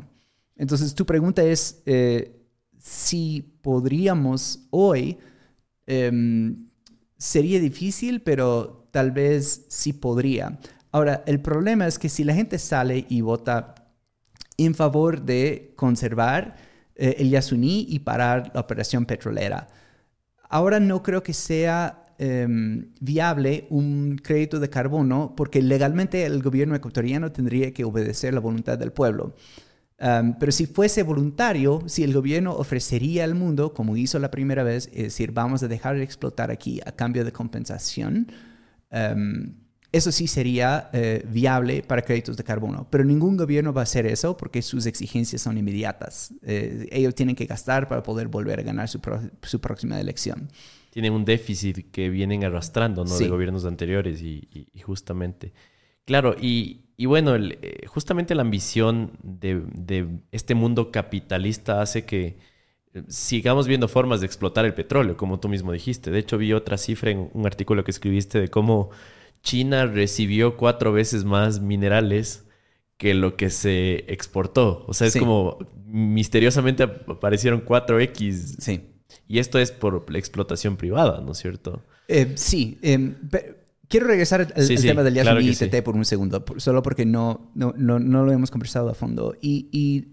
Entonces, 0.57 0.97
tu 0.97 1.07
pregunta 1.07 1.45
es 1.45 1.81
eh, 1.87 2.43
si 2.79 3.55
podríamos 3.63 4.67
hoy, 4.71 5.17
em, 5.87 6.67
sería 7.17 7.61
difícil, 7.61 8.21
pero 8.23 8.80
tal 8.91 9.11
vez 9.11 9.67
sí 9.69 9.93
podría. 9.93 10.59
Ahora, 10.93 11.23
el 11.27 11.41
problema 11.41 11.87
es 11.87 11.99
que 11.99 12.09
si 12.09 12.25
la 12.25 12.35
gente 12.35 12.59
sale 12.59 13.07
y 13.09 13.21
vota 13.21 13.75
en 14.57 14.75
favor 14.75 15.23
de 15.23 15.73
conservar 15.77 16.57
eh, 16.97 17.17
el 17.19 17.31
Yasuni 17.31 17.87
y 17.89 18.01
parar 18.01 18.51
la 18.55 18.61
operación 18.61 19.07
petrolera, 19.07 19.69
ahora 20.49 20.81
no 20.81 21.03
creo 21.03 21.23
que 21.23 21.33
sea 21.33 22.05
em, 22.19 22.93
viable 23.01 23.67
un 23.71 24.21
crédito 24.23 24.59
de 24.59 24.69
carbono 24.69 25.35
porque 25.37 25.63
legalmente 25.63 26.27
el 26.27 26.43
gobierno 26.43 26.75
ecuatoriano 26.75 27.33
tendría 27.33 27.73
que 27.73 27.85
obedecer 27.85 28.35
la 28.35 28.41
voluntad 28.41 28.77
del 28.77 28.93
pueblo. 28.93 29.35
Um, 30.01 30.35
pero 30.39 30.51
si 30.51 30.65
fuese 30.65 31.03
voluntario, 31.03 31.83
si 31.87 32.03
el 32.03 32.15
gobierno 32.15 32.55
ofrecería 32.55 33.23
al 33.25 33.35
mundo, 33.35 33.75
como 33.75 33.99
hizo 33.99 34.19
la 34.19 34.31
primera 34.31 34.63
vez, 34.63 34.89
es 34.95 35.03
decir, 35.03 35.31
vamos 35.33 35.63
a 35.63 35.69
dejar 35.69 35.97
de 35.97 36.03
explotar 36.03 36.51
aquí 36.51 36.81
a 36.87 36.93
cambio 36.93 37.23
de 37.23 37.33
compensación, 37.33 38.27
um, 38.93 39.55
eso 39.93 40.13
sí 40.13 40.29
sería 40.29 40.89
eh, 40.93 41.25
viable 41.29 41.83
para 41.83 42.03
créditos 42.03 42.37
de 42.37 42.45
carbono. 42.45 42.87
Pero 42.91 43.05
ningún 43.05 43.37
gobierno 43.37 43.73
va 43.73 43.81
a 43.81 43.85
hacer 43.85 44.07
eso 44.07 44.37
porque 44.37 44.63
sus 44.63 44.87
exigencias 44.87 45.43
son 45.43 45.59
inmediatas. 45.59 46.33
Eh, 46.43 46.87
ellos 46.93 47.15
tienen 47.15 47.35
que 47.35 47.47
gastar 47.47 47.89
para 47.89 48.03
poder 48.03 48.29
volver 48.29 48.61
a 48.61 48.63
ganar 48.63 48.89
su, 48.89 49.01
pro- 49.01 49.21
su 49.43 49.61
próxima 49.61 50.01
elección. 50.01 50.49
Tienen 50.91 51.13
un 51.13 51.25
déficit 51.25 51.91
que 51.91 52.09
vienen 52.09 52.45
arrastrando, 52.45 53.05
¿no? 53.05 53.11
Sí. 53.11 53.25
De 53.25 53.31
gobiernos 53.31 53.65
anteriores 53.65 54.23
y, 54.23 54.49
y- 54.53 54.69
y 54.73 54.81
justamente. 54.81 55.53
Claro, 56.05 56.37
y, 56.41 56.83
y 56.97 57.07
bueno, 57.07 57.35
el, 57.35 57.59
eh, 57.63 57.87
justamente 57.87 58.35
la 58.37 58.43
ambición 58.43 59.13
de, 59.23 59.63
de 59.75 60.21
este 60.31 60.55
mundo 60.55 60.91
capitalista 60.93 61.83
hace 61.83 62.05
que 62.05 62.39
sigamos 63.09 63.67
viendo 63.69 63.89
formas 63.89 64.21
de 64.21 64.27
explotar 64.27 64.65
el 64.65 64.75
petróleo, 64.75 65.17
como 65.17 65.39
tú 65.41 65.49
mismo 65.49 65.73
dijiste. 65.73 66.11
De 66.11 66.19
hecho, 66.19 66.39
vi 66.39 66.53
otra 66.53 66.77
cifra 66.77 67.11
en 67.11 67.31
un 67.33 67.47
artículo 67.47 67.85
que 67.85 67.91
escribiste 67.91 68.41
de 68.41 68.49
cómo 68.49 68.91
China 69.43 69.87
recibió 69.87 70.57
cuatro 70.57 70.93
veces 70.93 71.25
más 71.25 71.61
minerales 71.61 72.45
que 72.97 73.15
lo 73.15 73.37
que 73.37 73.49
se 73.51 74.05
exportó. 74.13 74.85
O 74.87 74.93
sea, 74.95 75.07
es 75.07 75.15
Sí. 75.15 75.19
como 75.21 75.59
misteriosamente 75.87 76.83
aparecieron 76.83 77.65
4X. 77.65 78.57
Sí. 78.59 78.83
Y 79.27 79.39
esto 79.39 79.59
es 79.59 79.73
por 79.73 80.11
la 80.11 80.19
explotación 80.19 80.77
privada, 80.77 81.21
¿no 81.21 81.33
es 81.33 81.39
cierto? 81.39 81.83
Eh, 82.09 82.33
sí, 82.35 82.79
em, 82.83 83.15
quiero 83.89 84.07
regresar 84.07 84.41
al, 84.41 84.53
al 84.55 84.65
Sí, 84.65 84.77
sí, 84.77 84.87
tema 84.89 85.03
del 85.03 85.15
claro 85.15 85.41
ITT 85.41 85.73
sí. 85.77 85.81
por 85.83 85.95
un 85.97 86.05
segundo, 86.05 86.45
solo 86.59 86.83
porque 86.83 87.07
no, 87.07 87.51
no, 87.55 87.73
no, 87.77 87.99
no 87.99 88.25
lo 88.25 88.33
hemos 88.33 88.51
conversado 88.51 88.89
a 88.91 88.95
fondo. 88.95 89.35
Y, 89.41 89.69
y, 89.73 90.09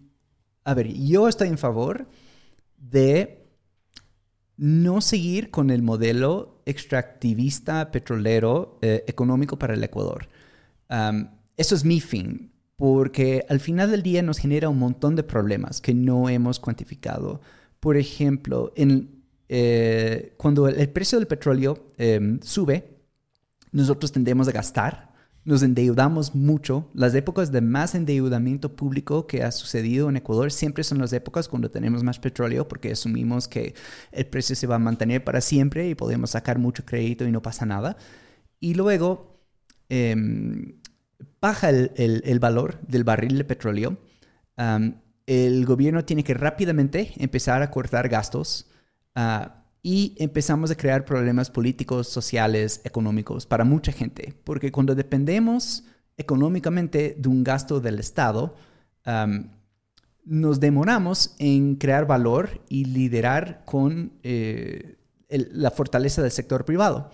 a 0.64 0.74
ver, 0.74 0.94
yo 0.94 1.28
estoy 1.28 1.48
en 1.50 1.58
favor 1.58 2.08
de 2.78 3.46
no 4.58 5.02
seguir 5.02 5.52
con 5.52 5.70
el 5.70 5.82
modelo 5.84 6.62
extractivista 6.66 7.92
petrolero 7.92 8.80
eh, 8.82 9.04
económico 9.08 9.60
para 9.60 9.76
el 9.76 9.84
Ecuador. 9.84 10.28
Am, 10.90 11.32
eso 11.58 11.76
es 11.76 11.86
mi 11.86 12.00
fin, 12.02 12.52
porque 12.76 13.46
al 13.50 13.60
final 13.60 13.92
del 13.92 14.04
día 14.04 14.22
nos 14.22 14.38
genera 14.38 14.70
un 14.70 14.80
montón 14.80 15.16
de 15.16 15.24
problemas 15.24 15.82
que 15.82 15.94
no 15.94 16.30
hemos 16.30 16.60
cuantificado. 16.60 17.42
Por 17.80 17.98
ejemplo, 17.98 18.74
eh, 19.50 20.34
cuando 20.38 20.68
el, 20.68 20.80
el 20.80 20.90
precio 20.90 21.18
del 21.18 21.28
petróleo 21.28 21.88
em, 21.98 22.40
sube, 22.42 22.98
nosotros 23.72 24.12
tendemos 24.12 24.48
a 24.48 24.52
gastar, 24.52 25.07
nos 25.48 25.64
endeudamos 25.64 26.36
mucho. 26.36 26.90
Las 26.94 27.16
épocas 27.16 27.52
de 27.52 27.62
más 27.62 27.96
endeudamiento 27.96 28.76
público 28.76 29.28
que 29.28 29.44
ha 29.44 29.52
sucedido 29.52 30.10
en 30.10 30.18
Ecuador 30.18 30.52
siempre 30.52 30.84
son 30.84 31.00
las 31.00 31.14
épocas 31.14 31.48
cuando 31.48 31.72
tenemos 31.72 32.04
más 32.04 32.20
petróleo 32.20 32.68
porque 32.68 32.92
asumimos 32.92 33.48
que 33.48 33.74
el 34.12 34.26
precio 34.28 34.56
se 34.56 34.68
va 34.68 34.76
a 34.76 34.80
mantener 34.80 35.24
para 35.24 35.42
siempre 35.42 35.90
y 35.90 35.96
podemos 35.96 36.32
sacar 36.32 36.60
mucho 36.60 36.86
crédito 36.86 37.26
y 37.28 37.32
no 37.32 37.42
pasa 37.42 37.66
nada. 37.66 37.98
Y 38.60 38.76
luego 38.76 39.40
em, 39.90 40.82
baja 41.42 41.70
el, 41.70 41.92
el- 41.96 42.22
el 42.26 42.40
valor 42.40 42.80
del 42.88 43.04
barril 43.04 43.38
de 43.38 43.46
petróleo. 43.46 43.98
Am, 44.58 45.02
el 45.28 45.66
gobierno 45.66 46.06
tiene 46.06 46.24
que 46.24 46.34
rápidamente 46.34 47.14
empezar 47.18 47.62
a 47.62 47.72
cortar 47.72 48.10
gastos 48.10 48.70
ah, 49.16 49.66
y 49.90 50.16
empezamos 50.18 50.70
a 50.70 50.76
crear 50.76 51.06
problemas 51.06 51.50
políticos, 51.50 52.10
sociales, 52.10 52.82
económicos 52.84 53.46
para 53.46 53.64
mucha 53.64 53.94
gente. 53.94 54.34
Porque 54.44 54.70
cuando 54.70 54.96
dependemos 54.96 55.86
económicamente 56.18 57.16
de 57.18 57.30
un 57.30 57.42
gasto 57.42 57.80
del 57.80 57.98
Estado, 58.00 58.54
am, 59.06 59.52
nos 60.26 60.60
demoramos 60.60 61.36
en 61.40 61.78
crear 61.78 62.06
valor 62.06 62.50
y 62.68 62.84
liderar 62.84 63.64
con 63.64 64.12
eh, 64.24 64.98
el- 65.30 65.52
la 65.54 65.72
fortaleza 65.72 66.22
del 66.22 66.32
sector 66.32 66.66
privado. 66.66 67.10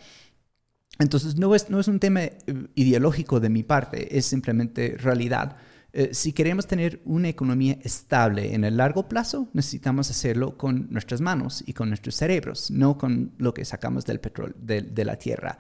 Entonces, 0.98 1.36
no 1.38 1.54
es, 1.54 1.70
no 1.70 1.80
es 1.80 1.88
un 1.88 2.00
tema 2.00 2.22
eh, 2.24 2.40
ideológico 2.74 3.40
de 3.40 3.50
mi 3.50 3.62
parte, 3.62 4.18
es 4.18 4.26
simplemente 4.26 4.96
realidad. 4.98 5.58
Eh, 5.96 6.10
si 6.12 6.34
queremos 6.34 6.66
tener 6.66 7.02
una 7.06 7.30
economía 7.30 7.78
estable 7.84 8.56
en 8.56 8.64
el 8.64 8.78
largo 8.78 9.08
plazo, 9.08 9.50
necesitamos 9.54 10.10
hacerlo 10.10 10.58
con 10.58 10.88
nuestras 10.90 11.22
manos 11.22 11.64
y 11.68 11.74
con 11.74 11.90
nuestros 11.90 12.16
cerebros, 12.16 12.72
no 12.72 12.98
con 12.98 13.34
lo 13.38 13.54
que 13.54 13.64
sacamos 13.64 14.04
del 14.04 14.20
petróleo, 14.20 14.56
de, 14.58 15.06
la 15.06 15.18
tierra. 15.18 15.60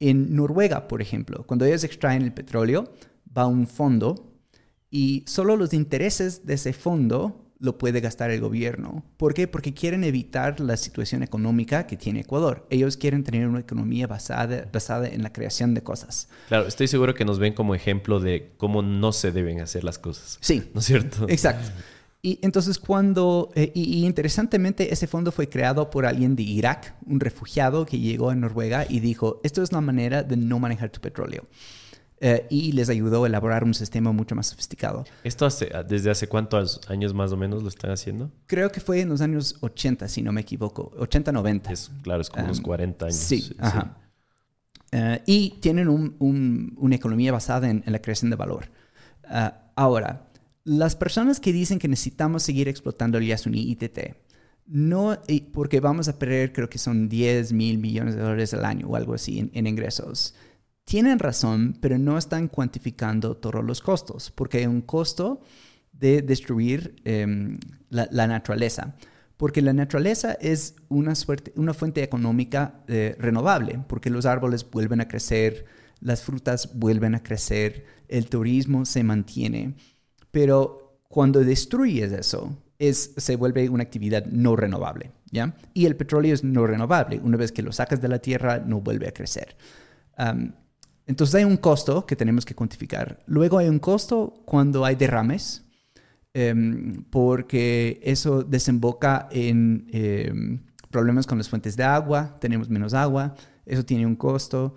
En 0.00 0.34
Noruega, 0.34 0.88
por 0.88 1.00
ejemplo, 1.00 1.46
cuando 1.46 1.64
ellos 1.64 1.84
extraen 1.84 2.22
el 2.22 2.32
petróleo, 2.32 2.92
va 3.36 3.46
un 3.46 3.68
fondo 3.68 4.34
y 4.90 5.22
solo 5.28 5.56
los 5.56 5.72
intereses 5.72 6.44
de 6.44 6.54
ese 6.54 6.72
fondo 6.72 7.47
lo 7.60 7.76
puede 7.76 8.00
gastar 8.00 8.30
el 8.30 8.40
gobierno. 8.40 9.04
¿Por 9.16 9.34
qué? 9.34 9.48
Porque 9.48 9.74
quieren 9.74 10.04
evitar 10.04 10.60
la 10.60 10.76
situación 10.76 11.22
económica 11.22 11.86
que 11.86 11.96
tiene 11.96 12.20
Ecuador. 12.20 12.66
Ellos 12.70 12.96
quieren 12.96 13.24
tener 13.24 13.48
una 13.48 13.60
economía 13.60 14.06
basada, 14.06 14.68
basada 14.72 15.08
en 15.08 15.22
la 15.22 15.32
creación 15.32 15.74
de 15.74 15.82
cosas. 15.82 16.28
Claro, 16.48 16.66
estoy 16.66 16.86
seguro 16.86 17.14
que 17.14 17.24
nos 17.24 17.38
ven 17.38 17.54
como 17.54 17.74
ejemplo 17.74 18.20
de 18.20 18.52
cómo 18.56 18.82
no 18.82 19.12
se 19.12 19.32
deben 19.32 19.60
hacer 19.60 19.82
las 19.82 19.98
cosas. 19.98 20.38
Sí, 20.40 20.70
¿No 20.74 20.80
es 20.80 20.86
cierto? 20.86 21.26
Exacto. 21.28 21.70
Y 22.20 22.38
entonces 22.42 22.78
cuando, 22.78 23.50
eh, 23.54 23.70
y, 23.74 24.00
y 24.00 24.06
interesantemente, 24.06 24.92
ese 24.92 25.06
fondo 25.06 25.30
fue 25.30 25.48
creado 25.48 25.88
por 25.90 26.04
alguien 26.04 26.36
de 26.36 26.42
Irak, 26.42 26.94
un 27.06 27.20
refugiado 27.20 27.86
que 27.86 27.98
llegó 27.98 28.30
a 28.30 28.34
Noruega 28.34 28.86
y 28.88 29.00
dijo, 29.00 29.40
esto 29.44 29.62
es 29.62 29.72
la 29.72 29.80
manera 29.80 30.22
de 30.22 30.36
no 30.36 30.58
manejar 30.58 30.90
tu 30.90 31.00
petróleo. 31.00 31.46
Eh, 32.20 32.46
y 32.50 32.72
les 32.72 32.88
ayudó 32.88 33.22
a 33.22 33.26
elaborar 33.28 33.62
un 33.62 33.74
sistema 33.74 34.10
mucho 34.10 34.34
más 34.34 34.48
sofisticado. 34.48 35.04
¿Esto 35.22 35.46
hace, 35.46 35.70
desde 35.88 36.10
hace 36.10 36.26
cuántos 36.26 36.80
años 36.88 37.14
más 37.14 37.30
o 37.30 37.36
menos 37.36 37.62
lo 37.62 37.68
están 37.68 37.92
haciendo? 37.92 38.32
Creo 38.46 38.72
que 38.72 38.80
fue 38.80 39.00
en 39.00 39.08
los 39.08 39.20
años 39.20 39.56
80, 39.60 40.08
si 40.08 40.22
no 40.22 40.32
me 40.32 40.40
equivoco, 40.40 40.90
80, 40.98 41.30
90. 41.30 41.70
Es, 41.72 41.90
claro, 42.02 42.20
es 42.20 42.28
como 42.28 42.44
unos 42.46 42.58
Um, 42.58 42.64
40 42.64 43.04
años. 43.06 43.16
Sí, 43.16 43.52
ajá. 43.58 43.96
Eh, 44.90 45.22
y 45.26 45.50
tienen 45.60 45.88
un- 45.88 46.16
un- 46.18 46.74
una 46.78 46.96
economía 46.96 47.30
basada 47.30 47.68
en, 47.70 47.82
en 47.86 47.92
la 47.92 48.00
creación 48.00 48.30
de 48.30 48.36
valor. 48.36 48.66
Ah, 49.26 49.70
ahora, 49.76 50.24
las 50.64 50.96
personas 50.96 51.40
que 51.40 51.52
dicen 51.52 51.78
que 51.78 51.88
necesitamos 51.88 52.42
seguir 52.42 52.68
explotando 52.68 53.18
el 53.18 53.26
Yasuni 53.26 53.60
ITT, 53.70 54.16
no, 54.66 55.18
porque 55.52 55.80
vamos 55.80 56.08
a 56.08 56.18
perder, 56.18 56.52
creo 56.52 56.68
que 56.68 56.78
son 56.78 57.08
10 57.08 57.52
mil 57.52 57.78
millones 57.78 58.14
de 58.16 58.22
dólares 58.22 58.52
al 58.54 58.64
año 58.64 58.88
o 58.88 58.96
algo 58.96 59.14
así 59.14 59.38
en, 59.38 59.50
en 59.54 59.66
ingresos. 59.66 60.34
Tienen 60.88 61.18
razón, 61.18 61.76
pero 61.82 61.98
no 61.98 62.16
están 62.16 62.48
cuantificando 62.48 63.36
todos 63.36 63.62
los 63.62 63.82
costos, 63.82 64.30
porque 64.30 64.56
hay 64.56 64.66
un 64.66 64.80
costo 64.80 65.42
de 65.92 66.22
destruir 66.22 66.96
em, 67.04 67.58
la, 67.90 68.26
naturaleza. 68.26 68.96
Porque 69.36 69.60
la 69.60 69.74
naturaleza 69.74 70.32
es 70.40 70.76
una, 70.88 71.14
suerte, 71.14 71.52
una 71.56 71.74
fuente 71.74 72.02
económica 72.02 72.84
eh, 72.88 73.14
renovable, 73.18 73.84
porque 73.86 74.08
los 74.08 74.24
árboles 74.24 74.64
vuelven 74.70 75.02
a 75.02 75.08
crecer, 75.08 75.66
las 76.00 76.22
frutas 76.22 76.70
vuelven 76.74 77.14
a 77.14 77.22
crecer, 77.22 77.84
el 78.08 78.30
turismo 78.30 78.86
se 78.86 79.04
mantiene. 79.04 79.74
Pero 80.30 81.02
cuando 81.10 81.40
destruyes 81.40 82.12
eso, 82.12 82.56
es, 82.78 83.12
se 83.14 83.36
vuelve 83.36 83.68
una 83.68 83.82
actividad 83.82 84.24
no 84.24 84.56
renovable, 84.56 85.12
¿ya? 85.30 85.54
Y 85.74 85.84
el 85.84 85.96
petróleo 85.96 86.32
es 86.32 86.44
no 86.44 86.66
renovable. 86.66 87.20
Una 87.22 87.36
vez 87.36 87.52
que 87.52 87.60
lo 87.60 87.72
sacas 87.72 88.00
de 88.00 88.08
la 88.08 88.20
tierra, 88.20 88.60
no 88.60 88.80
vuelve 88.80 89.06
a 89.06 89.12
crecer. 89.12 89.54
Entonces 91.08 91.36
hay 91.36 91.44
un 91.44 91.56
costo 91.56 92.04
que 92.04 92.14
tenemos 92.14 92.44
que 92.44 92.54
cuantificar. 92.54 93.24
Luego 93.26 93.56
hay 93.56 93.68
un 93.68 93.78
costo 93.78 94.42
cuando 94.44 94.84
hay 94.84 94.94
derrames, 94.94 95.64
em, 96.34 97.02
porque 97.04 97.98
eso 98.04 98.42
desemboca 98.42 99.26
en 99.32 99.88
em, 99.90 100.60
problemas 100.90 101.26
con 101.26 101.38
las 101.38 101.48
fuentes 101.48 101.76
de 101.76 101.84
agua, 101.84 102.36
tenemos 102.40 102.68
menos 102.68 102.92
agua, 102.92 103.34
eso 103.64 103.84
tiene 103.86 104.04
un 104.04 104.16
costo. 104.16 104.74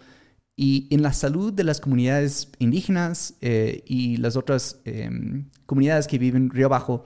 Y 0.55 0.87
en 0.89 1.01
la 1.01 1.11
salud 1.11 1.51
de 1.51 1.65
las 1.65 1.81
comunidades 1.81 2.49
indígenas 2.59 3.35
eh, 3.41 3.83
y 3.85 4.15
las 4.17 4.37
otras 4.37 4.79
em, 4.85 5.49
comunidades 5.65 6.07
que 6.07 6.17
viven 6.17 6.49
río 6.49 6.67
abajo, 6.67 7.03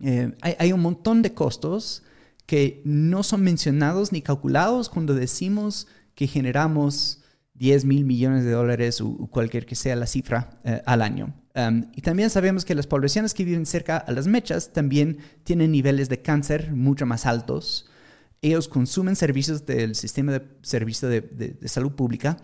eh, 0.00 0.32
hay, 0.40 0.54
hay 0.58 0.72
un 0.72 0.80
montón 0.80 1.20
de 1.20 1.34
costos 1.34 2.02
que 2.46 2.80
no 2.86 3.22
son 3.22 3.42
mencionados 3.42 4.10
ni 4.10 4.22
calculados 4.22 4.88
cuando 4.88 5.12
decimos 5.14 5.86
que 6.14 6.26
generamos 6.26 7.21
10 7.54 7.84
mil 7.84 8.04
millones 8.04 8.44
de 8.44 8.50
dólares 8.52 9.00
o, 9.00 9.08
o 9.08 9.26
cualquier 9.28 9.66
que 9.66 9.74
sea 9.74 9.94
la 9.96 10.06
cifra 10.06 10.58
eh, 10.64 10.82
al 10.86 11.02
año. 11.02 11.34
Um, 11.54 11.84
y 11.94 12.00
también 12.00 12.30
sabemos 12.30 12.64
que 12.64 12.74
las 12.74 12.86
poblaciones 12.86 13.34
que 13.34 13.44
viven 13.44 13.66
cerca 13.66 13.98
a 13.98 14.10
las 14.12 14.26
mechas 14.26 14.72
también 14.72 15.18
tienen 15.44 15.70
niveles 15.70 16.08
de 16.08 16.22
cáncer 16.22 16.72
mucho 16.72 17.04
más 17.04 17.26
altos. 17.26 17.90
Ellos 18.40 18.68
consumen 18.68 19.16
servicios 19.16 19.66
del 19.66 19.94
sistema 19.94 20.32
de 20.32 20.42
servicio 20.62 21.08
de, 21.08 21.20
de- 21.20 21.48
de 21.50 21.68
salud 21.68 21.92
pública, 21.92 22.38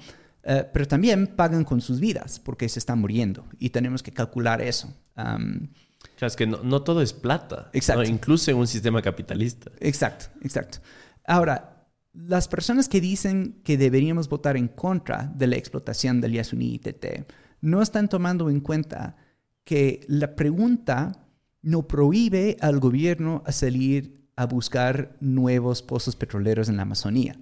eh, 0.45 0.65
pero 0.73 0.87
también 0.87 1.27
pagan 1.27 1.65
con 1.65 1.81
sus 1.81 2.01
vidas 2.01 2.39
porque 2.39 2.69
se 2.69 2.79
están 2.79 2.99
muriendo 3.01 3.47
y 3.59 3.71
tenemos 3.71 4.03
que 4.03 4.13
calcular 4.13 4.61
eso. 4.61 4.93
Um, 5.17 5.69
Claro, 6.15 6.29
es 6.29 6.37
que 6.37 6.47
no, 6.47 6.63
no 6.63 6.83
todo 6.83 7.03
es 7.03 7.13
plata. 7.13 7.71
Exacto. 7.73 8.03
¿no? 8.05 8.09
Incluso 8.09 8.51
en 8.53 8.57
un 8.59 8.67
sistema 8.69 9.03
capitalista. 9.03 9.71
Exacto, 9.81 10.27
exacto. 10.43 10.79
Ahora, 11.27 11.78
las 12.27 12.49
personas 12.49 12.89
que 12.89 13.01
dicen 13.01 13.61
que 13.63 13.79
deberíamos 13.79 14.29
votar 14.29 14.57
en 14.57 14.67
contra 14.67 15.33
de 15.37 15.47
la 15.47 15.57
explotación 15.57 16.21
del 16.21 16.33
Yasuni 16.33 16.75
ITT 16.75 17.31
no 17.61 17.81
están 17.81 18.09
tomando 18.09 18.51
en 18.51 18.61
cuenta 18.61 19.17
que 19.65 20.05
la 20.09 20.35
pregunta 20.35 21.29
no 21.63 21.87
prohíbe 21.87 22.57
al 22.61 22.81
gobierno 22.81 23.43
a 23.47 23.53
salir 23.53 24.31
a 24.35 24.47
buscar 24.47 25.17
nuevos 25.21 25.83
pozos 25.83 26.17
petroleros 26.17 26.69
en 26.69 26.77
la 26.77 26.83
Amazonía. 26.83 27.39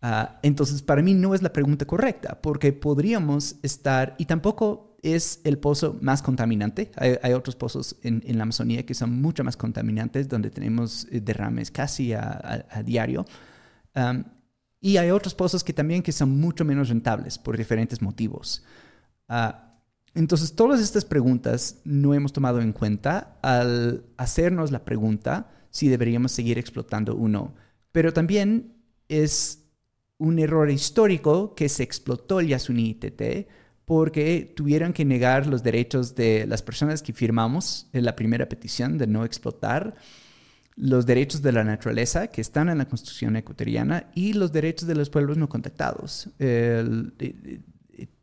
Ah, 0.00 0.40
entonces, 0.42 0.82
para 0.82 1.02
mí 1.02 1.14
no 1.14 1.34
es 1.34 1.42
la 1.42 1.52
pregunta 1.52 1.86
correcta, 1.86 2.40
porque 2.40 2.72
podríamos 2.72 3.56
estar, 3.62 4.14
y 4.18 4.24
tampoco 4.24 4.96
es 5.02 5.40
el 5.44 5.58
pozo 5.58 5.98
más 6.00 6.22
contaminante. 6.22 6.90
Hay, 6.96 7.32
otros 7.32 7.56
pozos 7.56 7.96
en, 8.02 8.22
en 8.26 8.36
la 8.36 8.44
Amazonía 8.44 8.86
que 8.86 8.94
son 8.94 9.20
mucho 9.20 9.44
más 9.44 9.56
contaminantes, 9.56 10.28
donde 10.28 10.50
tenemos 10.50 11.06
eh, 11.10 11.20
derrames 11.20 11.70
casi 11.70 12.12
a 12.14 12.82
diario. 12.84 13.26
Y 14.80 14.96
hay 14.96 15.10
otros 15.10 15.34
pozos 15.34 15.62
que 15.62 15.72
también 15.72 16.02
que 16.02 16.12
son 16.12 16.40
mucho 16.40 16.64
menos 16.64 16.88
rentables 16.88 17.38
por 17.38 17.56
diferentes 17.56 18.02
motivos. 18.02 18.64
Ah, 19.28 19.72
entonces, 20.14 20.54
todas 20.54 20.80
estas 20.80 21.04
preguntas 21.04 21.80
no 21.84 22.12
hemos 22.14 22.32
tomado 22.32 22.60
en 22.60 22.72
cuenta 22.72 23.38
al 23.42 24.04
hacernos 24.16 24.70
la 24.70 24.84
pregunta 24.84 25.50
si 25.70 25.88
deberíamos 25.88 26.32
seguir 26.32 26.58
explotando 26.58 27.14
o 27.14 27.28
no. 27.28 27.54
Pero 27.92 28.12
también 28.12 28.74
es 29.08 29.62
un 30.18 30.38
error 30.38 30.70
histórico 30.70 31.54
que 31.54 31.68
se 31.68 31.82
explotó 31.82 32.40
el 32.40 32.48
Yasuni 32.48 32.90
ITT 32.90 33.48
porque 33.84 34.52
tuvieron 34.54 34.92
que 34.92 35.04
negar 35.04 35.46
los 35.46 35.62
derechos 35.62 36.14
de 36.14 36.46
las 36.46 36.62
personas 36.62 37.02
que 37.02 37.12
firmamos 37.12 37.88
en 37.92 38.04
la 38.04 38.14
primera 38.14 38.48
petición 38.48 38.98
de 38.98 39.06
no 39.06 39.24
explotar, 39.24 39.94
los 40.82 41.06
derechos 41.06 41.40
de 41.42 41.52
la 41.52 41.62
naturaleza 41.62 42.26
que 42.26 42.40
están 42.40 42.68
en 42.68 42.78
la 42.78 42.88
Constitución 42.88 43.36
ecuatoriana 43.36 44.10
y 44.16 44.32
los 44.32 44.50
derechos 44.50 44.88
de 44.88 44.96
los 44.96 45.08
pueblos 45.08 45.36
no 45.36 45.48
contactados. 45.48 46.28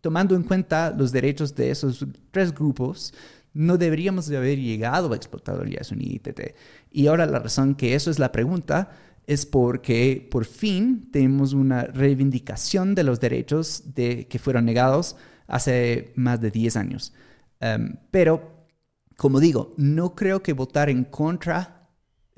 tomando 0.02 0.36
en 0.36 0.44
cuenta 0.44 0.92
los 0.92 1.14
derechos 1.14 1.56
de 1.56 1.72
esos 1.72 2.06
tres 2.32 2.54
grupos, 2.54 3.14
no 3.54 3.78
deberíamos 3.78 4.28
de 4.28 4.36
haber 4.36 4.60
llegado 4.60 5.14
a 5.14 5.16
explotar 5.16 5.62
el 5.64 5.72
Yasuni 5.72 6.16
ITT. 6.16 6.56
Y 6.92 7.08
ahora 7.08 7.26
la 7.26 7.40
razón 7.40 7.76
que 7.76 7.96
eso 7.96 8.12
es 8.12 8.20
la 8.20 8.34
pregunta 8.34 8.92
es 9.26 9.46
porque 9.46 10.28
por 10.30 10.44
fin 10.44 11.10
tenemos 11.12 11.54
una 11.54 11.84
reivindicación 11.84 12.94
de 12.94 13.04
los 13.06 13.22
derechos 13.22 13.84
de, 13.96 14.28
que 14.28 14.38
fueron 14.38 14.66
negados 14.66 15.16
hace 15.48 16.12
más 16.16 16.42
de 16.42 16.52
10 16.52 16.76
años. 16.76 17.14
Em, 17.62 17.96
pero, 18.12 18.68
como 19.16 19.40
digo, 19.40 19.74
no 19.78 20.14
creo 20.14 20.44
que 20.44 20.52
votar 20.52 20.90
en 20.90 21.06
contra, 21.06 21.79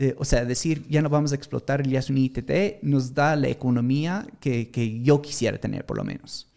eh, 0.02 0.16
o 0.18 0.26
sea, 0.26 0.46
decir 0.46 0.86
ya 0.90 1.02
no 1.02 1.10
vamos 1.10 1.32
a 1.32 1.36
explotar 1.36 1.82
el 1.82 1.90
Yasuni 1.90 2.26
ITT, 2.26 2.84
nos 2.84 3.14
da 3.14 3.36
la 3.36 3.48
economía 3.48 4.26
que, 4.40 4.72
que 4.72 5.02
yo 5.02 5.22
quisiera 5.22 5.58
tener, 5.58 5.86
por 5.86 5.98
lo 5.98 6.04
menos. 6.04 6.48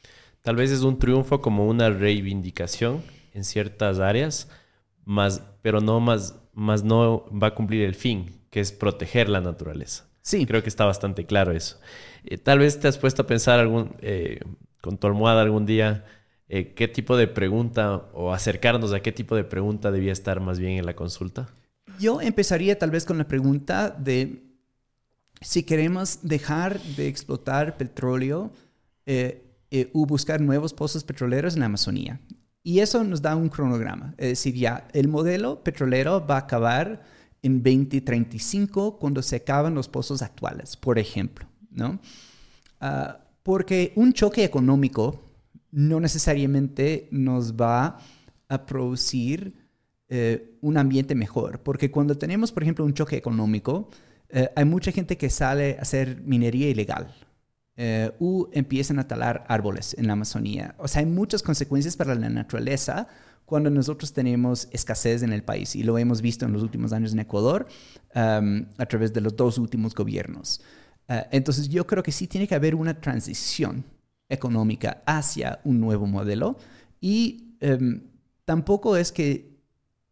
Tal 0.42 0.56
vez 0.56 0.70
es 0.70 0.82
un 0.82 0.98
triunfo 0.98 1.40
como 1.40 1.66
una 1.66 1.90
reivindicación 1.90 3.02
en 3.32 3.44
ciertas 3.44 3.98
áreas, 3.98 4.48
más, 5.04 5.42
pero 5.62 5.80
no 5.80 6.00
más, 6.00 6.36
más 6.52 6.84
no 6.84 7.24
va 7.30 7.48
a 7.48 7.54
cumplir 7.54 7.82
el 7.82 7.94
fin, 7.94 8.40
que 8.50 8.60
es 8.60 8.72
proteger 8.72 9.28
la 9.28 9.40
naturaleza. 9.40 10.06
Sí. 10.22 10.46
Creo 10.46 10.62
que 10.62 10.68
está 10.68 10.86
bastante 10.86 11.26
claro 11.26 11.52
eso. 11.52 11.78
Eh, 12.24 12.38
tal 12.38 12.58
vez 12.58 12.80
te 12.80 12.88
has 12.88 12.96
puesto 12.96 13.22
a 13.22 13.26
pensar 13.26 13.60
algún, 13.60 13.94
eh, 14.00 14.40
con 14.80 14.96
tu 14.96 15.06
almohada 15.06 15.42
algún 15.42 15.66
día 15.66 16.04
eh, 16.48 16.74
qué 16.74 16.88
tipo 16.88 17.16
de 17.16 17.26
pregunta 17.26 18.04
o 18.12 18.32
acercarnos 18.32 18.92
a 18.92 19.00
qué 19.00 19.12
tipo 19.12 19.34
de 19.34 19.44
pregunta 19.44 19.90
debía 19.90 20.12
estar 20.12 20.40
más 20.40 20.58
bien 20.58 20.78
en 20.78 20.86
la 20.86 20.94
consulta. 20.94 21.48
Yo 21.98 22.20
empezaría 22.20 22.78
tal 22.78 22.90
vez 22.90 23.04
con 23.04 23.18
la 23.18 23.28
pregunta 23.28 23.90
de 23.90 24.42
si 25.40 25.62
queremos 25.62 26.20
dejar 26.22 26.80
de 26.80 27.08
explotar 27.08 27.76
petróleo 27.76 28.52
o 29.92 30.06
buscar 30.06 30.40
nuevos 30.40 30.72
pozos 30.72 31.04
petroleros 31.04 31.54
en 31.54 31.60
la 31.60 31.66
Amazonía. 31.66 32.20
Y 32.62 32.78
eso 32.78 33.04
nos 33.04 33.20
da 33.20 33.36
un 33.36 33.48
cronograma. 33.48 34.14
Es 34.16 34.28
decir, 34.28 34.54
ya 34.54 34.88
el 34.92 35.08
modelo 35.08 35.62
petrolero 35.62 36.26
va 36.26 36.36
a 36.36 36.40
acabar 36.40 37.02
en 37.42 37.62
2035 37.62 38.98
cuando 38.98 39.22
se 39.22 39.36
acaban 39.36 39.74
los 39.74 39.88
pozos 39.88 40.22
actuales, 40.22 40.76
por 40.76 40.98
ejemplo. 40.98 41.46
¿no? 41.70 42.00
Ah, 42.80 43.20
porque 43.42 43.92
un 43.96 44.12
choque 44.12 44.44
económico 44.44 45.20
no 45.70 46.00
necesariamente 46.00 47.08
nos 47.10 47.54
va 47.54 47.98
a 48.48 48.66
producir 48.66 49.63
eh, 50.08 50.56
un 50.60 50.76
ambiente 50.76 51.14
mejor. 51.14 51.60
Porque 51.60 51.90
cuando 51.90 52.16
tenemos, 52.16 52.52
por 52.52 52.62
ejemplo, 52.62 52.84
un 52.84 52.94
choque 52.94 53.16
económico, 53.16 53.88
eh, 54.28 54.50
hay 54.54 54.64
mucha 54.64 54.92
gente 54.92 55.16
que 55.16 55.30
sale 55.30 55.76
a 55.78 55.82
hacer 55.82 56.20
minería 56.22 56.68
ilegal 56.68 57.14
eh, 57.76 58.12
u 58.20 58.46
empiezan 58.52 58.98
a 58.98 59.08
talar 59.08 59.44
árboles 59.48 59.94
en 59.98 60.06
la 60.06 60.12
Amazonía. 60.12 60.74
O 60.78 60.86
sea, 60.86 61.00
hay 61.00 61.06
muchas 61.06 61.42
consecuencias 61.42 61.96
para 61.96 62.14
la 62.14 62.28
naturaleza 62.28 63.08
cuando 63.46 63.68
nosotros 63.68 64.12
tenemos 64.12 64.68
escasez 64.70 65.22
en 65.22 65.32
el 65.32 65.42
país 65.42 65.74
y 65.76 65.82
lo 65.82 65.98
hemos 65.98 66.22
visto 66.22 66.46
en 66.46 66.52
los 66.52 66.62
últimos 66.62 66.92
años 66.92 67.12
en 67.12 67.18
Ecuador 67.18 67.66
um, 68.14 68.64
a 68.78 68.86
través 68.86 69.12
de 69.12 69.20
los 69.20 69.36
dos 69.36 69.58
últimos 69.58 69.94
gobiernos. 69.94 70.62
Uh, 71.08 71.26
entonces 71.30 71.68
yo 71.68 71.86
creo 71.86 72.02
que 72.02 72.12
sí 72.12 72.26
tiene 72.26 72.48
que 72.48 72.54
haber 72.54 72.74
una 72.74 73.00
transición 73.00 73.84
económica 74.28 75.02
hacia 75.04 75.60
un 75.64 75.80
nuevo 75.80 76.06
modelo 76.06 76.56
y 77.00 77.56
um, 77.60 78.00
tampoco 78.44 78.96
es 78.96 79.12
que 79.12 79.53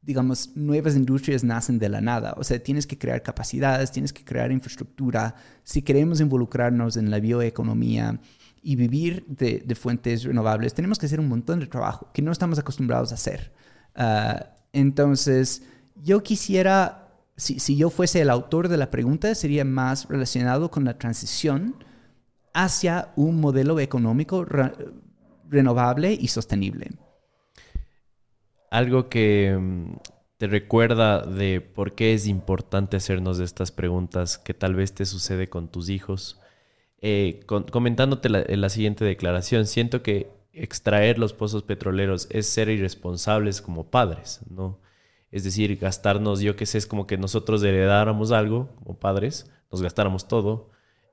digamos, 0.02 0.50
nuevas 0.56 0.96
industrias 0.96 1.44
nacen 1.44 1.78
de 1.78 1.88
la 1.88 2.00
nada. 2.00 2.34
O 2.36 2.44
sea, 2.44 2.60
tienes 2.60 2.86
que 2.86 2.98
crear 2.98 3.22
capacidades, 3.22 3.92
tienes 3.92 4.12
que 4.12 4.24
crear 4.24 4.50
infraestructura. 4.50 5.36
Si 5.62 5.82
queremos 5.82 6.20
involucrarnos 6.20 6.96
en 6.96 7.10
la 7.10 7.20
bioeconomía 7.20 8.20
y 8.62 8.76
vivir 8.76 9.24
de, 9.28 9.74
fuentes 9.76 10.24
renovables, 10.24 10.74
tenemos 10.74 10.98
que 10.98 11.06
hacer 11.06 11.20
un 11.20 11.28
montón 11.28 11.60
de 11.60 11.66
trabajo 11.66 12.10
que 12.12 12.20
no 12.20 12.32
estamos 12.32 12.58
acostumbrados 12.58 13.12
a 13.12 13.14
hacer. 13.14 13.52
Ah, 13.94 14.56
entonces, 14.72 15.62
yo 16.02 16.22
quisiera, 16.24 17.08
si, 17.36 17.60
si, 17.60 17.76
yo 17.76 17.88
fuese 17.88 18.22
el 18.22 18.30
autor 18.30 18.68
de 18.68 18.78
la 18.78 18.90
pregunta, 18.90 19.32
sería 19.36 19.64
más 19.64 20.08
relacionado 20.08 20.70
con 20.70 20.84
la 20.84 20.98
transición 20.98 21.76
hacia 22.54 23.12
un 23.14 23.40
modelo 23.40 23.78
económico 23.78 24.44
renovable 25.48 26.12
y 26.12 26.28
sostenible 26.28 26.90
algo 28.72 29.10
que 29.10 29.54
mm, 29.60 29.96
te 30.38 30.46
recuerda 30.46 31.20
de 31.20 31.60
por 31.60 31.94
qué 31.94 32.14
es 32.14 32.26
importante 32.26 32.96
hacernos 32.96 33.38
estas 33.38 33.70
preguntas 33.70 34.38
que 34.38 34.54
tal 34.54 34.74
vez 34.74 34.94
te 34.94 35.04
sucede 35.04 35.50
con 35.50 35.68
tus 35.68 35.90
hijos. 35.90 36.40
Eh, 37.02 37.40
comentándote 37.46 38.30
la, 38.30 38.68
siguiente 38.70 39.04
declaración, 39.04 39.66
siento 39.66 40.02
que 40.02 40.30
extraer 40.54 41.18
los 41.18 41.34
pozos 41.34 41.64
petroleros 41.64 42.28
es 42.30 42.46
ser 42.46 42.70
irresponsables 42.70 43.60
como 43.60 43.90
padres, 43.90 44.40
¿no? 44.48 44.80
Es 45.30 45.44
decir, 45.44 45.76
gastarnos, 45.76 46.40
yo 46.40 46.56
qué 46.56 46.64
sé, 46.64 46.78
es 46.78 46.86
como 46.86 47.06
que 47.06 47.18
nosotros 47.18 47.62
heredáramos 47.62 48.32
algo 48.32 48.70
como 48.76 48.98
padres, 48.98 49.50
nos 49.70 49.82
gastáramos 49.82 50.28
todo 50.28 50.70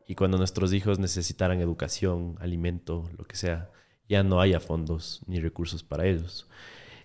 y 0.08 0.16
cuando 0.16 0.38
nuestros 0.38 0.72
hijos 0.72 0.98
necesitaran 0.98 1.60
educación, 1.60 2.38
alimento, 2.40 3.10
lo 3.18 3.26
que 3.26 3.36
sea, 3.36 3.70
ya 4.08 4.24
no 4.24 4.40
haya 4.40 4.62
fondos 4.62 5.22
ni 5.28 5.40
recursos 5.42 5.84
para 5.84 6.06
ellos. 6.06 6.48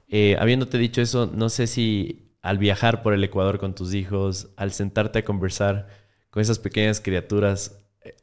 Eh, 0.08 0.36
habiéndote 0.38 0.78
dicho 0.78 1.00
eso, 1.00 1.30
no 1.34 1.48
sé 1.48 1.66
si 1.66 2.24
al 2.42 2.58
viajar 2.58 3.02
por 3.02 3.14
el 3.14 3.24
Ecuador 3.24 3.58
con 3.58 3.74
tus 3.74 3.94
hijos, 3.94 4.50
al 4.56 4.72
sentarte 4.72 5.20
a 5.20 5.24
conversar 5.24 5.88
con 6.30 6.42
esas 6.42 6.58
pequeñas 6.58 7.00
criaturas, 7.00 7.78
eh, 8.02 8.14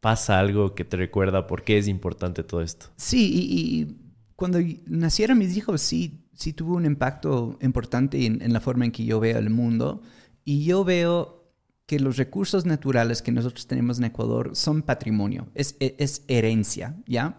pasa 0.00 0.38
algo 0.38 0.74
que 0.74 0.84
te 0.84 0.96
recuerda 0.96 1.46
por 1.46 1.62
qué 1.62 1.78
es 1.78 1.88
importante 1.88 2.42
todo 2.42 2.62
esto. 2.62 2.86
Sí, 2.96 3.30
y, 3.32 4.02
cuando 4.34 4.58
nacieron 4.86 5.38
mis 5.38 5.56
hijos, 5.56 5.80
sí, 5.80 6.28
sí 6.34 6.52
tuvo 6.52 6.76
un 6.76 6.84
impacto 6.84 7.58
importante 7.62 8.26
en, 8.26 8.52
la 8.52 8.60
forma 8.60 8.84
en 8.84 8.92
que 8.92 9.04
yo 9.04 9.18
veo 9.18 9.38
el 9.38 9.48
mundo. 9.48 10.02
Y 10.44 10.64
yo 10.64 10.84
veo 10.84 11.50
que 11.86 11.98
los 11.98 12.18
recursos 12.18 12.66
naturales 12.66 13.22
que 13.22 13.32
nosotros 13.32 13.66
tenemos 13.66 13.98
en 13.98 14.04
Ecuador 14.04 14.54
son 14.54 14.82
patrimonio, 14.82 15.48
es, 15.54 15.76
es, 15.80 16.22
herencia, 16.28 16.96
¿ya? 17.06 17.38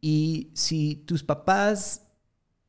y 0.00 0.50
si 0.54 0.96
tus 1.06 1.24
papás 1.24 2.05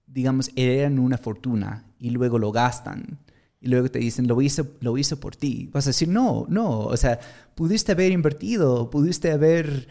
digamos, 0.07 0.51
heredan 0.55 0.99
una 0.99 1.17
fortuna 1.17 1.85
y 1.99 2.09
luego 2.09 2.39
lo 2.39 2.51
gastan 2.51 3.19
y 3.59 3.69
luego 3.69 3.89
te 3.89 3.99
dicen, 3.99 4.27
lo 4.27 4.41
hice, 4.41 4.63
lo 4.81 4.95
por 5.19 5.35
ti, 5.35 5.69
vas 5.73 5.87
a 5.87 5.89
decir, 5.89 6.07
no, 6.07 6.45
no, 6.49 6.79
o 6.79 6.97
sea, 6.97 7.19
pudiste 7.55 7.91
haber 7.91 8.11
invertido, 8.11 8.89
pudiste 8.89 9.31
haber 9.31 9.87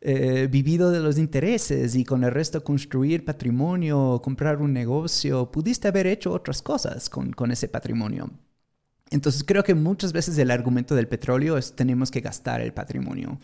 eh, 0.00 0.48
vivido 0.50 0.90
de 0.90 1.00
los 1.00 1.18
intereses 1.18 1.94
y 1.94 2.04
con 2.04 2.24
el 2.24 2.30
resto 2.30 2.64
construir 2.64 3.24
patrimonio, 3.24 4.20
comprar 4.24 4.60
un 4.62 4.72
negocio, 4.72 5.50
pudiste 5.50 5.88
haber 5.88 6.06
hecho 6.06 6.32
otras 6.32 6.62
cosas 6.62 7.10
con, 7.10 7.32
con 7.32 7.50
ese 7.50 7.68
patrimonio. 7.68 8.30
Entonces 9.10 9.44
creo 9.44 9.64
que 9.64 9.74
muchas 9.74 10.12
veces 10.12 10.38
el 10.38 10.50
argumento 10.50 10.94
del 10.94 11.08
petróleo 11.08 11.58
es 11.58 11.74
tenemos 11.74 12.10
que 12.10 12.20
gastar 12.20 12.60
el 12.60 12.72
patrimonio. 12.72 13.38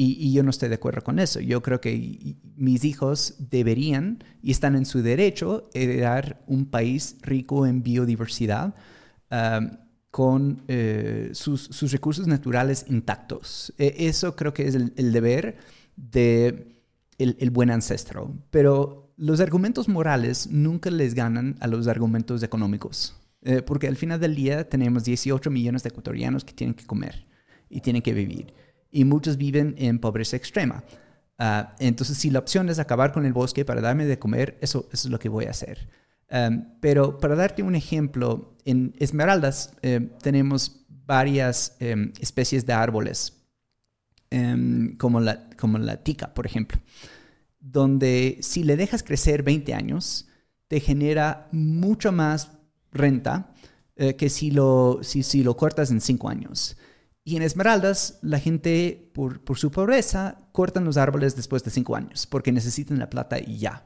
Y, 0.00 0.32
yo 0.32 0.44
no 0.44 0.50
estoy 0.50 0.68
de 0.68 0.76
acuerdo 0.76 1.02
con 1.02 1.18
eso. 1.18 1.40
Yo 1.40 1.60
creo 1.60 1.80
que 1.80 2.36
mis 2.54 2.84
hijos 2.84 3.34
deberían 3.50 4.22
y 4.40 4.52
están 4.52 4.76
en 4.76 4.86
su 4.86 5.02
derecho 5.02 5.68
heredar 5.74 6.40
un 6.46 6.66
país 6.66 7.16
rico 7.20 7.66
en 7.66 7.82
biodiversidad 7.82 8.76
um, 9.32 9.70
con 10.12 10.62
eh, 10.68 11.30
sus, 11.32 11.90
recursos 11.90 12.28
naturales 12.28 12.84
intactos. 12.86 13.74
E, 13.76 14.06
eso 14.06 14.36
creo 14.36 14.54
que 14.54 14.68
es 14.68 14.76
el, 14.76 15.12
deber 15.12 15.56
de 15.96 16.80
el, 17.18 17.50
buen 17.50 17.68
ancestro. 17.68 18.32
Pero 18.52 19.12
los 19.16 19.40
argumentos 19.40 19.88
morales 19.88 20.48
nunca 20.48 20.92
les 20.92 21.14
ganan 21.14 21.56
a 21.58 21.66
los 21.66 21.88
argumentos 21.88 22.44
económicos. 22.44 23.16
Eh, 23.42 23.62
porque 23.62 23.88
al 23.88 23.96
final 23.96 24.20
del 24.20 24.36
día 24.36 24.68
tenemos 24.68 25.02
18 25.02 25.50
millones 25.50 25.82
de 25.82 25.88
ecuatorianos 25.88 26.44
que 26.44 26.52
tienen 26.52 26.74
que 26.74 26.86
comer 26.86 27.26
y 27.68 27.80
tienen 27.80 28.02
que 28.02 28.14
vivir 28.14 28.54
y 28.90 29.04
muchos 29.04 29.36
viven 29.36 29.74
en 29.78 29.98
pobreza 29.98 30.36
extrema. 30.36 30.84
Ah, 31.38 31.74
entonces, 31.78 32.18
si 32.18 32.30
la 32.30 32.40
opción 32.40 32.68
es 32.68 32.78
acabar 32.78 33.12
con 33.12 33.24
el 33.24 33.32
bosque 33.32 33.64
para 33.64 33.80
darme 33.80 34.06
de 34.06 34.18
comer, 34.18 34.58
eso, 34.60 34.88
es 34.92 35.04
lo 35.06 35.18
que 35.18 35.28
voy 35.28 35.46
a 35.46 35.50
hacer. 35.50 35.88
pero 36.80 37.18
para 37.18 37.34
darte 37.36 37.62
un 37.62 37.74
ejemplo, 37.74 38.54
en 38.66 38.94
Esmeraldas 38.98 39.72
em, 39.80 40.10
tenemos 40.20 40.84
varias 41.06 41.74
em, 41.80 42.12
especies 42.20 42.66
de 42.66 42.74
árboles, 42.74 43.32
em, 44.30 44.94
como, 44.98 45.20
la, 45.20 45.48
como 45.56 45.78
la 45.78 46.02
tica, 46.04 46.34
por 46.34 46.44
ejemplo, 46.44 46.78
donde 47.60 48.38
si 48.42 48.62
le 48.62 48.76
dejas 48.76 49.02
crecer 49.02 49.42
20 49.42 49.72
años, 49.72 50.28
te 50.68 50.80
genera 50.80 51.48
mucho 51.50 52.12
más 52.12 52.50
renta 52.92 53.54
eh, 53.96 54.16
que 54.16 54.28
si 54.28 54.50
lo, 54.50 55.00
si, 55.02 55.22
si 55.22 55.42
lo 55.42 55.56
cortas 55.56 55.90
en 55.90 56.00
5 56.00 56.28
años. 56.28 56.76
Y 57.28 57.36
en 57.36 57.42
Esmeraldas, 57.42 58.18
la 58.22 58.40
gente, 58.40 59.10
por, 59.12 59.42
su 59.58 59.70
pobreza, 59.70 60.38
cortan 60.50 60.86
los 60.86 60.96
árboles 60.96 61.36
después 61.36 61.62
de 61.62 61.70
cinco 61.70 61.94
años 61.94 62.26
porque 62.26 62.52
necesitan 62.52 62.98
la 62.98 63.10
plata 63.10 63.38
y 63.38 63.58
ya. 63.58 63.84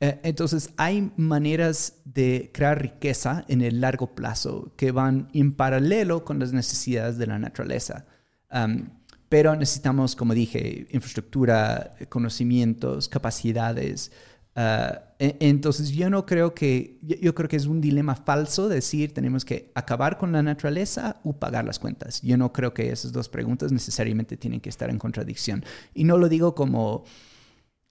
Eh, 0.00 0.18
entonces, 0.22 0.70
hay 0.78 1.12
maneras 1.18 1.96
de 2.06 2.50
crear 2.54 2.80
riqueza 2.80 3.44
en 3.48 3.60
el 3.60 3.82
largo 3.82 4.14
plazo 4.14 4.72
que 4.78 4.92
van 4.92 5.28
en 5.34 5.52
paralelo 5.52 6.24
con 6.24 6.38
las 6.38 6.54
necesidades 6.54 7.18
de 7.18 7.26
la 7.26 7.38
naturaleza. 7.38 8.06
Pero 9.28 9.56
necesitamos, 9.56 10.16
como 10.16 10.32
dije, 10.32 10.86
infraestructura, 10.90 11.94
conocimientos, 12.08 13.10
capacidades. 13.10 14.10
Uh, 14.56 14.94
e, 15.18 15.36
entonces 15.40 15.90
yo 15.90 16.08
no 16.10 16.26
creo 16.26 16.54
que, 16.54 16.98
yo, 17.02 17.34
creo 17.34 17.48
que 17.48 17.56
es 17.56 17.66
un 17.66 17.80
dilema 17.80 18.14
falso 18.14 18.68
decir 18.68 19.12
tenemos 19.12 19.44
que 19.44 19.72
acabar 19.74 20.16
con 20.16 20.30
la 20.30 20.42
naturaleza 20.42 21.20
o 21.24 21.32
pagar 21.32 21.64
las 21.64 21.78
cuentas. 21.78 22.22
Yo 22.22 22.36
no 22.36 22.52
creo 22.52 22.72
que 22.72 22.90
esas 22.90 23.12
dos 23.12 23.28
preguntas 23.28 23.72
necesariamente 23.72 24.36
tienen 24.36 24.60
que 24.60 24.68
estar 24.68 24.90
en 24.90 24.98
contradicción. 24.98 25.64
Y 25.92 26.04
no 26.04 26.18
lo 26.18 26.28
digo 26.28 26.54
como 26.54 27.04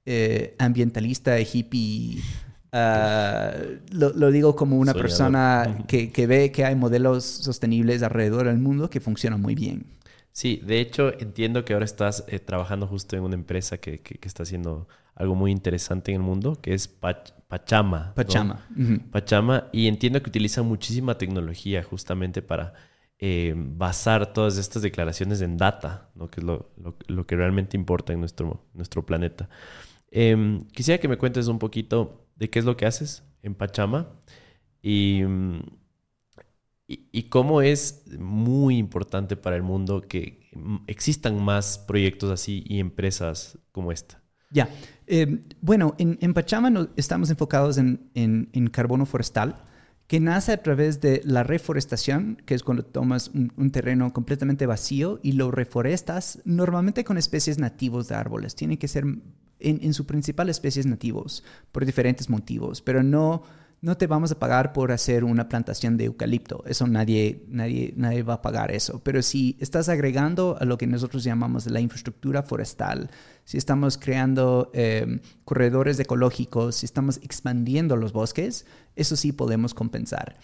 eh, 0.06 0.56
ambientalista, 0.58 1.38
hippie, 1.40 2.22
uh, 2.72 3.80
lo, 3.92 4.32
digo 4.32 4.56
como 4.56 4.78
una 4.78 4.94
persona 4.94 5.84
que, 5.88 6.12
que 6.12 6.28
ve 6.28 6.52
que 6.52 6.64
hay 6.64 6.76
modelos 6.76 7.26
sostenibles 7.26 8.04
alrededor 8.04 8.48
del 8.48 8.60
mundo 8.60 8.90
que 8.90 9.02
funcionan 9.02 9.42
muy 9.42 9.56
bien. 9.56 9.86
Sí, 10.34 10.60
de 10.66 10.80
hecho 10.82 11.14
entiendo 11.20 11.64
que 11.64 11.74
ahora 11.74 11.86
estás 11.86 12.26
eh, 12.28 12.40
trabajando 12.40 12.88
justo 12.88 13.16
en 13.16 13.22
una 13.22 13.36
empresa 13.36 13.78
que, 13.78 14.02
está 14.24 14.44
haciendo 14.44 14.88
algo 15.16 15.36
muy 15.36 15.52
interesante 15.52 16.12
en 16.12 16.22
el 16.22 16.24
mundo, 16.24 16.60
que 16.62 16.74
es 16.74 16.88
Pachama. 16.88 18.14
Pachama. 18.16 18.68
Pachama, 19.12 19.70
y 19.72 19.88
entiendo 19.88 20.22
que 20.22 20.30
utilizan 20.30 20.66
muchísima 20.66 21.18
tecnología 21.18 21.84
justamente 21.84 22.42
para 22.42 22.74
eh, 23.20 23.54
basar 23.56 24.34
todas 24.34 24.58
estas 24.58 24.82
declaraciones 24.82 25.42
en 25.42 25.58
data, 25.58 26.10
¿no? 26.16 26.30
que 26.30 26.42
es 26.42 26.46
lo, 26.46 27.26
que 27.26 27.36
realmente 27.36 27.78
importa 27.78 28.14
en 28.14 28.20
nuestro, 28.20 28.66
nuestro 28.74 29.06
planeta. 29.06 29.50
Em, 30.12 30.66
quisiera 30.68 31.00
que 31.00 31.08
me 31.08 31.18
cuentes 31.18 31.48
un 31.48 31.60
poquito 31.60 32.28
de 32.36 32.50
qué 32.50 32.60
es 32.60 32.66
lo 32.66 32.76
que 32.76 32.86
haces 32.86 33.24
en 33.42 33.56
Pachama 33.56 34.10
y... 34.82 35.24
Mm, 35.24 35.62
y, 36.86 37.24
cómo 37.24 37.62
es 37.62 38.04
muy 38.20 38.78
importante 38.78 39.36
para 39.36 39.56
el 39.56 39.64
mundo 39.64 40.02
que 40.02 40.50
existan 40.88 41.42
más 41.42 41.80
proyectos 41.80 42.30
así 42.30 42.64
y 42.68 42.80
empresas 42.80 43.58
como 43.72 43.92
esta. 43.92 44.22
Ya, 44.52 44.70
eh, 45.08 45.42
bueno, 45.62 45.96
en, 45.98 46.34
Pachama 46.34 46.90
estamos 46.96 47.30
enfocados 47.30 47.78
en, 47.78 48.70
carbono 48.72 49.06
forestal, 49.06 49.64
que 50.08 50.20
nace 50.20 50.52
a 50.52 50.62
través 50.62 51.02
de 51.02 51.22
la 51.24 51.44
reforestación, 51.44 52.42
que 52.46 52.56
es 52.56 52.64
cuando 52.64 52.84
tomas 52.84 53.30
un, 53.30 53.72
terreno 53.72 54.12
completamente 54.14 54.66
vacío 54.66 55.20
y 55.24 55.34
lo 55.34 55.52
reforestas, 55.52 56.40
normalmente 56.46 57.04
con 57.04 57.18
especies 57.18 57.58
nativos 57.58 58.08
de 58.08 58.16
árboles. 58.16 58.56
Tiene 58.56 58.78
que 58.78 58.88
ser 58.88 59.06
en, 59.06 59.24
en 59.60 59.94
su 59.94 60.06
principal 60.06 60.50
especies 60.50 60.86
nativos, 60.86 61.44
por 61.72 61.86
diferentes 61.86 62.30
motivos, 62.30 62.82
pero 62.82 63.02
no 63.04 63.44
no 63.84 63.98
te 63.98 64.08
vamos 64.08 64.32
a 64.32 64.40
pagar 64.40 64.72
por 64.72 64.94
hacer 64.94 65.26
una 65.26 65.50
plantación 65.50 65.98
de 65.98 66.06
eucalipto. 66.06 66.64
Eso 66.66 66.88
nadie, 66.88 67.44
nadie, 67.50 67.94
nadie 67.98 68.24
va 68.24 68.36
a 68.36 68.42
pagar 68.42 68.72
eso. 68.72 69.02
Pero 69.04 69.22
si 69.22 69.58
estás 69.60 69.90
agregando 69.90 70.56
a 70.58 70.64
lo 70.64 70.78
que 70.78 70.88
nosotros 70.88 71.26
llamamos 71.26 71.66
la 71.66 71.82
infraestructura 71.82 72.44
forestal, 72.44 73.12
si 73.44 73.58
estamos 73.58 73.98
creando 73.98 74.72
em, 74.74 75.20
corredores 75.44 76.00
ecológicos, 76.00 76.76
si 76.76 76.86
estamos 76.86 77.18
expandiendo 77.24 77.98
los 77.98 78.14
bosques, 78.14 78.66
eso 78.96 79.18
sí 79.18 79.34
podemos 79.34 79.74
compensar. 79.74 80.38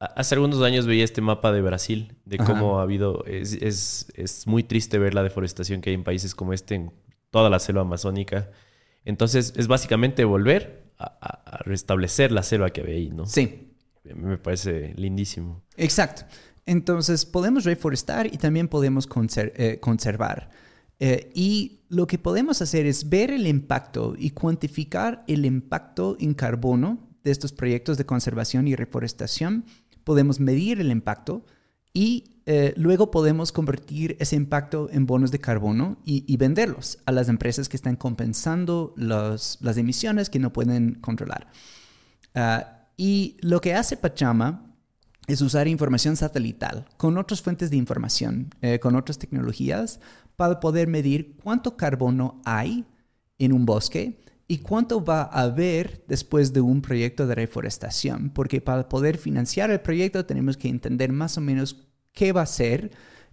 Hace 0.00 0.34
algunos 0.34 0.60
años 0.60 0.84
veía 0.88 1.04
este 1.04 1.20
mapa 1.20 1.52
de 1.52 1.62
Brasil, 1.62 2.16
de 2.24 2.38
cómo 2.38 2.80
ha 2.80 2.82
habido, 2.82 3.24
es, 3.24 3.52
es, 3.52 4.08
es 4.16 4.48
muy 4.48 4.64
triste 4.64 4.98
ver 4.98 5.14
la 5.14 5.22
deforestación 5.22 5.80
que 5.80 5.90
hay 5.90 5.94
en 5.94 6.02
países 6.02 6.34
como 6.34 6.52
este, 6.52 6.74
en 6.74 6.92
toda 7.30 7.48
la 7.50 7.60
selva 7.60 7.82
amazónica. 7.82 8.50
Entonces 9.04 9.52
es 9.56 9.68
básicamente 9.68 10.24
volver 10.24 10.83
a, 10.98 11.58
restablecer 11.64 12.32
la 12.32 12.42
selva 12.42 12.70
que 12.70 12.80
había 12.80 12.94
ahí, 12.94 13.10
¿no? 13.10 13.26
Sí. 13.26 13.70
Me 14.04 14.36
parece 14.36 14.92
lindísimo. 14.96 15.62
Exacto. 15.76 16.24
Entonces, 16.66 17.24
podemos 17.24 17.64
reforestar 17.64 18.26
y 18.26 18.38
también 18.38 18.68
podemos 18.68 19.08
eh, 19.36 19.78
conservar. 19.80 20.50
Eh, 21.00 21.30
y 21.34 21.80
lo 21.88 22.06
que 22.06 22.18
podemos 22.18 22.62
hacer 22.62 22.86
es 22.86 23.08
ver 23.08 23.30
el 23.30 23.46
impacto 23.46 24.14
y 24.16 24.30
cuantificar 24.30 25.24
el 25.26 25.44
impacto 25.44 26.16
en 26.20 26.34
carbono 26.34 27.08
de 27.22 27.30
estos 27.30 27.52
proyectos 27.52 27.98
de 27.98 28.06
conservación 28.06 28.68
y 28.68 28.76
reforestación. 28.76 29.64
Podemos 30.04 30.38
medir 30.38 30.80
el 30.80 30.90
impacto 30.90 31.44
y 31.92 32.33
eh, 32.46 32.74
luego 32.76 33.10
podemos 33.10 33.52
convertir 33.52 34.16
ese 34.20 34.36
impacto 34.36 34.88
en 34.90 35.06
bonos 35.06 35.30
de 35.30 35.38
carbono 35.38 35.96
y, 36.04 36.36
venderlos 36.36 36.98
a 37.06 37.12
las 37.12 37.28
empresas 37.28 37.68
que 37.68 37.76
están 37.76 37.96
compensando 37.96 38.94
las 38.96 39.76
emisiones 39.76 40.28
que 40.28 40.38
no 40.38 40.52
pueden 40.52 40.94
controlar. 40.96 41.48
Ah, 42.34 42.88
y 42.96 43.36
lo 43.40 43.60
que 43.60 43.74
hace 43.74 43.96
Pachama 43.96 44.74
es 45.26 45.40
usar 45.40 45.68
información 45.68 46.16
satelital 46.16 46.86
con 46.98 47.16
otras 47.16 47.40
fuentes 47.40 47.70
de 47.70 47.76
información, 47.76 48.50
eh, 48.60 48.78
con 48.78 48.94
otras 48.94 49.18
tecnologías, 49.18 50.00
para 50.36 50.60
poder 50.60 50.86
medir 50.88 51.36
cuánto 51.42 51.76
carbono 51.76 52.42
hay 52.44 52.84
en 53.38 53.52
un 53.52 53.64
bosque 53.64 54.20
y 54.46 54.58
cuánto 54.58 55.02
va 55.02 55.22
a 55.22 55.42
haber 55.42 56.04
después 56.06 56.52
de 56.52 56.60
un 56.60 56.82
proyecto 56.82 57.26
de 57.26 57.34
reforestación, 57.34 58.30
porque 58.30 58.60
para 58.60 58.88
poder 58.88 59.16
financiar 59.16 59.70
el 59.70 59.80
proyecto 59.80 60.26
tenemos 60.26 60.58
que 60.58 60.68
entender 60.68 61.12
más 61.12 61.38
o 61.38 61.40
menos 61.40 61.88
qué 62.14 62.32
va 62.32 62.42
a 62.42 62.46
ser 62.46 62.92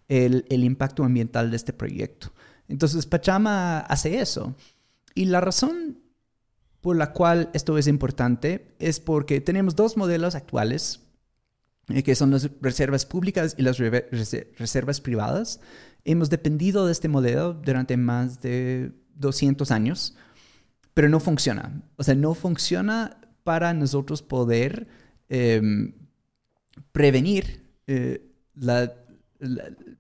el, 0.10 0.46
impacto 0.50 1.04
ambiental 1.04 1.50
de 1.50 1.56
este 1.56 1.72
proyecto. 1.72 2.34
Entonces, 2.68 3.06
Pachama 3.06 3.80
hace 3.80 4.20
eso. 4.20 4.56
Y 5.16 5.26
la 5.26 5.40
razón 5.40 6.00
por 6.82 6.98
la 6.98 7.14
cual 7.14 7.50
esto 7.54 7.78
es 7.78 7.88
importante 7.88 8.76
es 8.80 9.00
porque 9.00 9.40
tenemos 9.40 9.76
dos 9.76 9.96
modelos 9.96 10.36
actuales, 10.36 11.02
eh, 11.90 12.04
que 12.04 12.16
son 12.16 12.32
las 12.32 12.50
reservas 12.60 13.06
públicas 13.06 13.56
y 13.58 13.62
las 13.62 13.78
reservas 13.78 15.00
privadas. 15.00 15.62
Hemos 16.04 16.30
dependido 16.30 16.86
de 16.86 16.92
este 16.92 17.08
modelo 17.08 17.54
durante 17.54 17.96
más 17.96 18.42
de 18.42 18.92
200 19.16 19.70
años, 19.72 20.16
pero 20.94 21.08
no 21.08 21.20
funciona. 21.20 21.84
O 21.96 22.04
sea, 22.04 22.16
no 22.16 22.34
funciona 22.34 23.18
para 23.44 23.74
nosotros 23.74 24.22
poder 24.22 24.88
em, 25.30 25.94
prevenir 26.92 27.66
eh, 27.88 28.31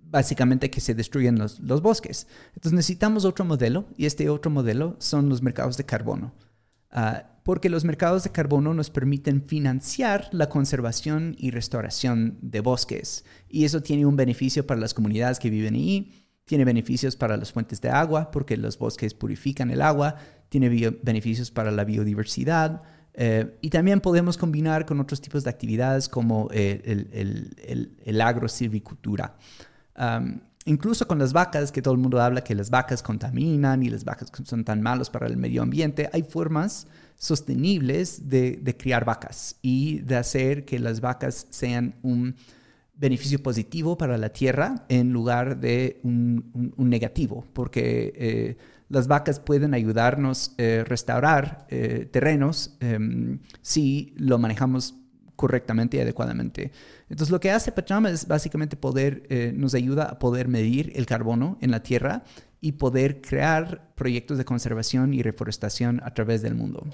básicamente 0.03 0.69
que 0.69 0.81
se 0.81 0.93
destruyen 0.93 1.39
los, 1.39 1.59
bosques. 1.81 2.27
Entonces 2.49 2.73
necesitamos 2.73 3.25
otro 3.25 3.45
modelo 3.45 3.85
y 3.97 4.05
este 4.05 4.29
otro 4.29 4.51
modelo 4.51 4.95
son 4.99 5.29
los 5.29 5.41
mercados 5.41 5.77
de 5.77 5.85
carbono. 5.85 6.33
Ah, 6.91 7.27
porque 7.43 7.69
los 7.69 7.85
mercados 7.85 8.23
de 8.23 8.31
carbono 8.31 8.73
nos 8.73 8.89
permiten 8.89 9.43
financiar 9.47 10.27
la 10.31 10.49
conservación 10.49 11.35
y 11.39 11.51
restauración 11.51 12.37
de 12.41 12.59
bosques. 12.59 13.25
Y 13.49 13.65
eso 13.65 13.81
tiene 13.81 14.05
un 14.05 14.15
beneficio 14.15 14.67
para 14.67 14.79
las 14.79 14.93
comunidades 14.93 15.39
que 15.39 15.49
viven 15.49 15.73
ahí, 15.73 16.27
tiene 16.45 16.65
beneficios 16.65 17.15
para 17.15 17.37
las 17.37 17.51
fuentes 17.51 17.81
de 17.81 17.89
agua, 17.89 18.29
porque 18.29 18.57
los 18.57 18.77
bosques 18.77 19.13
purifican 19.13 19.71
el 19.71 19.81
agua, 19.81 20.17
tiene 20.49 20.69
beneficios 21.01 21.49
para 21.49 21.71
la 21.71 21.85
biodiversidad, 21.85 22.83
eh, 23.13 23.57
y 23.61 23.69
también 23.69 23.99
podemos 23.99 24.37
combinar 24.37 24.85
con 24.85 24.99
otros 24.99 25.19
tipos 25.21 25.43
de 25.43 25.49
actividades 25.49 26.07
como 26.07 26.49
eh, 26.51 26.81
el, 26.85 27.09
el, 27.65 27.97
el, 28.05 28.21
agrosilvicultura. 28.21 29.35
incluso 30.65 31.07
con 31.07 31.19
las 31.19 31.33
vacas, 31.33 31.71
que 31.71 31.81
todo 31.81 31.93
el 31.93 31.99
mundo 31.99 32.21
habla 32.21 32.43
que 32.43 32.55
las 32.55 32.69
vacas 32.69 33.03
contaminan 33.03 33.83
y 33.83 33.89
las 33.89 34.05
vacas 34.05 34.31
son 34.45 34.63
tan 34.63 34.81
malos 34.81 35.09
para 35.09 35.27
el 35.27 35.37
medio 35.37 35.61
ambiente, 35.61 36.09
hay 36.13 36.23
formas 36.23 36.87
sostenibles 37.15 38.29
de, 38.29 38.59
de 38.61 38.77
criar 38.77 39.05
vacas 39.05 39.57
y 39.61 39.99
de 39.99 40.15
hacer 40.15 40.65
que 40.65 40.79
las 40.79 41.01
vacas 41.01 41.47
sean 41.49 41.95
un 42.01 42.35
beneficio 43.01 43.41
positivo 43.41 43.97
para 43.97 44.17
la 44.17 44.29
tierra 44.29 44.85
en 44.87 45.11
lugar 45.11 45.59
de 45.59 45.99
un, 46.03 46.73
un, 46.77 46.89
negativo, 46.89 47.43
porque 47.51 48.13
eh, 48.15 48.57
las 48.91 49.07
vacas 49.07 49.39
pueden 49.39 49.73
ayudarnos 49.73 50.49
a 50.57 50.61
eh, 50.61 50.83
restaurar 50.83 51.65
eh, 51.69 52.07
terrenos 52.11 52.75
em, 52.79 53.39
si 53.61 54.13
lo 54.17 54.37
manejamos 54.37 54.95
correctamente 55.35 55.97
y 55.97 56.01
adecuadamente. 56.01 56.71
Entonces 57.09 57.31
lo 57.31 57.39
que 57.39 57.51
hace 57.51 57.71
Pachama 57.71 58.09
es 58.11 58.27
básicamente 58.27 58.75
poder, 58.75 59.23
eh, 59.29 59.53
nos 59.55 59.73
ayuda 59.73 60.03
a 60.03 60.19
poder 60.19 60.47
medir 60.47 60.91
el 60.95 61.05
carbono 61.05 61.57
en 61.61 61.71
la 61.71 61.81
tierra 61.81 62.23
y 62.59 62.73
poder 62.73 63.21
crear 63.21 63.93
proyectos 63.95 64.37
de 64.37 64.45
conservación 64.45 65.13
y 65.13 65.23
reforestación 65.23 66.01
a 66.03 66.13
través 66.13 66.41
del 66.41 66.53
mundo. 66.53 66.85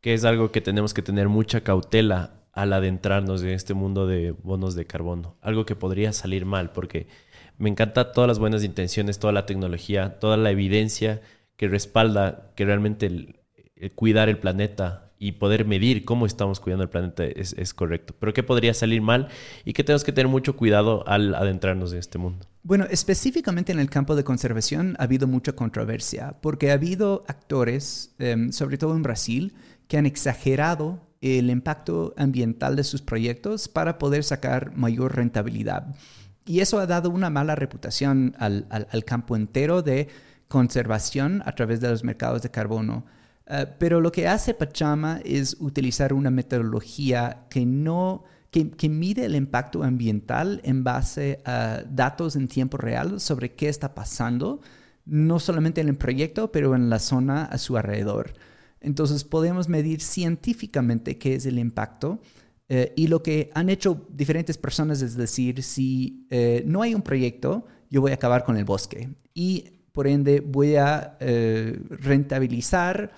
Que 0.00 0.14
es 0.14 0.24
algo 0.24 0.52
que 0.52 0.60
tenemos 0.60 0.94
que 0.94 1.02
tener 1.02 1.28
mucha 1.28 1.62
cautela 1.62 2.44
al 2.52 2.72
adentrarnos 2.72 3.42
en 3.42 3.50
este 3.50 3.74
mundo 3.74 4.06
de 4.06 4.32
bonos 4.32 4.74
de 4.74 4.84
carbono. 4.84 5.36
Algo 5.40 5.66
que 5.66 5.74
podría 5.74 6.12
salir 6.12 6.44
mal 6.44 6.72
porque 6.72 7.08
me 7.58 7.68
encanta 7.68 8.12
todas 8.12 8.28
las 8.28 8.38
buenas 8.38 8.64
intenciones, 8.64 9.18
toda 9.18 9.32
la 9.32 9.46
tecnología, 9.46 10.18
toda 10.18 10.36
la 10.36 10.50
evidencia 10.50 11.20
que 11.56 11.68
respalda 11.68 12.52
que 12.54 12.64
realmente 12.64 13.34
cuidar 13.94 14.28
el 14.28 14.38
planeta 14.38 15.08
y 15.18 15.32
poder 15.32 15.64
medir 15.64 16.04
cómo 16.04 16.26
estamos 16.26 16.60
cuidando 16.60 16.84
el 16.84 16.90
planeta 16.90 17.24
es, 17.24 17.74
correcto. 17.74 18.14
Pero 18.18 18.32
¿qué 18.32 18.42
podría 18.42 18.72
salir 18.72 19.02
mal 19.02 19.28
y 19.64 19.72
qué 19.72 19.82
tenemos 19.82 20.04
que 20.04 20.12
tener 20.12 20.28
mucho 20.28 20.56
cuidado 20.56 21.06
al 21.08 21.34
adentrarnos 21.34 21.92
en 21.92 21.98
este 21.98 22.18
mundo? 22.18 22.46
Bueno, 22.62 22.86
específicamente 22.90 23.72
en 23.72 23.80
el 23.80 23.90
campo 23.90 24.14
de 24.14 24.24
conservación 24.24 24.96
ha 24.98 25.04
habido 25.04 25.26
mucha 25.26 25.52
controversia 25.52 26.36
porque 26.40 26.70
ha 26.70 26.74
habido 26.74 27.24
actores, 27.26 28.14
eh, 28.18 28.48
sobre 28.52 28.78
todo 28.78 28.94
en 28.94 29.02
Brasil, 29.02 29.54
que 29.88 29.98
han 29.98 30.06
exagerado 30.06 31.00
el 31.20 31.50
impacto 31.50 32.14
ambiental 32.16 32.76
de 32.76 32.84
sus 32.84 33.02
proyectos 33.02 33.68
para 33.68 33.98
poder 33.98 34.22
sacar 34.22 34.76
mayor 34.76 35.16
rentabilidad. 35.16 35.96
Y 36.48 36.60
eso 36.60 36.80
ha 36.80 36.86
dado 36.86 37.10
una 37.10 37.28
mala 37.28 37.54
reputación 37.54 38.34
al, 38.38 38.66
al, 38.70 39.04
campo 39.04 39.36
entero 39.36 39.82
de 39.82 40.08
conservación 40.48 41.42
a 41.44 41.54
través 41.54 41.82
de 41.82 41.90
los 41.90 42.04
mercados 42.04 42.40
de 42.40 42.50
carbono. 42.50 43.04
Uh, 43.46 43.66
pero 43.78 44.00
lo 44.00 44.10
que 44.10 44.26
hace 44.26 44.54
Pachama 44.54 45.20
es 45.26 45.58
utilizar 45.60 46.14
una 46.14 46.30
metodología 46.30 47.44
que 47.50 47.66
no 47.66 48.24
que, 48.50 48.70
que, 48.70 48.88
mide 48.88 49.26
el 49.26 49.34
impacto 49.34 49.82
ambiental 49.82 50.62
en 50.64 50.84
base 50.84 51.42
a 51.44 51.82
datos 51.86 52.34
en 52.34 52.48
tiempo 52.48 52.78
real 52.78 53.20
sobre 53.20 53.52
qué 53.52 53.68
está 53.68 53.94
pasando, 53.94 54.62
no 55.04 55.38
solamente 55.38 55.82
en 55.82 55.88
el 55.88 55.96
proyecto, 55.96 56.50
pero 56.50 56.74
en 56.74 56.88
la 56.88 56.98
zona 56.98 57.44
a 57.44 57.58
su 57.58 57.76
alrededor. 57.76 58.32
Entonces 58.80 59.24
podemos 59.24 59.68
medir 59.68 60.00
científicamente 60.00 61.18
qué 61.18 61.34
es 61.34 61.44
el 61.44 61.58
impacto. 61.58 62.22
Eh, 62.68 62.92
y 62.96 63.06
lo 63.06 63.22
que 63.22 63.50
han 63.54 63.70
hecho 63.70 64.06
diferentes 64.10 64.58
personas 64.58 65.00
es 65.00 65.16
decir, 65.16 65.62
si 65.62 66.26
eh, 66.30 66.62
no 66.66 66.82
hay 66.82 66.94
un 66.94 67.02
proyecto, 67.02 67.66
yo 67.90 68.00
voy 68.00 68.10
a 68.10 68.14
acabar 68.14 68.44
con 68.44 68.56
el 68.56 68.64
bosque. 68.64 69.08
Y 69.34 69.70
por 69.92 70.06
ende 70.06 70.40
voy 70.40 70.76
a 70.76 71.16
eh, 71.20 71.78
rentabilizar 71.88 73.12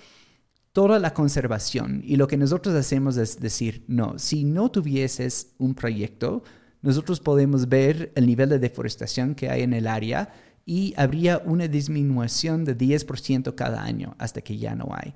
toda 0.72 0.98
la 0.98 1.12
conservación. 1.12 2.02
Y 2.04 2.16
lo 2.16 2.28
que 2.28 2.36
nosotros 2.36 2.74
hacemos 2.74 3.16
es 3.16 3.40
decir, 3.40 3.84
no, 3.88 4.18
si 4.18 4.44
no 4.44 4.70
tuvieses 4.70 5.54
un 5.58 5.74
proyecto, 5.74 6.44
nosotros 6.82 7.20
podemos 7.20 7.68
ver 7.68 8.12
el 8.14 8.26
nivel 8.26 8.48
de 8.48 8.58
deforestación 8.58 9.34
que 9.34 9.50
hay 9.50 9.62
en 9.62 9.74
el 9.74 9.86
área 9.86 10.32
y 10.64 10.94
habría 10.96 11.38
una 11.44 11.66
disminución 11.66 12.64
de 12.64 12.78
10% 12.78 13.54
cada 13.54 13.82
año 13.82 14.14
hasta 14.18 14.40
que 14.40 14.56
ya 14.56 14.74
no 14.74 14.88
hay. 14.92 15.14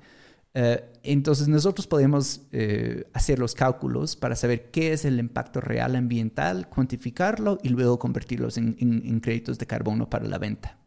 Eh, 0.57 0.81
entonces 1.03 1.49
nosotros 1.49 1.85
podemos 1.85 2.47
eh, 2.53 3.07
hacer 3.11 3.39
los 3.39 3.53
cálculos 3.53 4.15
para 4.15 4.37
saber 4.37 4.71
qué 4.71 4.93
es 4.93 5.03
el 5.03 5.19
impacto 5.19 5.59
real 5.59 5.97
ambiental, 5.97 6.69
cuantificarlo 6.69 7.59
y 7.61 7.69
luego 7.69 7.99
convertirlos 7.99 8.57
en, 8.57 9.19
créditos 9.19 9.59
de 9.59 9.67
carbono 9.67 10.09
para 10.09 10.25
la 10.25 10.37
venta. 10.37 10.79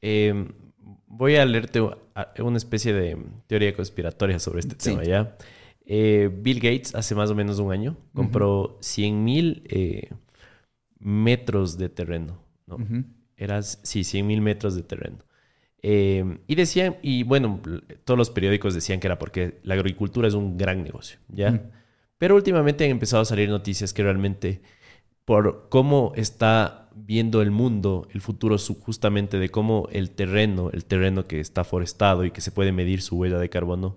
Em, 0.00 0.48
voy 1.06 1.36
a 1.36 1.44
leerte 1.44 1.82
una 2.38 2.56
especie 2.56 2.94
de 2.94 3.18
teoría 3.46 3.76
conspiratoria 3.76 4.38
sobre 4.38 4.60
este 4.60 4.74
tema 4.76 5.04
ya. 5.04 5.36
Eh, 5.84 6.30
Bill 6.34 6.58
Gates 6.58 6.94
hace 6.94 7.14
más 7.14 7.30
o 7.30 7.34
menos 7.34 7.58
un 7.58 7.70
año 7.70 7.98
compró 8.14 8.78
100 8.80 9.24
mil 9.24 9.62
metros 10.98 11.76
de 11.76 11.90
terreno. 11.90 12.42
¿no? 12.66 12.78
Eras, 13.36 13.78
sí, 13.82 14.04
100 14.04 14.26
mil 14.26 14.40
metros 14.40 14.74
de 14.74 14.82
terreno. 14.82 15.18
Eh, 15.88 16.38
y 16.48 16.56
decían, 16.56 16.96
y 17.00 17.22
bueno, 17.22 17.60
todos 18.02 18.18
los 18.18 18.30
periódicos 18.30 18.74
decían 18.74 18.98
que 18.98 19.06
era 19.06 19.20
porque 19.20 19.60
la 19.62 19.74
agricultura 19.74 20.26
es 20.26 20.34
un 20.34 20.58
gran 20.58 20.82
negocio, 20.82 21.20
¿ya? 21.28 21.70
Pero 22.18 22.34
últimamente 22.34 22.84
han 22.84 22.90
empezado 22.90 23.22
a 23.22 23.24
salir 23.24 23.48
noticias 23.48 23.92
que 23.92 24.02
realmente 24.02 24.62
por 25.24 25.68
cómo 25.68 26.12
está 26.16 26.90
viendo 26.96 27.40
el 27.40 27.52
mundo, 27.52 28.08
el 28.10 28.20
futuro 28.20 28.56
justamente 28.58 29.38
de 29.38 29.48
cómo 29.48 29.88
el 29.92 30.10
terreno, 30.10 30.70
el 30.72 30.84
terreno 30.84 31.28
que 31.28 31.38
está 31.38 31.62
forestado 31.62 32.24
y 32.24 32.32
que 32.32 32.40
se 32.40 32.50
puede 32.50 32.72
medir 32.72 33.00
su 33.00 33.18
huella 33.18 33.38
de 33.38 33.48
carbono, 33.48 33.96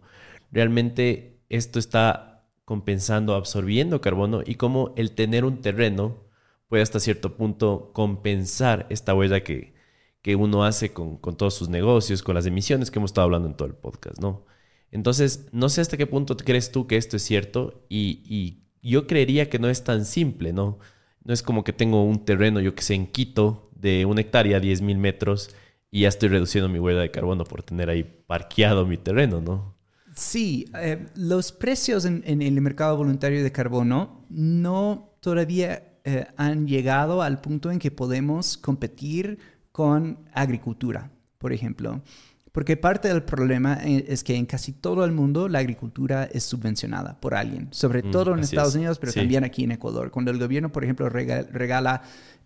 realmente 0.51 1.39
esto 1.49 1.79
está 1.79 2.45
compensando, 2.65 3.33
absorbiendo 3.33 3.99
carbono 3.99 4.43
y 4.45 4.55
cómo 4.55 4.93
el 4.95 5.13
tener 5.15 5.43
un 5.43 5.61
terreno 5.61 6.17
puede 6.67 6.83
hasta 6.83 6.99
cierto 6.99 7.35
punto 7.35 7.89
compensar 7.93 8.85
esta 8.91 9.15
huella 9.15 9.43
que, 9.43 9.78
que 10.29 10.35
uno 10.35 10.63
hace 10.63 10.93
con, 10.93 11.17
todos 11.19 11.55
sus 11.55 11.69
negocios, 11.69 12.21
con 12.21 12.35
las 12.35 12.45
emisiones 12.45 12.91
que 12.91 12.99
hemos 12.99 13.09
estado 13.09 13.25
hablando 13.25 13.47
en 13.47 13.55
todo 13.55 13.67
el 13.67 13.73
podcast, 13.73 14.21
¿no? 14.21 14.45
Entonces, 14.91 15.47
no 15.53 15.69
sé 15.69 15.81
hasta 15.81 15.97
qué 15.97 16.05
punto 16.05 16.37
crees 16.37 16.71
tú 16.71 16.85
que 16.85 16.97
esto 16.97 17.17
es 17.17 17.23
cierto 17.23 17.83
y, 17.89 18.59
yo 18.83 19.07
creería 19.07 19.49
que 19.49 19.57
no 19.57 19.69
es 19.69 19.83
tan 19.83 20.05
simple, 20.05 20.53
¿no? 20.53 20.77
No 21.23 21.33
es 21.33 21.41
como 21.41 21.63
que 21.63 21.73
tengo 21.73 22.03
un 22.03 22.25
terreno, 22.25 22.59
yo 22.59 22.75
que 22.75 22.83
sé, 22.83 22.93
en 22.93 23.07
Quito, 23.07 23.71
de 23.75 24.05
una 24.05 24.21
hectárea, 24.21 24.59
10 24.59 24.83
mil 24.83 24.99
metros, 24.99 25.49
y 25.89 26.01
ya 26.01 26.09
estoy 26.09 26.29
reduciendo 26.29 26.69
mi 26.69 26.77
huella 26.77 26.99
de 26.99 27.09
carbono 27.09 27.43
por 27.43 27.63
tener 27.63 27.89
ahí 27.89 28.03
parqueado 28.03 28.85
mi 28.85 28.97
terreno, 28.97 29.41
¿no? 29.41 29.79
Sí, 30.15 30.69
eh, 30.79 31.07
los 31.15 31.51
precios 31.51 32.05
en, 32.05 32.23
el 32.23 32.61
mercado 32.61 32.95
voluntario 32.97 33.41
de 33.43 33.51
carbono 33.51 34.27
no 34.29 35.15
todavía 35.21 35.97
eh, 36.03 36.27
han 36.37 36.67
llegado 36.67 37.23
al 37.23 37.41
punto 37.41 37.71
en 37.71 37.79
que 37.79 37.89
podemos 37.89 38.59
competir 38.59 39.39
con 39.79 40.17
agricultura, 40.33 41.09
por 41.37 41.53
ejemplo. 41.53 42.01
Porque 42.51 42.75
parte 42.75 43.07
del 43.07 43.23
problema 43.23 43.79
eh, 43.81 44.03
es 44.09 44.25
que 44.25 44.35
en 44.35 44.45
casi 44.45 44.73
todo 44.73 45.05
el 45.05 45.13
mundo 45.13 45.47
la 45.47 45.59
agricultura 45.59 46.25
es 46.25 46.43
subvencionada 46.43 47.17
por 47.21 47.33
alguien, 47.33 47.69
sobre 47.71 48.03
mm, 48.03 48.11
todo 48.11 48.33
en 48.33 48.41
Estados 48.41 48.75
Unidos, 48.75 48.99
pero 48.99 49.13
también 49.13 49.45
aquí 49.45 49.63
en 49.63 49.71
Ecuador. 49.71 50.11
Cuando 50.11 50.31
el 50.31 50.37
gobierno, 50.37 50.69
por 50.69 50.83
ejemplo, 50.83 51.07
regala, 51.07 52.01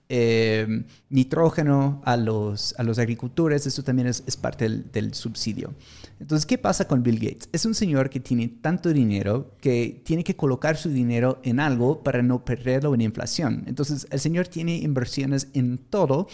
eh, 0.09 0.85
nitrógeno 1.09 2.03
a 2.05 2.17
los, 2.17 2.75
a 2.77 2.83
los 2.83 2.99
agricultores, 2.99 3.65
eso 3.65 3.81
también 3.81 4.07
es, 4.09 4.21
parte 4.37 4.65
del, 4.65 4.91
del, 4.91 5.15
subsidio. 5.15 5.73
Entonces, 6.19 6.45
¿qué 6.45 6.59
pasa 6.59 6.87
con 6.87 7.01
Bill 7.01 7.17
Gates? 7.17 7.49
Es 7.51 7.65
un 7.65 7.73
señor 7.73 8.11
que 8.11 8.19
tiene 8.19 8.47
tanto 8.47 8.93
dinero 8.93 9.55
que 9.59 10.03
tiene 10.05 10.23
que 10.23 10.35
colocar 10.35 10.77
su 10.77 10.89
dinero 10.89 11.39
en 11.41 11.59
algo 11.59 12.03
para 12.03 12.21
no 12.21 12.45
perderlo 12.45 12.93
en 12.93 13.01
inflación. 13.01 13.63
Entonces, 13.65 14.05
el 14.11 14.19
señor 14.19 14.49
tiene 14.49 14.75
inversiones 14.75 15.47
en 15.55 15.79
todo 15.79 16.27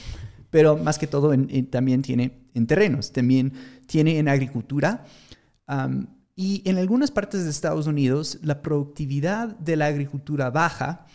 pero 0.49 0.77
más 0.77 0.97
que 0.97 1.07
todo 1.07 1.33
también 1.69 2.01
tiene 2.01 2.39
en 2.53 2.67
terrenos, 2.67 3.11
también 3.11 3.53
tiene 3.85 4.19
en 4.19 4.27
agricultura. 4.27 5.05
y 6.35 6.61
en 6.65 6.77
algunas 6.77 7.11
partes 7.11 7.43
de 7.43 7.49
Estados 7.49 7.87
Unidos 7.87 8.39
la 8.41 8.61
productividad 8.61 9.57
de 9.57 9.75
la 9.75 9.87
agricultura 9.87 10.49
baja 10.49 11.05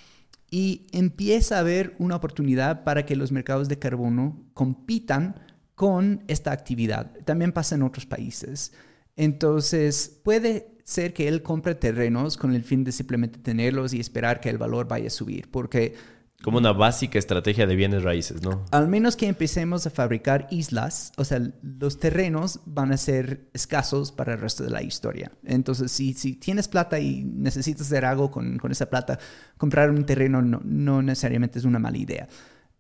y 0.50 0.86
empieza 0.92 1.56
a 1.56 1.60
haber 1.60 1.96
una 1.98 2.16
oportunidad 2.16 2.84
para 2.84 3.04
que 3.04 3.16
los 3.16 3.32
mercados 3.32 3.68
de 3.68 3.78
carbono 3.78 4.46
compitan 4.54 5.40
con 5.74 6.22
esta 6.28 6.52
actividad. 6.52 7.10
También 7.24 7.52
pasa 7.52 7.74
en 7.74 7.82
otros 7.82 8.06
países. 8.06 8.72
Entonces, 9.16 10.20
puede 10.22 10.76
ser 10.84 11.12
que 11.12 11.26
él 11.28 11.42
compre 11.42 11.74
terrenos 11.74 12.36
con 12.36 12.54
el 12.54 12.62
fin 12.62 12.84
de 12.84 12.92
simplemente 12.92 13.38
tenerlos 13.38 13.94
y 13.94 14.00
esperar 14.00 14.40
que 14.40 14.50
el 14.50 14.58
valor 14.58 14.86
vaya 14.86 15.08
a 15.08 15.10
subir, 15.10 15.50
porque 15.50 15.94
como 16.44 16.58
una 16.58 16.72
básica 16.72 17.18
estrategia 17.18 17.66
de 17.66 17.74
bienes 17.74 18.02
raíces, 18.02 18.42
¿no? 18.42 18.66
Al 18.70 18.86
menos 18.86 19.16
que 19.16 19.26
empecemos 19.26 19.86
a 19.86 19.90
fabricar 19.90 20.46
islas, 20.50 21.10
o 21.16 21.24
sea, 21.24 21.40
los 21.62 21.98
terrenos 21.98 22.60
van 22.66 22.92
a 22.92 22.98
ser 22.98 23.48
escasos 23.54 24.12
para 24.12 24.34
el 24.34 24.40
resto 24.40 24.62
de 24.62 24.68
la 24.68 24.82
historia. 24.82 25.32
Entonces, 25.42 25.90
si, 25.90 26.12
si 26.12 26.34
tienes 26.34 26.68
plata 26.68 27.00
y 27.00 27.24
necesitas 27.24 27.86
hacer 27.86 28.04
algo 28.04 28.30
con, 28.30 28.58
con 28.58 28.70
esa 28.70 28.90
plata, 28.90 29.18
comprar 29.56 29.90
un 29.90 30.04
terreno 30.04 30.42
no, 30.42 30.60
no 30.62 31.00
necesariamente 31.00 31.58
es 31.58 31.64
una 31.64 31.78
mala 31.78 31.96
idea. 31.96 32.28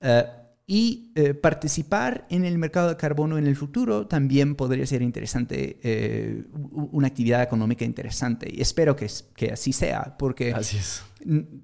Eh, 0.02 0.24
y 0.66 1.12
eh, 1.14 1.32
participar 1.32 2.26
en 2.28 2.44
el 2.44 2.58
mercado 2.58 2.90
de 2.90 2.96
carbono 2.98 3.38
en 3.38 3.46
el 3.46 3.56
futuro 3.56 4.06
también 4.06 4.56
podría 4.56 4.86
ser 4.86 5.00
interesante, 5.00 5.78
eh, 5.82 6.44
una 6.52 7.06
actividad 7.06 7.42
económica 7.42 7.86
interesante. 7.86 8.50
Y 8.52 8.60
espero 8.60 8.94
que, 8.94 9.10
que 9.34 9.52
así 9.52 9.72
sea, 9.72 10.16
porque 10.18 10.52
así 10.52 10.76
es. 10.76 11.02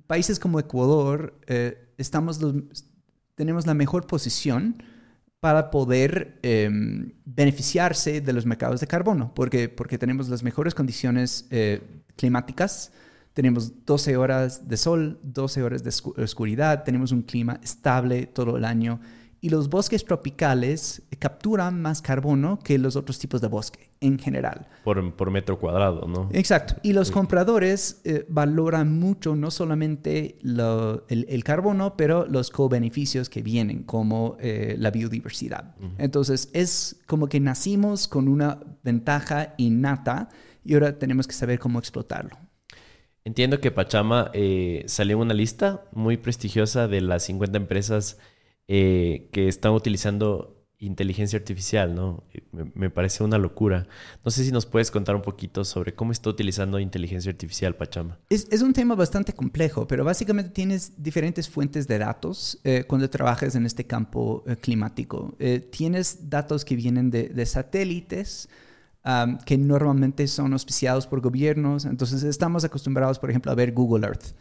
países 0.07 0.39
como 0.39 0.59
Ecuador 0.59 1.39
estamos 2.01 2.41
tenemos 3.35 3.67
la 3.67 3.75
mejor 3.75 4.07
posición 4.07 4.83
para 5.41 5.71
poder 5.71 6.39
em, 6.43 7.13
beneficiarse 7.25 8.21
de 8.21 8.33
los 8.35 8.45
mercados 8.45 8.81
de 8.81 8.87
carbono, 8.87 9.33
porque, 9.35 9.71
porque 9.71 9.97
tenemos 9.97 10.29
las 10.29 10.43
mejores 10.43 10.75
condiciones 10.75 11.47
eh, 11.51 11.81
climáticas, 12.17 12.93
tenemos 13.33 13.87
12 13.87 14.17
horas 14.19 14.69
de 14.69 14.77
sol, 14.77 15.19
12 15.23 15.63
horas 15.63 15.83
de 15.83 16.23
oscuridad, 16.23 16.85
tenemos 16.85 17.13
un 17.13 17.23
clima 17.23 17.59
estable 17.63 18.27
todo 18.27 18.59
el 18.59 18.67
año 18.67 19.01
y 19.41 19.49
los 19.49 19.71
bosques 19.71 20.05
tropicales 20.05 21.03
capturan 21.19 21.81
más 21.81 22.03
carbono 22.03 22.59
que 22.59 22.79
los 22.79 22.97
otros 22.97 23.19
tipos 23.19 23.41
de 23.41 23.49
bosque 23.49 23.91
en 24.01 24.19
general. 24.19 24.67
Por, 24.85 25.31
metro 25.31 25.59
cuadrado, 25.59 26.07
¿no? 26.07 26.29
Exacto. 26.33 26.75
Y 26.83 26.93
los 26.93 27.11
compradores 27.11 28.01
eh, 28.05 28.27
valoran 28.29 28.99
mucho 28.99 29.37
no 29.37 29.51
solamente 29.51 30.39
el, 30.43 31.45
carbono, 31.45 31.97
pero 31.97 32.27
los 32.27 32.51
co-beneficios 32.51 33.29
que 33.29 33.43
vienen, 33.43 33.83
como 33.85 34.37
eh, 34.41 34.77
la 34.79 34.91
biodiversidad. 34.91 35.75
Entonces, 35.99 36.51
es 36.53 37.01
como 37.07 37.29
que 37.29 37.41
nacimos 37.41 38.09
con 38.09 38.29
una 38.29 38.61
ventaja 38.83 39.55
innata 39.57 40.29
y 40.65 40.75
ahora 40.75 40.99
tenemos 40.99 41.27
que 41.27 41.35
saber 41.35 41.59
cómo 41.59 41.79
explotarlo. 41.79 42.37
Entiendo 43.25 43.61
que 43.61 43.71
Pachama 43.71 44.31
eh, 44.33 44.83
salió 44.87 45.17
en 45.17 45.23
una 45.23 45.35
lista 45.35 45.85
muy 45.93 46.17
prestigiosa 46.17 46.89
de 46.89 47.03
las 47.03 47.25
50 47.25 47.59
empresas 47.59 48.19
eh, 48.73 49.29
que 49.33 49.49
están 49.49 49.73
utilizando 49.73 50.61
inteligencia 50.79 51.37
artificial, 51.39 51.93
¿no? 51.93 52.23
Me, 52.53 52.89
parece 52.89 53.25
una 53.25 53.37
locura. 53.37 53.89
No 54.25 54.31
sé 54.31 54.45
si 54.45 54.53
nos 54.53 54.65
puedes 54.65 54.93
contar 54.93 55.17
un 55.17 55.23
poquito 55.23 55.65
sobre 55.65 55.93
cómo 55.93 56.13
está 56.13 56.31
utilizando 56.31 56.79
inteligencia 56.79 57.33
artificial 57.33 57.75
Pachama. 57.75 58.19
Es, 58.31 58.47
es 58.53 58.63
un 58.63 58.73
tema 58.73 58.95
bastante 58.95 59.33
complejo, 59.33 59.89
pero 59.89 60.05
básicamente 60.05 60.51
tienes 60.51 61.03
diferentes 61.03 61.49
fuentes 61.49 61.89
de 61.89 61.99
datos 61.99 62.61
eh, 62.63 62.85
cuando 62.87 63.11
trabajas 63.11 63.57
en 63.57 63.67
este 63.67 63.85
campo 63.85 64.45
eh, 64.47 64.55
climático. 64.55 65.35
Eh, 65.41 65.59
tienes 65.59 66.31
datos 66.31 66.65
que 66.65 66.77
vienen 66.77 67.11
de, 67.11 67.29
de 67.29 67.47
satélites, 67.47 68.49
que 69.47 69.57
normalmente 69.59 70.29
son 70.29 70.53
auspiciados 70.53 71.09
por 71.09 71.21
gobiernos. 71.21 71.87
Entonces 71.87 72.23
estamos 72.23 72.65
acostumbrados, 72.65 73.19
por 73.19 73.31
ejemplo, 73.31 73.51
a 73.51 73.55
ver 73.57 73.73
Google 73.73 74.07
Earth 74.07 74.35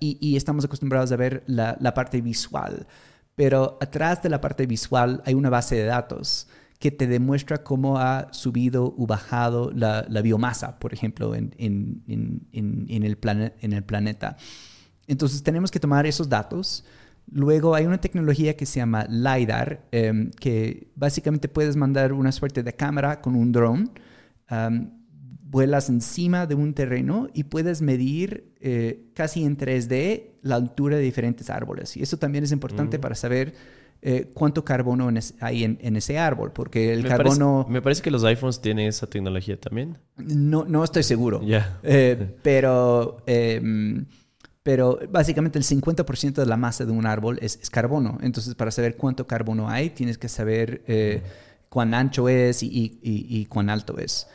y, 0.00 0.18
y, 0.20 0.36
estamos 0.36 0.64
acostumbrados 0.64 1.12
a 1.12 1.16
ver 1.16 1.44
la, 1.46 1.76
la 1.80 1.94
parte 1.94 2.20
visual 2.20 2.86
pero 3.34 3.78
atrás 3.80 4.22
de 4.22 4.28
la 4.28 4.40
parte 4.40 4.66
visual 4.66 5.22
hay 5.24 5.34
una 5.34 5.50
base 5.50 5.76
de 5.76 5.84
datos 5.84 6.48
que 6.78 6.90
te 6.90 7.06
demuestra 7.06 7.62
cómo 7.62 7.98
ha 7.98 8.28
subido 8.32 8.94
o 8.96 9.06
bajado 9.06 9.70
la, 9.74 10.02
biomasa, 10.22 10.78
por 10.78 10.94
ejemplo, 10.94 11.34
en, 11.34 11.52
el 12.52 13.16
planeta. 13.16 14.36
Entonces 15.06 15.42
tenemos 15.42 15.70
que 15.70 15.78
tomar 15.78 16.06
esos 16.06 16.28
datos. 16.28 16.84
Luego 17.30 17.74
hay 17.74 17.84
una 17.84 17.98
tecnología 18.00 18.56
que 18.56 18.64
se 18.64 18.80
llama 18.80 19.04
LiDAR, 19.08 19.86
em, 19.92 20.30
que 20.30 20.90
básicamente 20.96 21.48
puedes 21.48 21.76
mandar 21.76 22.14
una 22.14 22.32
suerte 22.32 22.62
de 22.62 22.72
cámara 22.72 23.20
con 23.20 23.36
un 23.36 23.52
drone 23.52 23.90
vuelas 25.50 25.88
encima 25.88 26.46
de 26.46 26.54
un 26.54 26.74
terreno 26.74 27.28
y 27.34 27.44
puedes 27.44 27.82
medir 27.82 28.52
eh, 28.60 29.10
casi 29.14 29.44
en 29.44 29.56
3D 29.56 30.30
la 30.42 30.54
altura 30.54 30.96
de 30.96 31.02
diferentes 31.02 31.50
árboles. 31.50 31.96
Y 31.96 32.02
eso 32.02 32.16
también 32.18 32.44
es 32.44 32.52
importante 32.52 32.98
mm. 32.98 33.00
para 33.00 33.14
saber 33.16 33.54
eh, 34.00 34.30
cuánto 34.32 34.64
carbono 34.64 35.10
hay 35.40 35.64
en, 35.64 35.96
ese 35.96 36.18
árbol, 36.18 36.52
porque 36.52 36.92
el 36.92 37.04
carbono... 37.04 37.66
me 37.68 37.82
parece 37.82 38.00
que 38.00 38.12
los 38.12 38.22
iPhones 38.24 38.60
tienen 38.60 38.86
esa 38.86 39.08
tecnología 39.08 39.58
también. 39.58 39.98
No, 40.16 40.64
no 40.64 40.84
estoy 40.84 41.02
seguro. 41.02 41.42
Ya. 41.42 41.80
Eh, 41.82 42.36
pero, 42.42 43.18
em, 43.26 44.06
pero 44.62 45.00
básicamente 45.10 45.58
el 45.58 45.64
50% 45.64 46.34
de 46.34 46.46
la 46.46 46.56
masa 46.56 46.84
de 46.84 46.92
un 46.92 47.06
árbol 47.06 47.38
es, 47.42 47.58
carbono. 47.70 48.18
Entonces, 48.22 48.54
para 48.54 48.70
saber 48.70 48.96
cuánto 48.96 49.26
carbono 49.26 49.68
hay, 49.68 49.90
tienes 49.90 50.16
que 50.16 50.28
saber 50.28 50.84
cuán 51.68 51.92
ancho 51.92 52.28
es 52.28 52.62
y 52.62 53.46
cuán 53.50 53.68
alto 53.68 53.98
es 53.98 54.28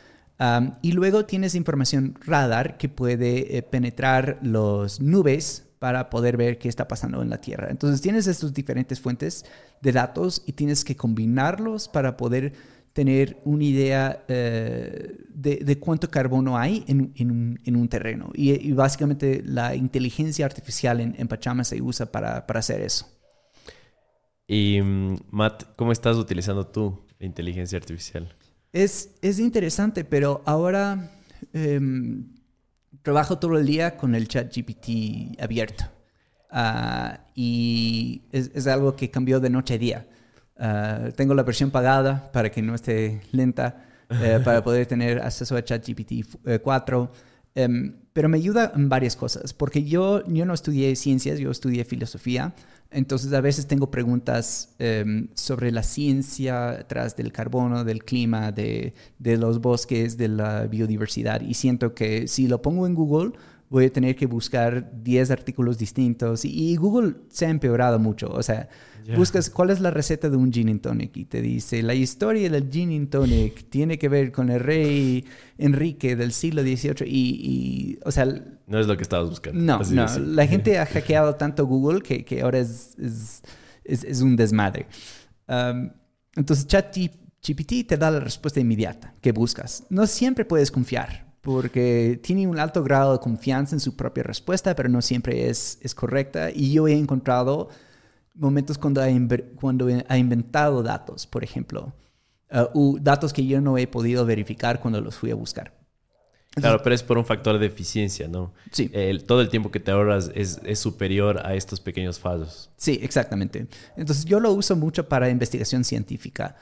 y 0.82 0.92
luego 0.92 1.24
tienes 1.24 1.54
información 1.54 2.14
radar 2.24 2.76
que 2.76 2.88
puede 2.88 3.56
eh, 3.56 3.62
penetrar 3.62 4.38
las 4.42 5.00
nubes 5.00 5.64
para 5.78 6.10
poder 6.10 6.36
ver 6.36 6.58
qué 6.58 6.68
está 6.68 6.88
pasando 6.88 7.22
en 7.22 7.30
la 7.30 7.40
Tierra. 7.40 7.68
Entonces 7.70 8.00
tienes 8.00 8.26
estas 8.26 8.52
diferentes 8.52 9.00
fuentes 9.00 9.44
de 9.80 9.92
datos 9.92 10.42
y 10.46 10.52
tienes 10.52 10.84
que 10.84 10.96
combinarlos 10.96 11.88
para 11.88 12.16
poder 12.16 12.52
tener 12.92 13.38
una 13.44 13.64
idea 13.64 14.24
eh, 14.26 15.18
de, 15.28 15.78
cuánto 15.78 16.10
carbono 16.10 16.56
hay 16.56 16.82
en, 16.86 17.76
un, 17.76 17.88
terreno. 17.88 18.30
Y, 18.34 18.72
básicamente 18.72 19.42
la 19.44 19.74
inteligencia 19.74 20.46
artificial 20.46 21.00
en, 21.00 21.14
en 21.18 21.28
Pachama 21.28 21.62
se 21.62 21.80
usa 21.82 22.10
para, 22.10 22.46
para 22.46 22.60
hacer 22.60 22.80
eso. 22.80 23.06
Y 24.48 24.80
mm, 24.80 25.16
Matt, 25.30 25.64
¿cómo 25.76 25.92
estás 25.92 26.16
utilizando 26.16 26.66
tú 26.66 27.04
la 27.18 27.26
inteligencia 27.26 27.76
artificial? 27.76 28.34
Es, 28.76 29.14
es 29.22 29.38
interesante, 29.38 30.04
pero 30.04 30.42
ahora 30.44 31.10
em, 31.54 32.26
trabajo 33.00 33.38
todo 33.38 33.56
el 33.56 33.64
día 33.64 33.96
con 33.96 34.14
el 34.14 34.28
chat 34.28 34.54
GPT 34.54 35.40
abierto. 35.40 35.84
Ah, 36.50 37.20
y 37.34 38.20
es, 38.32 38.50
es, 38.54 38.66
algo 38.66 38.94
que 38.94 39.10
cambió 39.10 39.40
de 39.40 39.48
noche 39.48 39.74
a 39.76 39.78
día. 39.78 40.06
Ah, 40.58 41.08
tengo 41.16 41.32
la 41.32 41.42
versión 41.42 41.70
pagada 41.70 42.30
para 42.32 42.50
que 42.50 42.60
no 42.60 42.74
esté 42.74 43.22
lenta, 43.32 43.82
eh, 44.10 44.40
para 44.44 44.62
poder 44.62 44.84
tener 44.84 45.22
acceso 45.22 45.56
a 45.56 45.64
ChatGPT 45.64 46.60
4. 46.62 47.12
Eh, 47.54 47.62
em, 47.62 47.96
pero 48.12 48.28
me 48.28 48.36
ayuda 48.36 48.72
en 48.74 48.90
varias 48.90 49.16
cosas, 49.16 49.54
porque 49.54 49.84
yo, 49.84 50.22
yo 50.26 50.44
no 50.44 50.52
estudié 50.52 50.94
ciencias, 50.96 51.38
yo 51.38 51.50
estudié 51.50 51.86
filosofía. 51.86 52.52
Entonces 52.90 53.32
a 53.32 53.40
veces 53.40 53.66
tengo 53.66 53.90
preguntas 53.90 54.74
em, 54.78 55.28
sobre 55.34 55.70
la 55.70 55.82
ciencia 55.82 56.86
tras 56.88 57.16
del 57.16 57.32
carbono, 57.32 57.84
del 57.84 58.04
clima, 58.04 58.52
de, 58.52 58.94
de, 59.18 59.36
los 59.36 59.60
bosques, 59.60 60.16
de 60.16 60.28
la 60.28 60.66
biodiversidad 60.66 61.40
y 61.40 61.54
siento 61.54 61.94
que 61.94 62.28
si 62.28 62.46
lo 62.48 62.62
pongo 62.62 62.86
en 62.86 62.94
Google 62.94 63.32
voy 63.68 63.86
a 63.86 63.92
tener 63.92 64.14
que 64.14 64.26
buscar 64.26 64.92
10 65.02 65.30
artículos 65.30 65.78
distintos 65.78 66.44
y, 66.44 66.76
Google 66.76 67.14
se 67.28 67.46
ha 67.46 67.50
empeorado 67.50 67.98
mucho. 67.98 68.28
O 68.30 68.42
sea, 68.42 68.68
buscas 69.16 69.50
cuál 69.50 69.70
es 69.70 69.80
la 69.80 69.90
receta 69.90 70.28
de 70.28 70.36
un 70.36 70.52
gin 70.52 70.68
and 70.68 70.80
tonic 70.80 71.16
y 71.16 71.24
te 71.24 71.40
dice 71.40 71.82
la 71.82 71.94
historia 71.94 72.48
del 72.50 72.70
gin 72.70 72.90
and 72.92 73.10
tonic 73.10 73.68
tiene 73.70 73.98
que 73.98 74.08
ver 74.08 74.32
con 74.32 74.50
el 74.50 74.60
rey 74.60 75.24
Enrique 75.58 76.16
del 76.16 76.32
siglo 76.32 76.62
XVIII 76.62 77.06
y, 77.06 77.98
o 78.04 78.10
sea... 78.10 78.26
No 78.66 78.78
es 78.78 78.86
lo 78.86 78.96
que 78.96 79.02
estabas 79.02 79.30
buscando. 79.30 79.60
No, 79.60 79.80
no. 79.90 80.18
La 80.18 80.46
gente 80.46 80.78
ha 80.78 80.86
hackeado 80.86 81.34
tanto 81.34 81.66
Google 81.66 82.02
que, 82.02 82.24
que 82.24 82.42
ahora 82.42 82.58
es, 82.58 82.96
es, 82.98 83.42
es, 83.84 84.20
un 84.20 84.36
desmadre. 84.36 84.86
Um, 85.48 85.90
entonces, 86.34 86.66
ChatGPT 86.66 87.86
te 87.86 87.96
da 87.96 88.10
la 88.10 88.20
respuesta 88.20 88.60
inmediata 88.60 89.14
que 89.20 89.32
buscas. 89.32 89.84
No 89.88 90.06
siempre 90.06 90.44
puedes 90.44 90.70
confiar 90.70 91.26
porque 91.46 92.18
tiene 92.24 92.48
un 92.48 92.58
alto 92.58 92.82
grado 92.82 93.12
de 93.12 93.20
confianza 93.20 93.76
en 93.76 93.78
su 93.78 93.94
propia 93.94 94.24
respuesta, 94.24 94.74
pero 94.74 94.88
no 94.88 95.00
siempre 95.00 95.48
es, 95.48 95.78
es 95.80 95.94
correcta. 95.94 96.50
Y 96.50 96.72
yo 96.72 96.88
he 96.88 96.92
encontrado 96.92 97.68
momentos 98.34 98.78
cuando 98.78 99.00
ha, 99.00 99.06
cuando 99.54 99.86
ha 100.08 100.18
inventado 100.18 100.82
datos, 100.82 101.24
por 101.28 101.44
ejemplo, 101.44 101.94
uh, 102.74 102.98
datos 103.00 103.32
que 103.32 103.46
yo 103.46 103.60
no 103.60 103.78
he 103.78 103.86
podido 103.86 104.26
verificar 104.26 104.80
cuando 104.80 105.00
los 105.00 105.14
fui 105.14 105.30
a 105.30 105.36
buscar. 105.36 105.72
Claro, 106.56 106.82
pero 106.82 106.96
es 106.96 107.04
por 107.04 107.16
un 107.16 107.24
factor 107.24 107.60
de 107.60 107.66
eficiencia, 107.66 108.26
¿no? 108.26 108.52
Sí. 108.72 108.90
todo 109.24 109.40
el 109.40 109.48
tiempo 109.48 109.70
que 109.70 109.78
te 109.78 109.92
ahorras 109.92 110.32
es, 110.34 110.58
es, 110.64 110.80
superior 110.80 111.46
a 111.46 111.54
estos 111.54 111.78
pequeños 111.78 112.18
fallos. 112.18 112.70
Sí, 112.76 112.98
exactamente. 113.00 113.68
Entonces 113.96 114.24
yo 114.24 114.40
lo 114.40 114.50
uso 114.50 114.74
mucho 114.74 115.08
para 115.08 115.30
investigación 115.30 115.84
científica, 115.84 116.56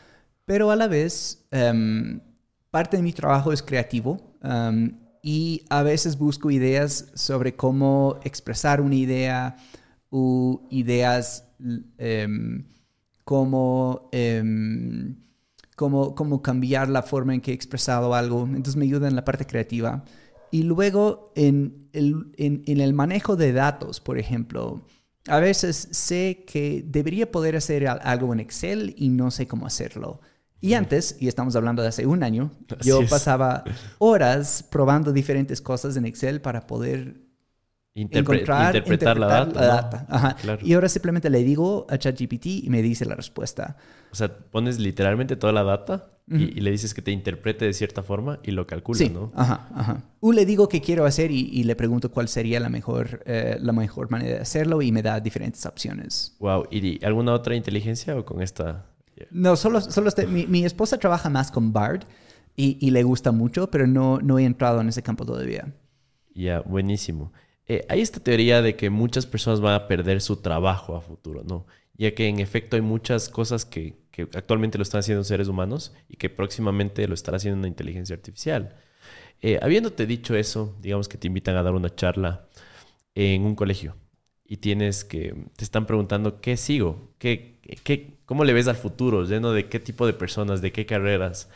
pero 0.44 0.70
a 0.70 0.76
la 0.76 0.88
vez 0.88 1.46
em, 1.52 2.20
parte 2.74 2.96
de 2.96 3.04
mi 3.04 3.12
trabajo 3.12 3.52
es 3.52 3.62
creativo 3.62 4.18
y 5.22 5.64
a 5.70 5.84
veces 5.84 6.18
busco 6.18 6.50
ideas 6.50 7.06
sobre 7.14 7.54
cómo 7.54 8.18
expresar 8.24 8.80
una 8.80 8.96
idea 8.96 9.56
o 10.10 10.66
ideas 10.70 11.44
em, 11.98 12.66
como, 13.22 14.10
cómo, 15.76 16.42
cambiar 16.42 16.88
la 16.88 17.04
forma 17.04 17.32
en 17.32 17.40
que 17.40 17.52
he 17.52 17.54
expresado 17.54 18.12
algo. 18.12 18.42
Entonces 18.42 18.74
me 18.74 18.86
ayuda 18.86 19.06
en 19.06 19.14
la 19.14 19.24
parte 19.24 19.46
creativa. 19.46 20.04
Y 20.50 20.64
luego 20.64 21.30
en 21.36 21.88
el, 21.92 22.32
en 22.36 22.80
el 22.80 22.92
manejo 22.92 23.36
de 23.36 23.52
datos, 23.52 24.00
por 24.00 24.18
ejemplo, 24.18 24.84
a 25.28 25.38
veces 25.38 25.86
sé 25.92 26.44
que 26.44 26.84
debería 26.84 27.30
poder 27.30 27.54
hacer 27.54 27.86
algo 27.86 28.32
en 28.32 28.40
Excel 28.40 28.94
y 28.98 29.10
no 29.10 29.30
sé 29.30 29.46
cómo 29.46 29.64
hacerlo. 29.64 30.20
Y 30.64 30.72
antes, 30.72 31.18
y 31.20 31.28
estamos 31.28 31.54
hablando 31.56 31.82
de 31.82 31.88
hace 31.88 32.06
un 32.06 32.22
año, 32.22 32.50
yo 32.80 33.06
pasaba 33.06 33.64
horas 33.98 34.66
probando 34.70 35.12
diferentes 35.12 35.60
cosas 35.60 35.94
en 35.98 36.06
Excel 36.06 36.40
para 36.40 36.66
poder 36.66 37.20
encontrar, 37.94 38.74
interpretar, 38.74 39.18
la 39.18 39.44
data. 39.44 40.36
Y 40.62 40.72
ahora 40.72 40.88
simplemente 40.88 41.28
le 41.28 41.44
digo 41.44 41.86
a 41.90 41.98
ChatGPT 41.98 42.46
y 42.46 42.70
me 42.70 42.80
dice 42.80 43.04
la 43.04 43.14
respuesta. 43.14 43.76
O 44.10 44.14
sea, 44.14 44.34
pones 44.34 44.78
literalmente 44.78 45.36
toda 45.36 45.52
la 45.52 45.64
data 45.64 46.06
y, 46.26 46.58
le 46.62 46.70
dices 46.70 46.94
que 46.94 47.02
te 47.02 47.10
interprete 47.10 47.66
de 47.66 47.74
cierta 47.74 48.02
forma 48.02 48.38
y 48.42 48.52
lo 48.52 48.66
calcula, 48.66 48.96
sí. 48.96 49.10
¿no? 49.10 49.32
Ajá, 49.34 49.68
ajá. 49.74 50.02
O 50.20 50.32
le 50.32 50.46
digo 50.46 50.70
qué 50.70 50.80
quiero 50.80 51.04
hacer 51.04 51.30
y, 51.30 51.62
le 51.62 51.76
pregunto 51.76 52.10
cuál 52.10 52.28
sería 52.28 52.58
la 52.58 52.70
mejor, 52.70 53.22
eh, 53.26 53.58
la 53.60 53.74
mejor 53.74 54.10
manera 54.10 54.36
de 54.36 54.40
hacerlo 54.40 54.80
y 54.80 54.92
me 54.92 55.02
da 55.02 55.20
diferentes 55.20 55.66
opciones. 55.66 56.34
Wow. 56.38 56.68
¿Y 56.70 57.04
alguna 57.04 57.34
otra 57.34 57.54
inteligencia 57.54 58.16
o 58.16 58.24
con 58.24 58.40
esta 58.40 58.86
no, 59.30 59.56
solo, 59.56 59.80
solo 59.80 60.08
este, 60.08 60.26
mi, 60.26 60.64
esposa 60.64 60.98
trabaja 60.98 61.30
más 61.30 61.50
con 61.50 61.72
Bard 61.72 62.04
y, 62.56 62.90
le 62.90 63.02
gusta 63.02 63.32
mucho, 63.32 63.70
pero 63.70 63.86
no, 63.86 64.18
no 64.20 64.38
he 64.38 64.44
entrado 64.44 64.80
en 64.80 64.88
ese 64.88 65.02
campo 65.02 65.24
todavía. 65.26 65.72
Ya, 66.34 66.60
buenísimo. 66.60 67.32
Eh, 67.66 67.84
hay 67.88 68.00
esta 68.00 68.20
teoría 68.20 68.62
de 68.62 68.76
que 68.76 68.90
muchas 68.90 69.26
personas 69.26 69.60
van 69.60 69.74
a 69.74 69.88
perder 69.88 70.20
su 70.20 70.36
trabajo 70.36 70.96
a 70.96 71.00
futuro, 71.00 71.42
¿no? 71.44 71.66
Ya 71.96 72.14
que 72.14 72.28
en 72.28 72.40
efecto 72.40 72.76
hay 72.76 72.82
muchas 72.82 73.28
cosas 73.28 73.64
que, 73.64 73.96
que 74.10 74.22
actualmente 74.34 74.78
lo 74.78 74.82
están 74.82 75.00
haciendo 75.00 75.24
seres 75.24 75.48
humanos 75.48 75.94
y 76.08 76.16
que 76.16 76.30
próximamente 76.30 77.08
lo 77.08 77.14
estará 77.14 77.36
haciendo 77.36 77.58
una 77.58 77.68
inteligencia 77.68 78.14
artificial. 78.14 78.76
Eh, 79.40 79.58
habiéndote 79.60 80.06
dicho 80.06 80.34
eso, 80.36 80.76
digamos 80.80 81.08
que 81.08 81.18
te 81.18 81.26
invitan 81.26 81.56
a 81.56 81.62
dar 81.62 81.74
una 81.74 81.94
charla 81.94 82.48
en 83.14 83.42
un 83.42 83.54
colegio 83.54 83.96
y 84.46 84.58
tienes 84.58 85.04
que, 85.04 85.34
te 85.56 85.64
están 85.64 85.86
preguntando, 85.86 86.40
¿qué 86.40 86.56
sigo? 86.56 87.12
¿Qué, 87.18 87.60
qué, 87.82 88.13
¿Cómo 88.26 88.44
le 88.44 88.52
ves 88.52 88.68
al 88.68 88.76
futuro? 88.76 89.24
¿Lleno 89.24 89.52
de 89.52 89.68
qué 89.68 89.80
tipo 89.80 90.06
de 90.06 90.14
personas, 90.14 90.62
de 90.62 90.72
qué 90.72 90.86
carreras? 90.86 91.48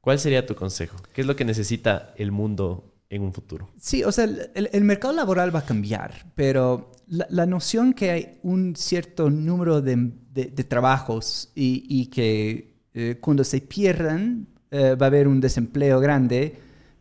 ¿Cuál 0.00 0.18
sería 0.18 0.46
tu 0.46 0.54
consejo? 0.54 0.96
¿Qué 1.12 1.22
es 1.22 1.26
lo 1.26 1.36
que 1.36 1.44
necesita 1.44 2.12
el 2.16 2.32
mundo 2.32 2.92
en 3.08 3.22
un 3.22 3.32
futuro? 3.32 3.70
Sí, 3.80 4.04
o 4.04 4.12
sea, 4.12 4.24
el, 4.24 4.84
mercado 4.84 5.14
laboral 5.14 5.54
va 5.54 5.60
a 5.60 5.64
cambiar, 5.64 6.32
pero 6.34 6.92
la, 7.06 7.46
noción 7.46 7.92
que 7.92 8.10
hay 8.10 8.38
un 8.42 8.74
cierto 8.76 9.30
número 9.30 9.80
de, 9.80 10.10
de, 10.32 10.64
trabajos 10.64 11.50
y, 11.54 12.06
que 12.06 12.74
eh, 12.94 13.18
cuando 13.20 13.44
se 13.44 13.60
pierdan 13.60 14.48
eh, 14.70 14.96
va 14.96 15.06
a 15.06 15.08
haber 15.08 15.28
un 15.28 15.40
desempleo 15.40 16.00
grande, 16.00 16.58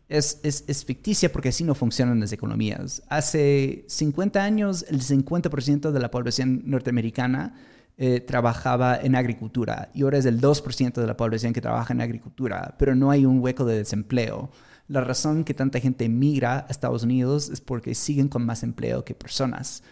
es, 0.07 0.41
es, 0.43 0.85
ficticia 0.85 1.31
porque 1.31 1.49
así 1.49 1.63
no 1.63 1.73
funcionan 1.73 2.19
las 2.19 2.33
economías. 2.33 3.01
Hace 3.07 3.85
50 3.87 4.43
años 4.43 4.85
el 4.89 5.01
50% 5.01 5.91
de 5.91 5.99
la 5.99 6.11
población 6.11 6.63
norteamericana 6.65 7.55
eh, 8.03 8.19
trabajaba 8.19 8.99
en 8.99 9.15
agricultura 9.15 9.91
y 9.93 10.01
ahora 10.01 10.17
es 10.17 10.25
el 10.25 10.41
2% 10.41 10.93
de 10.93 11.05
la 11.05 11.15
población 11.15 11.53
que 11.53 11.61
trabaja 11.61 11.93
en 11.93 12.01
agricultura, 12.01 12.73
pero 12.79 12.95
no 12.95 13.11
hay 13.11 13.27
un 13.27 13.41
hueco 13.41 13.63
de 13.63 13.77
desempleo. 13.77 14.49
La 14.87 15.01
razón 15.01 15.43
que 15.43 15.53
tanta 15.53 15.79
gente 15.79 16.09
migra 16.09 16.65
a 16.67 16.71
Estados 16.71 17.03
Unidos 17.03 17.51
es 17.51 17.61
porque 17.61 17.93
siguen 17.93 18.27
con 18.27 18.43
más 18.43 18.63
empleo 18.63 19.05
que 19.05 19.13
personas. 19.13 19.83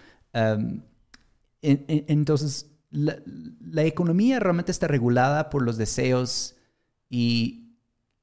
entonces, 1.62 2.72
la, 2.90 3.84
economía 3.84 4.40
realmente 4.40 4.72
está 4.72 4.88
regulada 4.88 5.52
por 5.52 5.62
los 5.62 5.78
deseos 5.78 6.56
y 7.12 7.76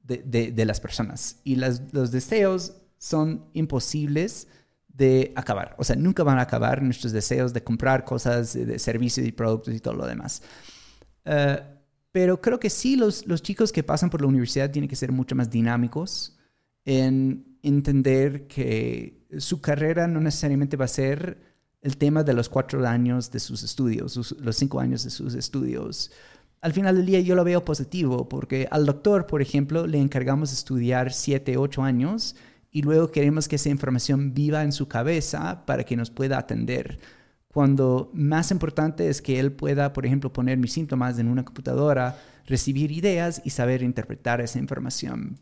de, 0.03 0.65
las 0.67 0.81
personas. 0.81 1.41
Y 1.45 1.55
los 1.55 2.11
deseos 2.11 2.75
son 2.99 3.45
imposibles 3.53 4.49
de 4.97 5.33
acabar. 5.37 5.75
O 5.79 5.85
sea, 5.85 5.97
nunca 5.97 6.23
van 6.23 6.39
a 6.39 6.43
acabar 6.43 6.83
nuestros 6.83 7.13
deseos 7.13 7.53
de 7.53 7.63
comprar 7.63 8.05
cosas, 8.05 8.55
de 8.55 8.79
servicios 8.79 9.27
y 9.27 9.33
productos 9.33 9.75
y 9.75 9.81
todo 9.81 9.95
lo 9.95 10.07
demás. 10.07 10.43
Eh, 11.25 11.61
pero 12.13 12.41
creo 12.41 12.59
que 12.59 12.71
sí, 12.71 12.97
los, 12.97 13.27
los 13.27 13.43
chicos 13.43 13.73
que 13.73 13.83
pasan 13.83 14.09
por 14.09 14.23
la 14.23 14.29
universidad 14.29 14.71
tienen 14.71 14.89
que 14.89 14.97
ser 14.97 15.13
mucho 15.13 15.35
más 15.35 15.51
dinámicos 15.51 16.39
en 16.85 17.59
entender 17.63 18.47
que 18.47 19.27
su 19.39 19.61
carrera 19.61 20.07
no 20.07 20.21
necesariamente 20.21 20.77
va 20.77 20.87
a 20.87 20.89
ser 20.89 21.39
el 21.83 21.99
tema 21.99 22.23
de 22.23 22.33
los 22.33 22.49
cuatro 22.49 22.87
años 22.87 23.31
de 23.31 23.39
sus 23.39 23.63
estudios, 23.63 24.35
los 24.41 24.57
cinco 24.57 24.81
años 24.81 25.05
de 25.05 25.11
sus 25.11 25.35
estudios. 25.35 26.11
Al 26.63 26.73
final 26.73 26.97
del 26.97 27.07
día 27.07 27.21
yo 27.21 27.35
lo 27.35 27.45
veo 27.45 27.65
positivo 27.65 28.29
porque 28.29 28.67
al 28.71 28.87
doctor, 28.87 29.27
por 29.27 29.43
ejemplo, 29.43 29.87
le 29.87 30.01
encargamos 30.01 30.53
estudiar 30.53 31.13
siete, 31.13 31.59
ocho 31.59 31.83
años 31.83 32.35
y 32.77 32.83
luego 32.83 33.11
queremos 33.11 33.49
que 33.49 33.57
esa 33.57 33.71
información 33.71 34.35
viva 34.35 34.63
en 34.63 34.71
su 34.71 34.87
cabeza 34.87 35.65
para 35.65 35.83
que 35.85 35.97
nos 35.97 36.11
pueda 36.11 36.37
atender. 36.37 36.99
Cuando 37.49 38.11
más 38.13 38.51
importante 38.51 39.09
es 39.09 39.23
que 39.23 39.41
él 39.41 39.51
pueda, 39.53 39.95
por 39.95 40.05
ejemplo, 40.05 40.31
poner 40.31 40.59
mis 40.59 40.75
síntomas 40.75 41.19
en 41.19 41.29
una 41.29 41.43
computadora, 41.43 42.19
recibir 42.45 42.93
ideas 42.93 43.41
y 43.47 43.49
saber 43.49 43.83
interpretar 43.83 44.43
esa 44.43 44.59
información. 44.59 45.41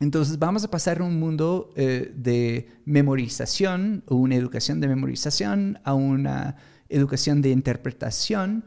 Entonces 0.00 0.38
vamos 0.38 0.64
a 0.64 0.70
pasar 0.70 0.98
de 0.98 1.04
un 1.04 1.18
mundo 1.18 1.72
eh, 1.76 2.12
de 2.14 2.68
memorización 2.84 4.04
o 4.06 4.16
una 4.16 4.34
educación 4.34 4.78
de 4.78 4.88
memorización 4.88 5.78
a 5.82 5.94
una 5.94 6.56
educación 6.90 7.40
de 7.40 7.52
interpretación 7.52 8.66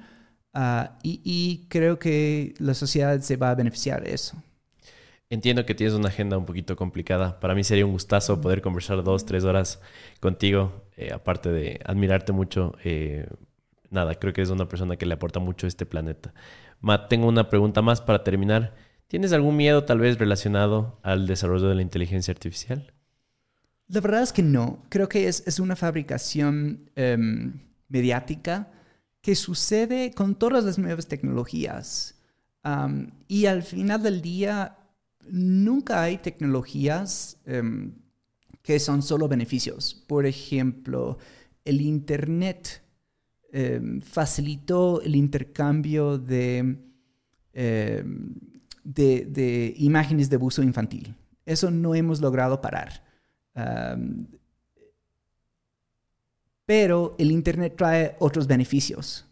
ah, 0.55 0.97
y, 1.03 1.67
creo 1.69 1.99
que 1.99 2.55
la 2.57 2.73
sociedad 2.73 3.21
se 3.21 3.37
va 3.37 3.51
a 3.51 3.55
beneficiar 3.55 4.01
de 4.03 4.15
eso. 4.15 4.41
Entiendo 5.31 5.63
que 5.63 5.75
tienes 5.75 5.93
una 5.93 6.09
agenda 6.09 6.39
un 6.39 6.45
poquito 6.45 6.75
complicada. 6.75 7.39
Para 7.39 7.53
mí 7.53 7.63
sería 7.63 7.85
un 7.85 7.91
gustazo 7.91 8.41
poder 8.41 8.61
conversar 8.61 9.03
dos, 9.03 9.25
tres 9.25 9.43
horas 9.43 9.79
contigo, 10.19 10.87
eh, 10.97 11.11
aparte 11.13 11.49
de 11.49 11.79
admirarte 11.85 12.31
mucho. 12.31 12.75
Eh, 12.83 13.27
nada, 13.91 14.15
creo 14.15 14.33
que 14.33 14.41
es 14.41 14.49
una 14.49 14.67
persona 14.67 14.97
que 14.97 15.05
le 15.05 15.13
aporta 15.13 15.39
mucho 15.39 15.67
a 15.67 15.69
este 15.69 15.85
planeta. 15.85 16.33
Matt, 16.81 17.09
tengo 17.09 17.27
una 17.27 17.47
pregunta 17.47 17.83
más 17.83 18.01
para 18.01 18.23
terminar. 18.23 18.73
¿Tienes 19.07 19.31
algún 19.31 19.55
miedo 19.55 19.83
tal 19.85 19.99
vez 19.99 20.17
relacionado 20.17 20.99
al 21.03 21.27
desarrollo 21.27 21.69
de 21.69 21.75
la 21.75 21.83
inteligencia 21.83 22.31
artificial? 22.31 22.91
La 23.87 24.01
verdad 24.01 24.23
es 24.23 24.33
que 24.33 24.41
no. 24.41 24.83
Creo 24.89 25.09
que 25.09 25.27
es, 25.27 25.59
una 25.59 25.75
fabricación 25.75 26.89
em, 26.95 27.59
mediática 27.87 28.71
que 29.21 29.35
sucede 29.35 30.11
con 30.11 30.33
todas 30.33 30.63
las 30.63 30.79
nuevas 30.79 31.07
tecnologías. 31.07 32.15
y 33.27 33.45
al 33.45 33.63
final 33.63 34.03
del 34.03 34.21
día, 34.21 34.78
nunca 35.31 36.01
hay 36.03 36.17
tecnologías 36.17 37.37
em, 37.45 37.93
que 38.61 38.79
son 38.79 39.01
solo 39.01 39.27
beneficios. 39.27 40.03
Por 40.07 40.25
ejemplo, 40.25 41.17
el 41.65 41.81
Internet 41.81 42.81
em, 43.51 44.01
facilitó 44.01 45.01
el 45.01 45.15
intercambio 45.15 46.17
de 46.17 46.85
de, 48.83 49.73
imágenes 49.77 50.29
de 50.29 50.35
abuso 50.35 50.63
infantil. 50.63 51.15
Eso 51.45 51.71
no 51.71 51.95
hemos 51.95 52.21
logrado 52.21 52.61
parar. 52.61 53.03
pero 56.65 57.15
el 57.17 57.31
Internet 57.31 57.73
trae 57.75 58.15
otros 58.19 58.45
beneficios. 58.45 59.25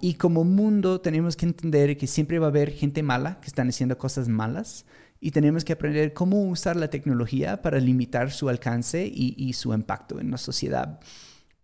Y 0.00 0.14
como 0.14 0.44
mundo 0.44 1.00
tenemos 1.00 1.36
que 1.36 1.46
entender 1.46 1.96
que 1.96 2.06
siempre 2.06 2.38
va 2.38 2.46
a 2.46 2.50
haber 2.50 2.70
gente 2.70 3.02
mala 3.02 3.40
que 3.40 3.46
están 3.46 3.68
haciendo 3.68 3.96
cosas 3.96 4.28
malas 4.28 4.84
y 5.20 5.30
tenemos 5.30 5.64
que 5.64 5.72
aprender 5.72 6.12
cómo 6.12 6.42
usar 6.48 6.76
la 6.76 6.90
tecnología 6.90 7.62
para 7.62 7.80
limitar 7.80 8.30
su 8.30 8.48
alcance 8.48 9.10
y, 9.12 9.52
su 9.54 9.72
impacto 9.72 10.20
en 10.20 10.30
la 10.30 10.36
sociedad. 10.36 11.00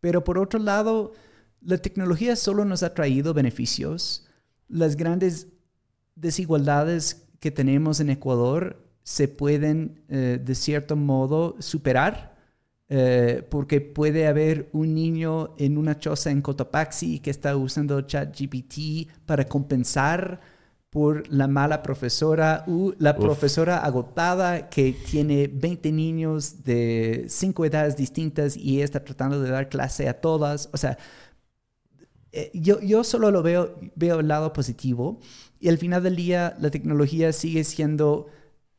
Pero 0.00 0.24
por 0.24 0.38
otro 0.38 0.58
lado, 0.58 1.12
la 1.60 1.78
tecnología 1.78 2.34
solo 2.36 2.64
nos 2.64 2.82
ha 2.82 2.94
traído 2.94 3.34
beneficios. 3.34 4.26
Las 4.68 4.96
grandes 4.96 5.48
desigualdades 6.16 7.28
que 7.40 7.50
tenemos 7.50 8.00
en 8.00 8.10
Ecuador 8.10 8.82
se 9.02 9.28
pueden, 9.28 10.02
eh, 10.08 10.40
de 10.42 10.54
cierto 10.54 10.96
modo, 10.96 11.56
superar, 11.58 12.31
eh, 12.94 13.42
porque 13.48 13.80
puede 13.80 14.26
haber 14.26 14.68
un 14.72 14.94
niño 14.94 15.54
en 15.56 15.78
una 15.78 15.98
choza 15.98 16.30
en 16.30 16.42
Cotopaxi 16.42 17.20
que 17.20 17.30
está 17.30 17.56
usando 17.56 18.02
ChatGPT 18.02 19.08
para 19.24 19.46
compensar 19.46 20.42
por 20.90 21.26
la 21.32 21.48
mala 21.48 21.82
profesora 21.82 22.66
o 22.68 22.92
la 22.98 23.16
profesora 23.16 23.78
agotada 23.78 24.68
que 24.68 24.92
tiene 24.92 25.48
20 25.48 25.90
niños 25.90 26.64
de 26.64 27.24
cinco 27.28 27.64
edades 27.64 27.96
distintas 27.96 28.58
y 28.58 28.82
está 28.82 29.02
tratando 29.02 29.40
de 29.40 29.48
dar 29.48 29.70
clase 29.70 30.06
a 30.06 30.20
todas. 30.20 30.68
O 30.74 30.76
sea, 30.76 30.98
eh, 32.30 32.50
yo, 32.52 32.78
yo 32.82 33.04
solo 33.04 33.30
lo 33.30 33.42
veo, 33.42 33.74
veo 33.94 34.20
el 34.20 34.28
lado 34.28 34.52
positivo 34.52 35.18
y 35.60 35.70
al 35.70 35.78
final 35.78 36.02
del 36.02 36.16
día 36.16 36.58
la 36.60 36.70
tecnología 36.70 37.32
sigue 37.32 37.64
siendo 37.64 38.26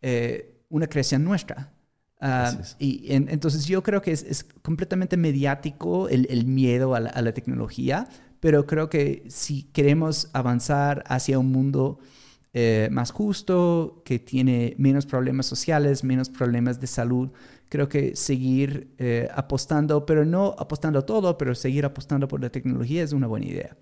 eh, 0.04 0.62
una 0.70 0.86
creación 0.86 1.24
nuestra. 1.24 1.73
Ah, 2.26 2.58
y 2.80 3.12
entonces 3.12 3.66
yo 3.66 3.84
creo 3.84 4.02
que 4.02 4.12
es, 4.14 4.46
completamente 4.62 5.18
mediático 5.18 6.08
el, 6.08 6.46
miedo 6.46 6.96
a 6.96 7.02
la, 7.02 7.34
tecnología, 7.34 8.08
pero 8.40 8.66
creo 8.66 8.90
que 8.90 9.26
si 9.28 9.64
queremos 9.64 10.30
avanzar 10.32 11.04
hacia 11.08 11.38
un 11.38 11.52
mundo 11.52 12.00
eh, 12.54 12.88
más 12.92 13.12
justo, 13.12 14.02
que 14.06 14.20
tiene 14.20 14.74
menos 14.78 15.06
problemas 15.06 15.48
sociales, 15.48 16.06
menos 16.06 16.30
problemas 16.30 16.80
de 16.80 16.88
salud, 16.88 17.30
creo 17.68 17.90
que 17.90 18.16
seguir 18.16 18.96
apostando, 19.36 20.06
pero 20.06 20.24
no 20.24 20.56
apostando 20.58 21.00
a 21.00 21.06
todo, 21.06 21.38
pero 21.38 21.56
seguir 21.56 21.84
apostando 21.84 22.30
por 22.30 22.40
la 22.40 22.50
tecnología 22.50 23.04
es 23.04 23.12
una 23.12 23.28
buena 23.28 23.48
idea. 23.48 23.76